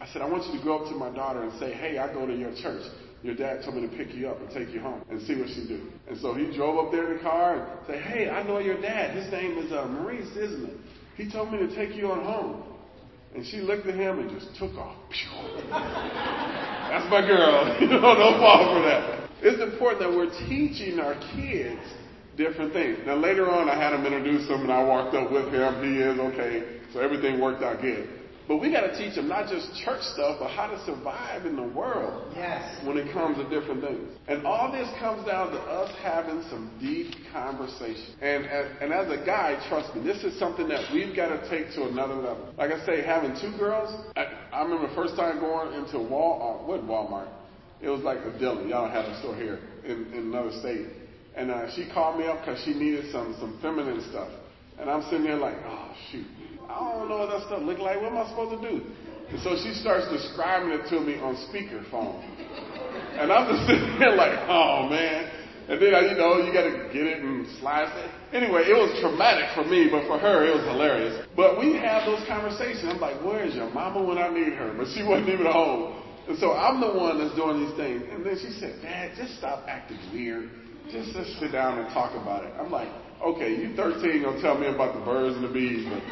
I 0.00 0.06
said, 0.12 0.20
I 0.20 0.28
want 0.28 0.44
you 0.52 0.58
to 0.58 0.64
go 0.64 0.78
up 0.78 0.90
to 0.90 0.96
my 0.96 1.10
daughter 1.10 1.44
and 1.44 1.56
say, 1.60 1.72
hey, 1.72 1.98
I 1.98 2.12
go 2.12 2.26
to 2.26 2.34
your 2.34 2.52
church. 2.56 2.82
Your 3.22 3.36
dad 3.36 3.62
told 3.62 3.76
me 3.76 3.88
to 3.88 3.96
pick 3.96 4.14
you 4.14 4.28
up 4.28 4.40
and 4.40 4.50
take 4.50 4.74
you 4.74 4.80
home 4.80 5.02
and 5.08 5.22
see 5.22 5.36
what 5.36 5.48
she 5.48 5.66
do. 5.68 5.80
And 6.08 6.18
so 6.20 6.34
he 6.34 6.54
drove 6.56 6.84
up 6.84 6.90
there 6.90 7.10
in 7.10 7.18
the 7.18 7.22
car 7.22 7.54
and 7.54 7.86
said, 7.86 8.02
hey, 8.02 8.28
I 8.28 8.42
know 8.42 8.58
your 8.58 8.80
dad. 8.80 9.16
His 9.16 9.30
name 9.30 9.58
is 9.58 9.70
uh, 9.72 9.86
Maurice, 9.86 10.36
isn't? 10.36 10.80
He 11.16 11.30
told 11.30 11.52
me 11.52 11.58
to 11.58 11.74
take 11.74 11.94
you 11.94 12.10
on 12.10 12.24
home. 12.24 12.64
And 13.34 13.46
she 13.46 13.58
looked 13.58 13.86
at 13.86 13.94
him 13.94 14.18
and 14.18 14.28
just 14.30 14.54
took 14.58 14.74
off. 14.74 14.96
That's 15.70 17.08
my 17.10 17.24
girl. 17.24 17.76
you 17.80 17.86
know, 17.86 18.00
don't 18.00 18.40
fall 18.40 18.74
for 18.74 18.82
that. 18.82 19.30
It's 19.40 19.62
important 19.62 20.00
that 20.02 20.10
we're 20.10 20.30
teaching 20.48 20.98
our 20.98 21.14
kids 21.34 21.80
different 22.36 22.72
things. 22.72 22.98
Now 23.06 23.16
later 23.16 23.50
on, 23.50 23.68
I 23.68 23.76
had 23.76 23.92
him 23.94 24.04
introduce 24.04 24.48
him, 24.48 24.62
and 24.62 24.72
I 24.72 24.82
walked 24.84 25.14
up 25.14 25.30
with 25.30 25.52
him. 25.52 25.82
He 25.82 26.00
is 26.00 26.18
okay, 26.18 26.80
so 26.92 27.00
everything 27.00 27.40
worked 27.40 27.62
out 27.62 27.80
good. 27.80 28.08
But 28.48 28.56
we 28.56 28.72
got 28.72 28.82
to 28.82 28.98
teach 28.98 29.14
them 29.14 29.28
not 29.28 29.48
just 29.48 29.72
church 29.84 30.02
stuff, 30.02 30.38
but 30.40 30.50
how 30.50 30.66
to 30.66 30.84
survive 30.84 31.46
in 31.46 31.54
the 31.54 31.62
world. 31.62 32.32
Yes. 32.34 32.84
When 32.84 32.98
it 32.98 33.12
comes 33.12 33.36
to 33.38 33.44
different 33.44 33.82
things, 33.82 34.08
and 34.26 34.44
all 34.44 34.72
this 34.72 34.88
comes 34.98 35.24
down 35.26 35.52
to 35.52 35.58
us 35.58 35.94
having 36.02 36.42
some 36.50 36.70
deep 36.80 37.14
conversation. 37.32 38.14
And 38.20 38.46
as, 38.46 38.66
and 38.80 38.92
as 38.92 39.06
a 39.08 39.24
guy, 39.24 39.64
trust 39.68 39.94
me, 39.94 40.02
this 40.02 40.24
is 40.24 40.38
something 40.38 40.68
that 40.68 40.92
we've 40.92 41.14
got 41.14 41.28
to 41.28 41.48
take 41.48 41.72
to 41.74 41.86
another 41.86 42.14
level. 42.14 42.52
Like 42.58 42.72
I 42.72 42.84
say, 42.84 43.02
having 43.02 43.38
two 43.40 43.56
girls. 43.58 43.94
I, 44.16 44.26
I 44.52 44.62
remember 44.62 44.88
the 44.88 44.94
first 44.94 45.16
time 45.16 45.38
going 45.38 45.74
into 45.74 45.98
Wal, 45.98 46.60
uh, 46.62 46.66
what 46.66 46.82
Walmart. 46.82 47.28
It 47.80 47.88
was 47.88 48.02
like 48.02 48.18
a 48.18 48.38
Dillon. 48.38 48.68
Y'all 48.68 48.88
have 48.88 49.04
a 49.04 49.18
store 49.20 49.34
here 49.36 49.60
in, 49.84 50.12
in 50.12 50.32
another 50.34 50.52
state. 50.60 50.86
And 51.34 51.50
uh, 51.50 51.74
she 51.74 51.88
called 51.92 52.18
me 52.18 52.26
up 52.26 52.40
because 52.40 52.62
she 52.64 52.74
needed 52.74 53.10
some 53.10 53.34
some 53.40 53.58
feminine 53.62 54.04
stuff. 54.10 54.28
And 54.78 54.90
I'm 54.90 55.02
sitting 55.04 55.24
there 55.24 55.36
like, 55.36 55.56
oh 55.64 55.94
shoot. 56.10 56.26
I 56.68 56.98
don't 56.98 57.08
know 57.08 57.18
what 57.18 57.30
that 57.30 57.46
stuff 57.46 57.62
look 57.62 57.78
like. 57.78 58.00
What 58.00 58.12
am 58.12 58.18
I 58.18 58.28
supposed 58.28 58.60
to 58.60 58.68
do? 58.68 58.84
And 59.30 59.40
so 59.40 59.56
she 59.56 59.72
starts 59.80 60.10
describing 60.12 60.76
it 60.76 60.88
to 60.90 61.00
me 61.00 61.16
on 61.16 61.36
speakerphone. 61.48 62.20
And 63.16 63.32
I'm 63.32 63.48
just 63.48 63.66
sitting 63.68 63.98
there 63.98 64.14
like, 64.14 64.38
oh 64.48 64.88
man. 64.88 65.42
And 65.68 65.80
then, 65.80 65.94
you 66.10 66.18
know, 66.18 66.42
you 66.42 66.52
gotta 66.52 66.90
get 66.92 67.06
it 67.06 67.22
and 67.22 67.46
slice 67.60 67.88
it. 67.94 68.10
Anyway, 68.34 68.66
it 68.66 68.74
was 68.74 68.98
traumatic 69.00 69.54
for 69.54 69.64
me, 69.64 69.88
but 69.88 70.04
for 70.10 70.18
her, 70.18 70.44
it 70.44 70.52
was 70.52 70.66
hilarious. 70.66 71.24
But 71.36 71.58
we 71.58 71.72
had 71.78 72.04
those 72.04 72.26
conversations. 72.26 72.84
I'm 72.84 73.00
like, 73.00 73.22
where's 73.24 73.54
your 73.54 73.70
mama 73.70 74.02
when 74.02 74.18
I 74.18 74.28
need 74.28 74.52
her? 74.54 74.74
But 74.76 74.88
she 74.92 75.06
wasn't 75.06 75.30
even 75.30 75.46
home. 75.46 76.02
And 76.28 76.36
so 76.38 76.52
I'm 76.52 76.80
the 76.80 76.92
one 76.92 77.18
that's 77.18 77.34
doing 77.34 77.64
these 77.64 77.76
things. 77.76 78.02
And 78.10 78.26
then 78.26 78.36
she 78.38 78.50
said, 78.58 78.82
Dad, 78.82 79.12
just 79.16 79.38
stop 79.38 79.64
acting 79.68 79.98
weird. 80.12 80.50
Just, 80.90 81.14
just 81.14 81.38
sit 81.38 81.52
down 81.52 81.78
and 81.78 81.88
talk 81.94 82.12
about 82.20 82.44
it. 82.44 82.52
I'm 82.58 82.70
like, 82.70 82.90
okay, 83.22 83.54
you 83.54 83.74
13 83.76 84.22
gonna 84.22 84.40
tell 84.40 84.58
me 84.58 84.66
about 84.66 84.94
the 84.98 85.04
birds 85.04 85.36
and 85.36 85.44
the 85.44 85.52
bees, 85.52 85.86
but 85.88 86.02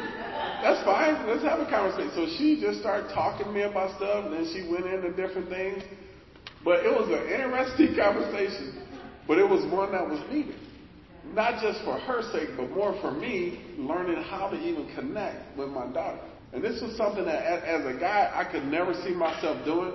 that's 0.61 0.83
fine. 0.85 1.27
Let's 1.27 1.43
have 1.43 1.59
a 1.59 1.69
conversation. 1.69 2.11
So 2.15 2.27
she 2.37 2.61
just 2.61 2.79
started 2.79 3.09
talking 3.13 3.47
to 3.47 3.51
me 3.51 3.63
about 3.63 3.97
stuff, 3.97 4.25
and 4.25 4.33
then 4.33 4.45
she 4.53 4.69
went 4.71 4.85
into 4.85 5.11
different 5.11 5.49
things. 5.49 5.83
But 6.63 6.85
it 6.85 6.91
was 6.91 7.09
an 7.09 7.27
interesting 7.33 7.95
conversation, 7.99 8.85
but 9.27 9.37
it 9.37 9.47
was 9.47 9.65
one 9.71 9.91
that 9.91 10.07
was 10.07 10.21
needed. 10.31 10.55
Not 11.33 11.61
just 11.61 11.83
for 11.83 11.97
her 11.97 12.21
sake, 12.31 12.49
but 12.57 12.69
more 12.71 12.99
for 13.01 13.11
me, 13.11 13.63
learning 13.77 14.21
how 14.23 14.49
to 14.49 14.57
even 14.57 14.93
connect 14.95 15.57
with 15.57 15.69
my 15.69 15.87
daughter. 15.87 16.19
And 16.53 16.63
this 16.63 16.81
was 16.81 16.95
something 16.97 17.25
that, 17.25 17.63
as 17.63 17.85
a 17.85 17.97
guy, 17.97 18.31
I 18.33 18.43
could 18.51 18.65
never 18.65 18.93
see 19.05 19.11
myself 19.11 19.63
doing. 19.65 19.93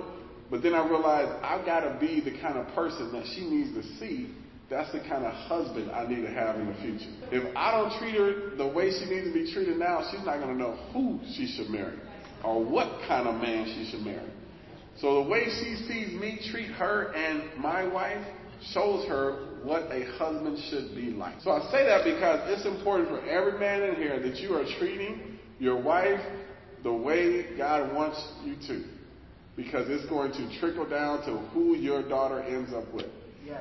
But 0.49 0.63
then 0.63 0.73
I 0.73 0.87
realized 0.87 1.31
I've 1.43 1.65
got 1.65 1.81
to 1.81 1.97
be 1.99 2.21
the 2.21 2.39
kind 2.41 2.57
of 2.57 2.67
person 2.73 3.11
that 3.11 3.25
she 3.35 3.41
needs 3.41 3.73
to 3.75 3.83
see. 3.99 4.33
That's 4.69 4.91
the 4.91 4.99
kind 4.99 5.23
of 5.23 5.33
husband 5.33 5.91
I 5.91 6.05
need 6.05 6.21
to 6.23 6.29
have 6.29 6.57
in 6.57 6.67
the 6.67 6.73
future. 6.75 7.09
If 7.31 7.55
I 7.55 7.71
don't 7.71 7.97
treat 7.99 8.15
her 8.15 8.55
the 8.57 8.67
way 8.67 8.91
she 8.91 9.05
needs 9.05 9.27
to 9.27 9.33
be 9.33 9.51
treated 9.53 9.77
now, 9.77 10.09
she's 10.11 10.25
not 10.25 10.39
going 10.39 10.49
to 10.49 10.61
know 10.61 10.73
who 10.91 11.19
she 11.35 11.47
should 11.47 11.69
marry 11.69 11.97
or 12.43 12.63
what 12.63 12.99
kind 13.07 13.27
of 13.27 13.41
man 13.41 13.65
she 13.65 13.89
should 13.89 14.05
marry. 14.05 14.29
So 14.99 15.23
the 15.23 15.29
way 15.29 15.45
she 15.45 15.75
sees 15.87 16.19
me 16.19 16.39
treat 16.51 16.71
her 16.71 17.13
and 17.13 17.57
my 17.61 17.87
wife 17.87 18.25
shows 18.73 19.07
her 19.07 19.59
what 19.63 19.83
a 19.91 20.05
husband 20.17 20.57
should 20.69 20.95
be 20.95 21.11
like. 21.11 21.39
So 21.41 21.51
I 21.51 21.71
say 21.71 21.85
that 21.85 22.03
because 22.03 22.41
it's 22.49 22.65
important 22.65 23.09
for 23.09 23.21
every 23.25 23.59
man 23.59 23.83
in 23.83 23.95
here 23.95 24.19
that 24.19 24.37
you 24.37 24.53
are 24.55 24.65
treating 24.79 25.39
your 25.59 25.81
wife 25.81 26.19
the 26.83 26.93
way 26.93 27.55
God 27.57 27.93
wants 27.93 28.21
you 28.43 28.55
to. 28.67 28.83
Because 29.55 29.87
it's 29.89 30.07
going 30.09 30.31
to 30.33 30.59
trickle 30.59 30.87
down 30.87 31.25
to 31.25 31.37
who 31.49 31.75
your 31.75 32.07
daughter 32.07 32.41
ends 32.41 32.73
up 32.73 32.91
with. 32.93 33.07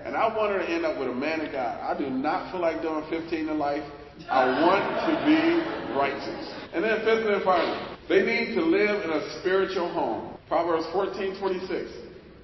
And 0.04 0.16
I 0.16 0.28
want 0.34 0.52
her 0.52 0.58
to 0.58 0.68
end 0.68 0.84
up 0.84 0.98
with 0.98 1.08
a 1.08 1.14
man 1.14 1.40
of 1.40 1.52
God. 1.52 1.80
I 1.80 1.96
do 1.98 2.10
not 2.10 2.50
feel 2.50 2.60
like 2.60 2.82
doing 2.82 3.04
15 3.08 3.48
in 3.48 3.58
life. 3.58 3.84
I 4.30 4.46
want 4.62 4.82
to 5.06 5.12
be 5.26 5.96
righteous. 5.96 6.52
And 6.72 6.82
then 6.82 7.04
fifth 7.04 7.26
and 7.26 7.42
finally, 7.44 7.96
they 8.08 8.22
need 8.22 8.54
to 8.54 8.62
live 8.62 9.04
in 9.04 9.10
a 9.10 9.40
spiritual 9.40 9.88
home. 9.92 10.36
Proverbs 10.48 10.86
14:26. 10.94 11.90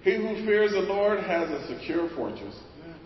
He 0.02 0.16
who 0.16 0.34
fears 0.44 0.72
the 0.72 0.80
Lord 0.80 1.20
has 1.20 1.48
a 1.48 1.66
secure 1.68 2.08
fortress, 2.10 2.56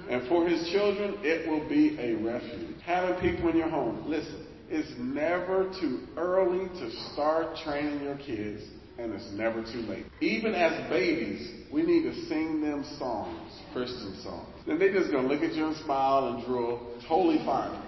and 0.09 0.27
for 0.29 0.49
his 0.49 0.69
children 0.71 1.17
it 1.23 1.49
will 1.49 1.69
be 1.69 1.99
a 2.01 2.15
refuge. 2.15 2.81
Having 2.83 3.21
people 3.21 3.51
in 3.51 3.57
your 3.59 3.69
home. 3.69 4.05
Listen, 4.09 4.47
it's 4.71 4.91
never 4.99 5.71
too 5.79 6.01
early 6.17 6.69
to 6.81 6.91
start 7.13 7.57
training 7.63 8.03
your 8.03 8.17
kids, 8.17 8.63
and 8.99 9.13
it's 9.13 9.31
never 9.33 9.63
too 9.63 9.83
late. 9.89 10.07
Even 10.21 10.55
as 10.55 10.89
babies, 10.89 11.65
we 11.73 11.83
need 11.83 12.03
to 12.05 12.27
sing 12.27 12.61
them 12.61 12.85
songs, 12.99 13.53
Christian 13.73 14.19
songs. 14.23 14.49
Then 14.67 14.79
they're 14.79 14.93
just 14.93 15.13
gonna 15.13 15.29
look 15.29 15.43
at 15.43 15.53
you 15.55 15.67
and 15.67 15.77
smile 15.85 16.29
and 16.29 16.45
drool. 16.47 16.95
Totally 17.07 17.39
fine. 17.45 17.83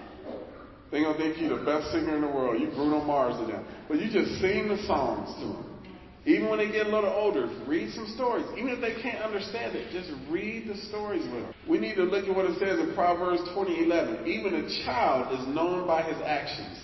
They 0.90 1.02
gonna 1.02 1.18
think 1.18 1.38
you're 1.38 1.58
the 1.58 1.64
best 1.64 1.92
singer 1.92 2.16
in 2.16 2.22
the 2.22 2.28
world. 2.28 2.60
You 2.60 2.68
Bruno 2.68 3.04
Mars 3.04 3.38
to 3.40 3.46
them. 3.46 3.64
But 3.88 4.00
you 4.00 4.10
just 4.10 4.40
sing 4.40 4.68
the 4.68 4.78
songs 4.86 5.34
to 5.40 5.46
them. 5.46 5.64
Even 6.26 6.50
when 6.50 6.58
they 6.58 6.70
get 6.70 6.86
a 6.86 6.90
little 6.90 7.10
older, 7.10 7.48
read 7.66 7.92
some 7.94 8.06
stories. 8.14 8.44
Even 8.58 8.68
if 8.68 8.80
they 8.80 9.00
can't 9.00 9.22
understand 9.22 9.74
it, 9.74 9.90
just 9.92 10.10
read 10.28 10.68
the 10.68 10.76
stories 10.88 11.22
with 11.22 11.42
them. 11.42 11.54
We 11.66 11.78
need 11.78 11.94
to 11.94 12.04
look 12.04 12.28
at 12.28 12.36
what 12.36 12.44
it 12.44 12.58
says 12.58 12.78
in 12.78 12.92
Proverbs 12.94 13.40
20:11. 13.54 14.26
Even 14.26 14.54
a 14.54 14.84
child 14.84 15.40
is 15.40 15.46
known 15.48 15.86
by 15.86 16.02
his 16.02 16.20
actions, 16.22 16.76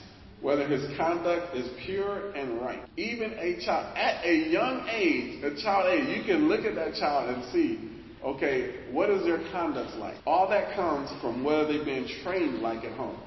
whether 0.45 0.69
his 0.69 0.85
conduct 0.99 1.57
is 1.57 1.67
pure 1.87 2.31
and 2.33 2.61
right. 2.61 2.85
Even 2.99 3.33
a 3.33 3.65
child, 3.65 3.97
at 3.97 4.23
a 4.27 4.51
young 4.51 4.87
age, 4.93 5.43
a 5.43 5.57
child 5.63 5.89
age, 5.89 6.15
you 6.15 6.23
can 6.23 6.51
look 6.51 6.67
at 6.67 6.75
that 6.75 6.93
child 7.01 7.35
and 7.35 7.51
see, 7.51 7.91
okay, 8.23 8.93
what 8.93 9.09
is 9.09 9.25
their 9.25 9.39
conduct 9.51 9.97
like? 9.97 10.17
All 10.27 10.47
that 10.51 10.77
comes 10.77 11.09
from 11.23 11.43
whether 11.45 11.73
they've 11.73 11.87
been 11.87 12.07
trained 12.23 12.59
like 12.59 12.85
at 12.85 12.93
home. 12.93 13.19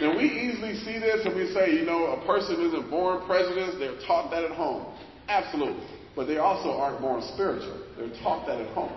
Now 0.00 0.18
we 0.18 0.24
easily 0.24 0.74
see 0.82 0.98
this 0.98 1.24
and 1.24 1.36
we 1.36 1.46
say, 1.54 1.74
you 1.78 1.86
know, 1.86 2.06
a 2.06 2.26
person 2.26 2.60
isn't 2.60 2.90
born 2.90 3.24
prejudiced, 3.24 3.78
they're 3.78 4.00
taught 4.04 4.32
that 4.32 4.42
at 4.42 4.50
home. 4.50 4.98
Absolutely. 5.28 5.86
But 6.16 6.26
they 6.26 6.38
also 6.38 6.72
aren't 6.72 7.00
born 7.00 7.22
spiritual. 7.34 7.86
They're 7.96 8.20
taught 8.20 8.48
that 8.48 8.60
at 8.60 8.74
home. 8.74 8.92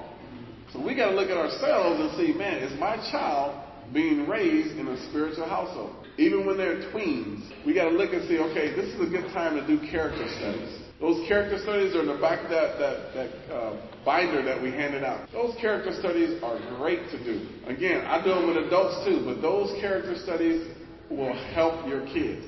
So 0.74 0.84
we 0.84 0.96
got 0.96 1.12
to 1.12 1.16
look 1.16 1.30
at 1.30 1.38
ourselves 1.38 2.02
and 2.02 2.10
see, 2.18 2.34
man, 2.36 2.64
is 2.64 2.78
my 2.80 2.96
child 3.12 3.64
being 3.94 4.28
raised 4.28 4.76
in 4.80 4.88
a 4.88 5.10
spiritual 5.10 5.48
household? 5.48 6.05
Even 6.18 6.46
when 6.46 6.58
they're 6.58 6.82
tweens, 6.92 7.44
we 7.66 7.74
got 7.74 7.90
to 7.90 7.96
look 7.96 8.14
and 8.14 8.28
see, 8.28 8.40
okay, 8.40 8.74
this 8.76 8.94
is 8.94 9.02
a 9.02 9.10
good 9.10 9.32
time 9.34 9.56
to 9.56 9.68
do 9.68 9.80
character 9.90 10.28
studies. 10.38 10.80
Those 11.00 11.28
character 11.28 11.60
studies 11.60 11.94
are 11.94 12.02
in 12.02 12.08
the 12.08 12.22
back 12.22 12.44
of 12.44 12.50
that, 12.50 12.80
that, 12.80 13.14
that 13.14 13.54
uh, 13.54 13.76
binder 14.06 14.42
that 14.44 14.62
we 14.62 14.72
handed 14.72 15.04
out. 15.04 15.28
Those 15.34 15.54
character 15.60 15.92
studies 16.00 16.42
are 16.42 16.58
great 16.78 17.10
to 17.12 17.22
do. 17.22 17.46
Again, 17.68 18.06
I 18.06 18.24
do 18.24 18.30
them 18.30 18.48
with 18.48 18.58
adults 18.66 19.06
too, 19.06 19.24
but 19.26 19.42
those 19.42 19.76
character 19.82 20.16
studies 20.16 20.72
will 21.10 21.34
help 21.54 21.86
your 21.86 22.06
kids. 22.08 22.46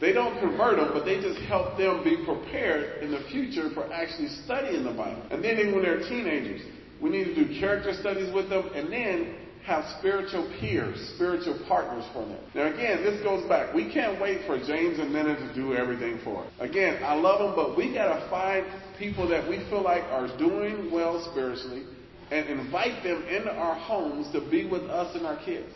They 0.00 0.12
don't 0.12 0.38
convert 0.40 0.76
them, 0.76 0.90
but 0.92 1.04
they 1.04 1.20
just 1.20 1.38
help 1.42 1.78
them 1.78 2.02
be 2.02 2.18
prepared 2.26 3.02
in 3.02 3.12
the 3.12 3.22
future 3.30 3.70
for 3.72 3.90
actually 3.92 4.28
studying 4.44 4.82
the 4.82 4.90
Bible. 4.90 5.22
And 5.30 5.42
then 5.42 5.58
even 5.58 5.72
when 5.74 5.82
they're 5.82 6.00
teenagers, 6.00 6.62
we 7.00 7.10
need 7.10 7.24
to 7.24 7.34
do 7.34 7.60
character 7.60 7.94
studies 7.94 8.32
with 8.34 8.48
them 8.48 8.70
and 8.74 8.92
then 8.92 9.36
have 9.64 9.84
spiritual 9.98 10.46
peers, 10.60 11.12
spiritual 11.14 11.58
partners 11.66 12.04
for 12.12 12.20
them. 12.26 12.38
Now 12.54 12.66
again, 12.66 13.02
this 13.02 13.22
goes 13.22 13.48
back. 13.48 13.74
We 13.74 13.90
can't 13.90 14.20
wait 14.20 14.46
for 14.46 14.58
James 14.58 14.98
and 14.98 15.12
Nina 15.12 15.36
to 15.36 15.54
do 15.54 15.74
everything 15.74 16.20
for 16.22 16.44
us. 16.44 16.52
Again, 16.60 17.02
I 17.02 17.14
love 17.14 17.38
them, 17.40 17.56
but 17.56 17.76
we 17.76 17.92
gotta 17.94 18.28
find 18.28 18.66
people 18.98 19.26
that 19.28 19.48
we 19.48 19.58
feel 19.70 19.82
like 19.82 20.02
are 20.04 20.28
doing 20.36 20.90
well 20.92 21.26
spiritually 21.30 21.84
and 22.30 22.46
invite 22.48 23.02
them 23.02 23.22
into 23.22 23.50
our 23.52 23.74
homes 23.74 24.30
to 24.32 24.40
be 24.50 24.66
with 24.66 24.82
us 24.82 25.16
and 25.16 25.26
our 25.26 25.42
kids. 25.44 25.72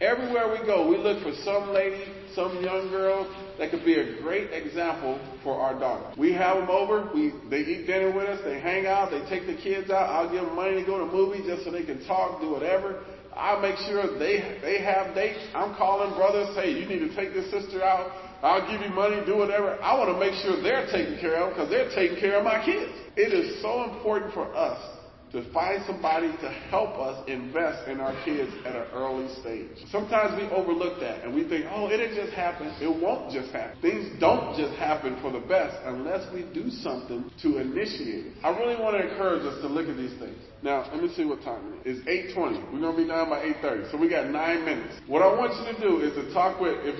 Everywhere 0.00 0.52
we 0.52 0.64
go, 0.66 0.86
we 0.86 0.98
look 0.98 1.22
for 1.22 1.32
some 1.42 1.70
lady, 1.70 2.04
some 2.34 2.62
young 2.62 2.90
girl 2.90 3.24
that 3.58 3.70
could 3.70 3.82
be 3.82 3.94
a 3.94 4.20
great 4.20 4.52
example 4.52 5.18
for 5.42 5.58
our 5.58 5.72
daughter. 5.80 6.12
We 6.18 6.34
have 6.34 6.58
them 6.58 6.68
over. 6.68 7.10
We 7.14 7.32
they 7.48 7.60
eat 7.60 7.86
dinner 7.86 8.14
with 8.14 8.28
us. 8.28 8.40
They 8.44 8.60
hang 8.60 8.86
out. 8.86 9.10
They 9.10 9.26
take 9.30 9.46
the 9.46 9.56
kids 9.60 9.90
out. 9.90 10.10
I'll 10.10 10.30
give 10.30 10.44
them 10.44 10.54
money 10.54 10.74
to 10.74 10.84
go 10.84 10.98
to 10.98 11.06
movies 11.10 11.46
just 11.46 11.64
so 11.64 11.70
they 11.70 11.82
can 11.82 12.04
talk, 12.06 12.42
do 12.42 12.50
whatever. 12.50 13.04
I'll 13.36 13.60
make 13.60 13.76
sure 13.86 14.18
they 14.18 14.58
they 14.62 14.82
have 14.82 15.14
dates. 15.14 15.40
I'm 15.54 15.74
calling 15.76 16.16
brothers. 16.16 16.56
Hey, 16.56 16.72
you 16.72 16.86
need 16.86 17.00
to 17.00 17.14
take 17.14 17.34
this 17.34 17.50
sister 17.50 17.82
out. 17.84 18.10
I'll 18.42 18.66
give 18.70 18.80
you 18.80 18.94
money, 18.94 19.22
do 19.26 19.36
whatever. 19.36 19.78
I 19.82 19.98
want 19.98 20.12
to 20.12 20.18
make 20.18 20.34
sure 20.42 20.62
they're 20.62 20.86
taken 20.86 21.18
care 21.20 21.36
of 21.36 21.50
because 21.50 21.70
they're 21.70 21.90
taking 21.94 22.18
care 22.18 22.38
of 22.38 22.44
my 22.44 22.64
kids. 22.64 22.92
It 23.16 23.32
is 23.32 23.60
so 23.62 23.84
important 23.84 24.32
for 24.32 24.54
us 24.54 24.95
to 25.32 25.52
find 25.52 25.82
somebody 25.86 26.28
to 26.40 26.50
help 26.70 26.98
us 26.98 27.28
invest 27.28 27.88
in 27.88 28.00
our 28.00 28.14
kids 28.24 28.52
at 28.64 28.76
an 28.76 28.86
early 28.92 29.28
stage. 29.40 29.68
Sometimes 29.90 30.40
we 30.40 30.48
overlook 30.54 31.00
that 31.00 31.24
and 31.24 31.34
we 31.34 31.48
think, 31.48 31.66
oh, 31.70 31.90
it'll 31.90 32.14
just 32.14 32.32
happen. 32.32 32.68
It 32.80 32.88
won't 32.88 33.32
just 33.32 33.50
happen. 33.50 33.80
Things 33.82 34.08
don't 34.20 34.56
just 34.56 34.74
happen 34.78 35.18
for 35.20 35.32
the 35.32 35.40
best 35.40 35.76
unless 35.84 36.32
we 36.32 36.42
do 36.54 36.70
something 36.70 37.30
to 37.42 37.58
initiate 37.58 38.26
it. 38.26 38.32
I 38.44 38.56
really 38.56 38.80
want 38.80 38.96
to 38.96 39.10
encourage 39.10 39.42
us 39.42 39.60
to 39.62 39.68
look 39.68 39.88
at 39.88 39.96
these 39.96 40.16
things. 40.18 40.38
Now, 40.62 40.88
let 40.92 41.02
me 41.02 41.12
see 41.14 41.24
what 41.24 41.42
time 41.42 41.74
it 41.84 41.88
is. 41.88 42.00
It's 42.06 42.34
8.20. 42.34 42.72
We're 42.72 42.80
going 42.80 42.96
to 42.96 43.02
be 43.02 43.08
done 43.08 43.28
by 43.28 43.42
8.30. 43.62 43.90
So 43.90 43.98
we 43.98 44.08
got 44.08 44.30
nine 44.30 44.64
minutes. 44.64 44.94
What 45.06 45.22
I 45.22 45.26
want 45.26 45.52
you 45.58 45.74
to 45.74 45.80
do 45.80 46.00
is 46.00 46.14
to 46.14 46.32
talk 46.32 46.60
with, 46.60 46.74
if, 46.82 46.96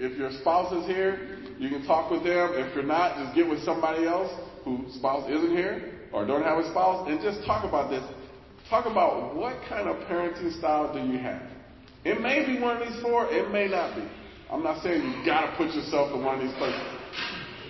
if 0.00 0.16
your 0.16 0.30
spouse 0.40 0.72
is 0.72 0.86
here, 0.86 1.38
you 1.58 1.68
can 1.68 1.84
talk 1.86 2.10
with 2.10 2.24
them. 2.24 2.54
If 2.54 2.74
you're 2.74 2.84
not, 2.84 3.18
just 3.18 3.34
get 3.34 3.48
with 3.48 3.62
somebody 3.64 4.06
else 4.06 4.32
whose 4.64 4.94
spouse 4.94 5.28
isn't 5.28 5.50
here 5.50 5.93
or 6.14 6.24
don't 6.24 6.44
have 6.44 6.58
a 6.58 6.70
spouse, 6.70 7.08
and 7.10 7.20
just 7.20 7.44
talk 7.44 7.64
about 7.66 7.90
this. 7.90 8.04
Talk 8.70 8.86
about 8.86 9.34
what 9.34 9.58
kind 9.68 9.88
of 9.88 9.96
parenting 10.06 10.56
style 10.56 10.94
do 10.94 11.00
you 11.02 11.18
have. 11.18 11.42
It 12.04 12.20
may 12.20 12.46
be 12.46 12.60
one 12.60 12.80
of 12.80 12.88
these 12.88 13.02
four, 13.02 13.26
it 13.26 13.50
may 13.50 13.66
not 13.66 13.96
be. 13.96 14.06
I'm 14.50 14.62
not 14.62 14.82
saying 14.82 15.02
you 15.02 15.26
gotta 15.26 15.56
put 15.56 15.74
yourself 15.74 16.14
in 16.14 16.24
one 16.24 16.38
of 16.38 16.42
these 16.46 16.54
places. 16.56 16.80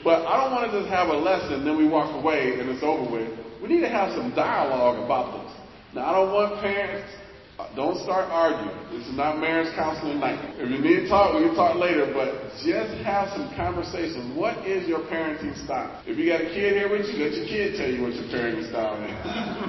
But 0.05 0.27
I 0.29 0.37
don't 0.37 0.53
want 0.53 0.71
to 0.71 0.79
just 0.79 0.91
have 0.93 1.09
a 1.09 1.17
lesson, 1.17 1.65
then 1.65 1.79
we 1.79 1.89
walk 1.89 2.13
away 2.15 2.61
and 2.61 2.69
it's 2.69 2.85
over 2.85 3.11
with. 3.11 3.33
We 3.63 3.69
need 3.69 3.81
to 3.81 3.89
have 3.89 4.13
some 4.13 4.35
dialogue 4.37 5.03
about 5.03 5.41
this. 5.41 5.53
Now 5.95 6.05
I 6.05 6.13
don't 6.13 6.35
want 6.35 6.61
parents 6.61 7.11
don't 7.79 8.03
start 8.03 8.27
arguing. 8.35 8.75
This 8.91 9.07
is 9.07 9.15
not 9.15 9.39
marriage 9.39 9.71
counseling 9.79 10.19
night. 10.19 10.43
If 10.59 10.67
you 10.67 10.79
need 10.83 11.07
to 11.07 11.09
talk, 11.09 11.39
we 11.39 11.47
can 11.47 11.55
talk 11.55 11.79
later, 11.79 12.11
but 12.11 12.51
just 12.67 12.91
have 13.07 13.31
some 13.31 13.47
conversation. 13.55 14.35
What 14.35 14.67
is 14.67 14.91
your 14.91 15.07
parenting 15.07 15.55
style? 15.63 16.03
If 16.03 16.19
you 16.19 16.27
got 16.27 16.43
a 16.43 16.51
kid 16.51 16.75
here 16.75 16.91
with 16.91 17.07
you, 17.07 17.23
let 17.23 17.31
your 17.31 17.47
kid 17.47 17.79
tell 17.79 17.87
you 17.87 18.03
what 18.03 18.15
your 18.19 18.27
parenting 18.27 18.67
style 18.67 18.99
is. 18.99 19.15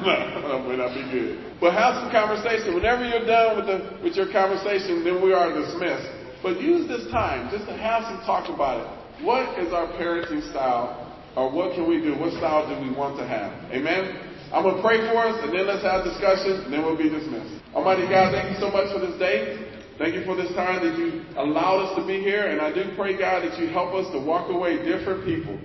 that 0.50 0.66
would 0.66 0.82
not 0.82 0.98
be 0.98 1.06
good. 1.14 1.38
But 1.62 1.78
have 1.78 2.02
some 2.02 2.10
conversation. 2.10 2.74
Whenever 2.74 3.06
you're 3.06 3.30
done 3.30 3.62
with 3.62 3.70
the 3.70 3.78
with 4.02 4.18
your 4.18 4.34
conversation, 4.34 5.06
then 5.06 5.22
we 5.22 5.30
are 5.30 5.54
dismissed. 5.54 6.10
But 6.42 6.58
use 6.58 6.90
this 6.90 7.06
time 7.14 7.54
just 7.54 7.70
to 7.70 7.74
have 7.78 8.02
some 8.10 8.26
talk 8.26 8.50
about 8.50 8.82
it. 8.82 8.90
What 9.22 9.62
is 9.62 9.74
our 9.74 9.94
parenting 9.94 10.42
style? 10.50 11.06
Or 11.38 11.52
what 11.52 11.76
can 11.76 11.88
we 11.88 12.02
do? 12.02 12.18
What 12.18 12.34
style 12.34 12.66
do 12.66 12.80
we 12.82 12.96
want 12.96 13.18
to 13.22 13.28
have? 13.28 13.52
Amen? 13.70 14.35
I'm 14.56 14.64
going 14.64 14.80
to 14.80 14.82
pray 14.82 15.04
for 15.04 15.20
us, 15.20 15.36
and 15.44 15.52
then 15.52 15.68
let's 15.68 15.84
have 15.84 16.08
discussion, 16.08 16.64
and 16.64 16.72
then 16.72 16.88
we'll 16.88 16.96
be 16.96 17.12
dismissed. 17.12 17.60
Almighty 17.76 18.08
God, 18.08 18.32
thank 18.32 18.56
you 18.56 18.60
so 18.64 18.72
much 18.72 18.88
for 18.96 19.04
this 19.04 19.20
day. 19.20 19.68
Thank 20.00 20.16
you 20.16 20.24
for 20.24 20.36
this 20.36 20.48
time 20.56 20.80
that 20.80 20.96
you 20.96 21.28
allowed 21.36 21.92
us 21.92 22.00
to 22.00 22.08
be 22.08 22.24
here, 22.24 22.48
and 22.48 22.62
I 22.64 22.72
do 22.72 22.96
pray, 22.96 23.20
God, 23.20 23.44
that 23.44 23.60
you 23.60 23.68
help 23.68 23.94
us 23.94 24.08
to 24.16 24.20
walk 24.20 24.48
away 24.50 24.80
different 24.80 25.28
people. 25.28 25.60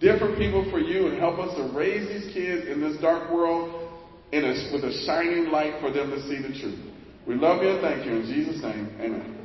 different 0.00 0.38
people 0.38 0.68
for 0.70 0.80
you 0.80 1.08
and 1.08 1.18
help 1.18 1.38
us 1.38 1.54
to 1.56 1.76
raise 1.76 2.08
these 2.08 2.32
kids 2.32 2.66
in 2.66 2.80
this 2.80 3.00
dark 3.00 3.30
world 3.30 3.92
in 4.32 4.44
a, 4.44 4.72
with 4.72 4.84
a 4.84 5.04
shining 5.04 5.50
light 5.50 5.80
for 5.80 5.92
them 5.92 6.10
to 6.10 6.20
see 6.22 6.40
the 6.40 6.58
truth. 6.58 6.80
We 7.26 7.34
love 7.34 7.62
you 7.62 7.70
and 7.70 7.80
thank 7.80 8.06
you. 8.06 8.12
In 8.12 8.26
Jesus' 8.26 8.62
name, 8.62 8.88
amen. 8.98 9.39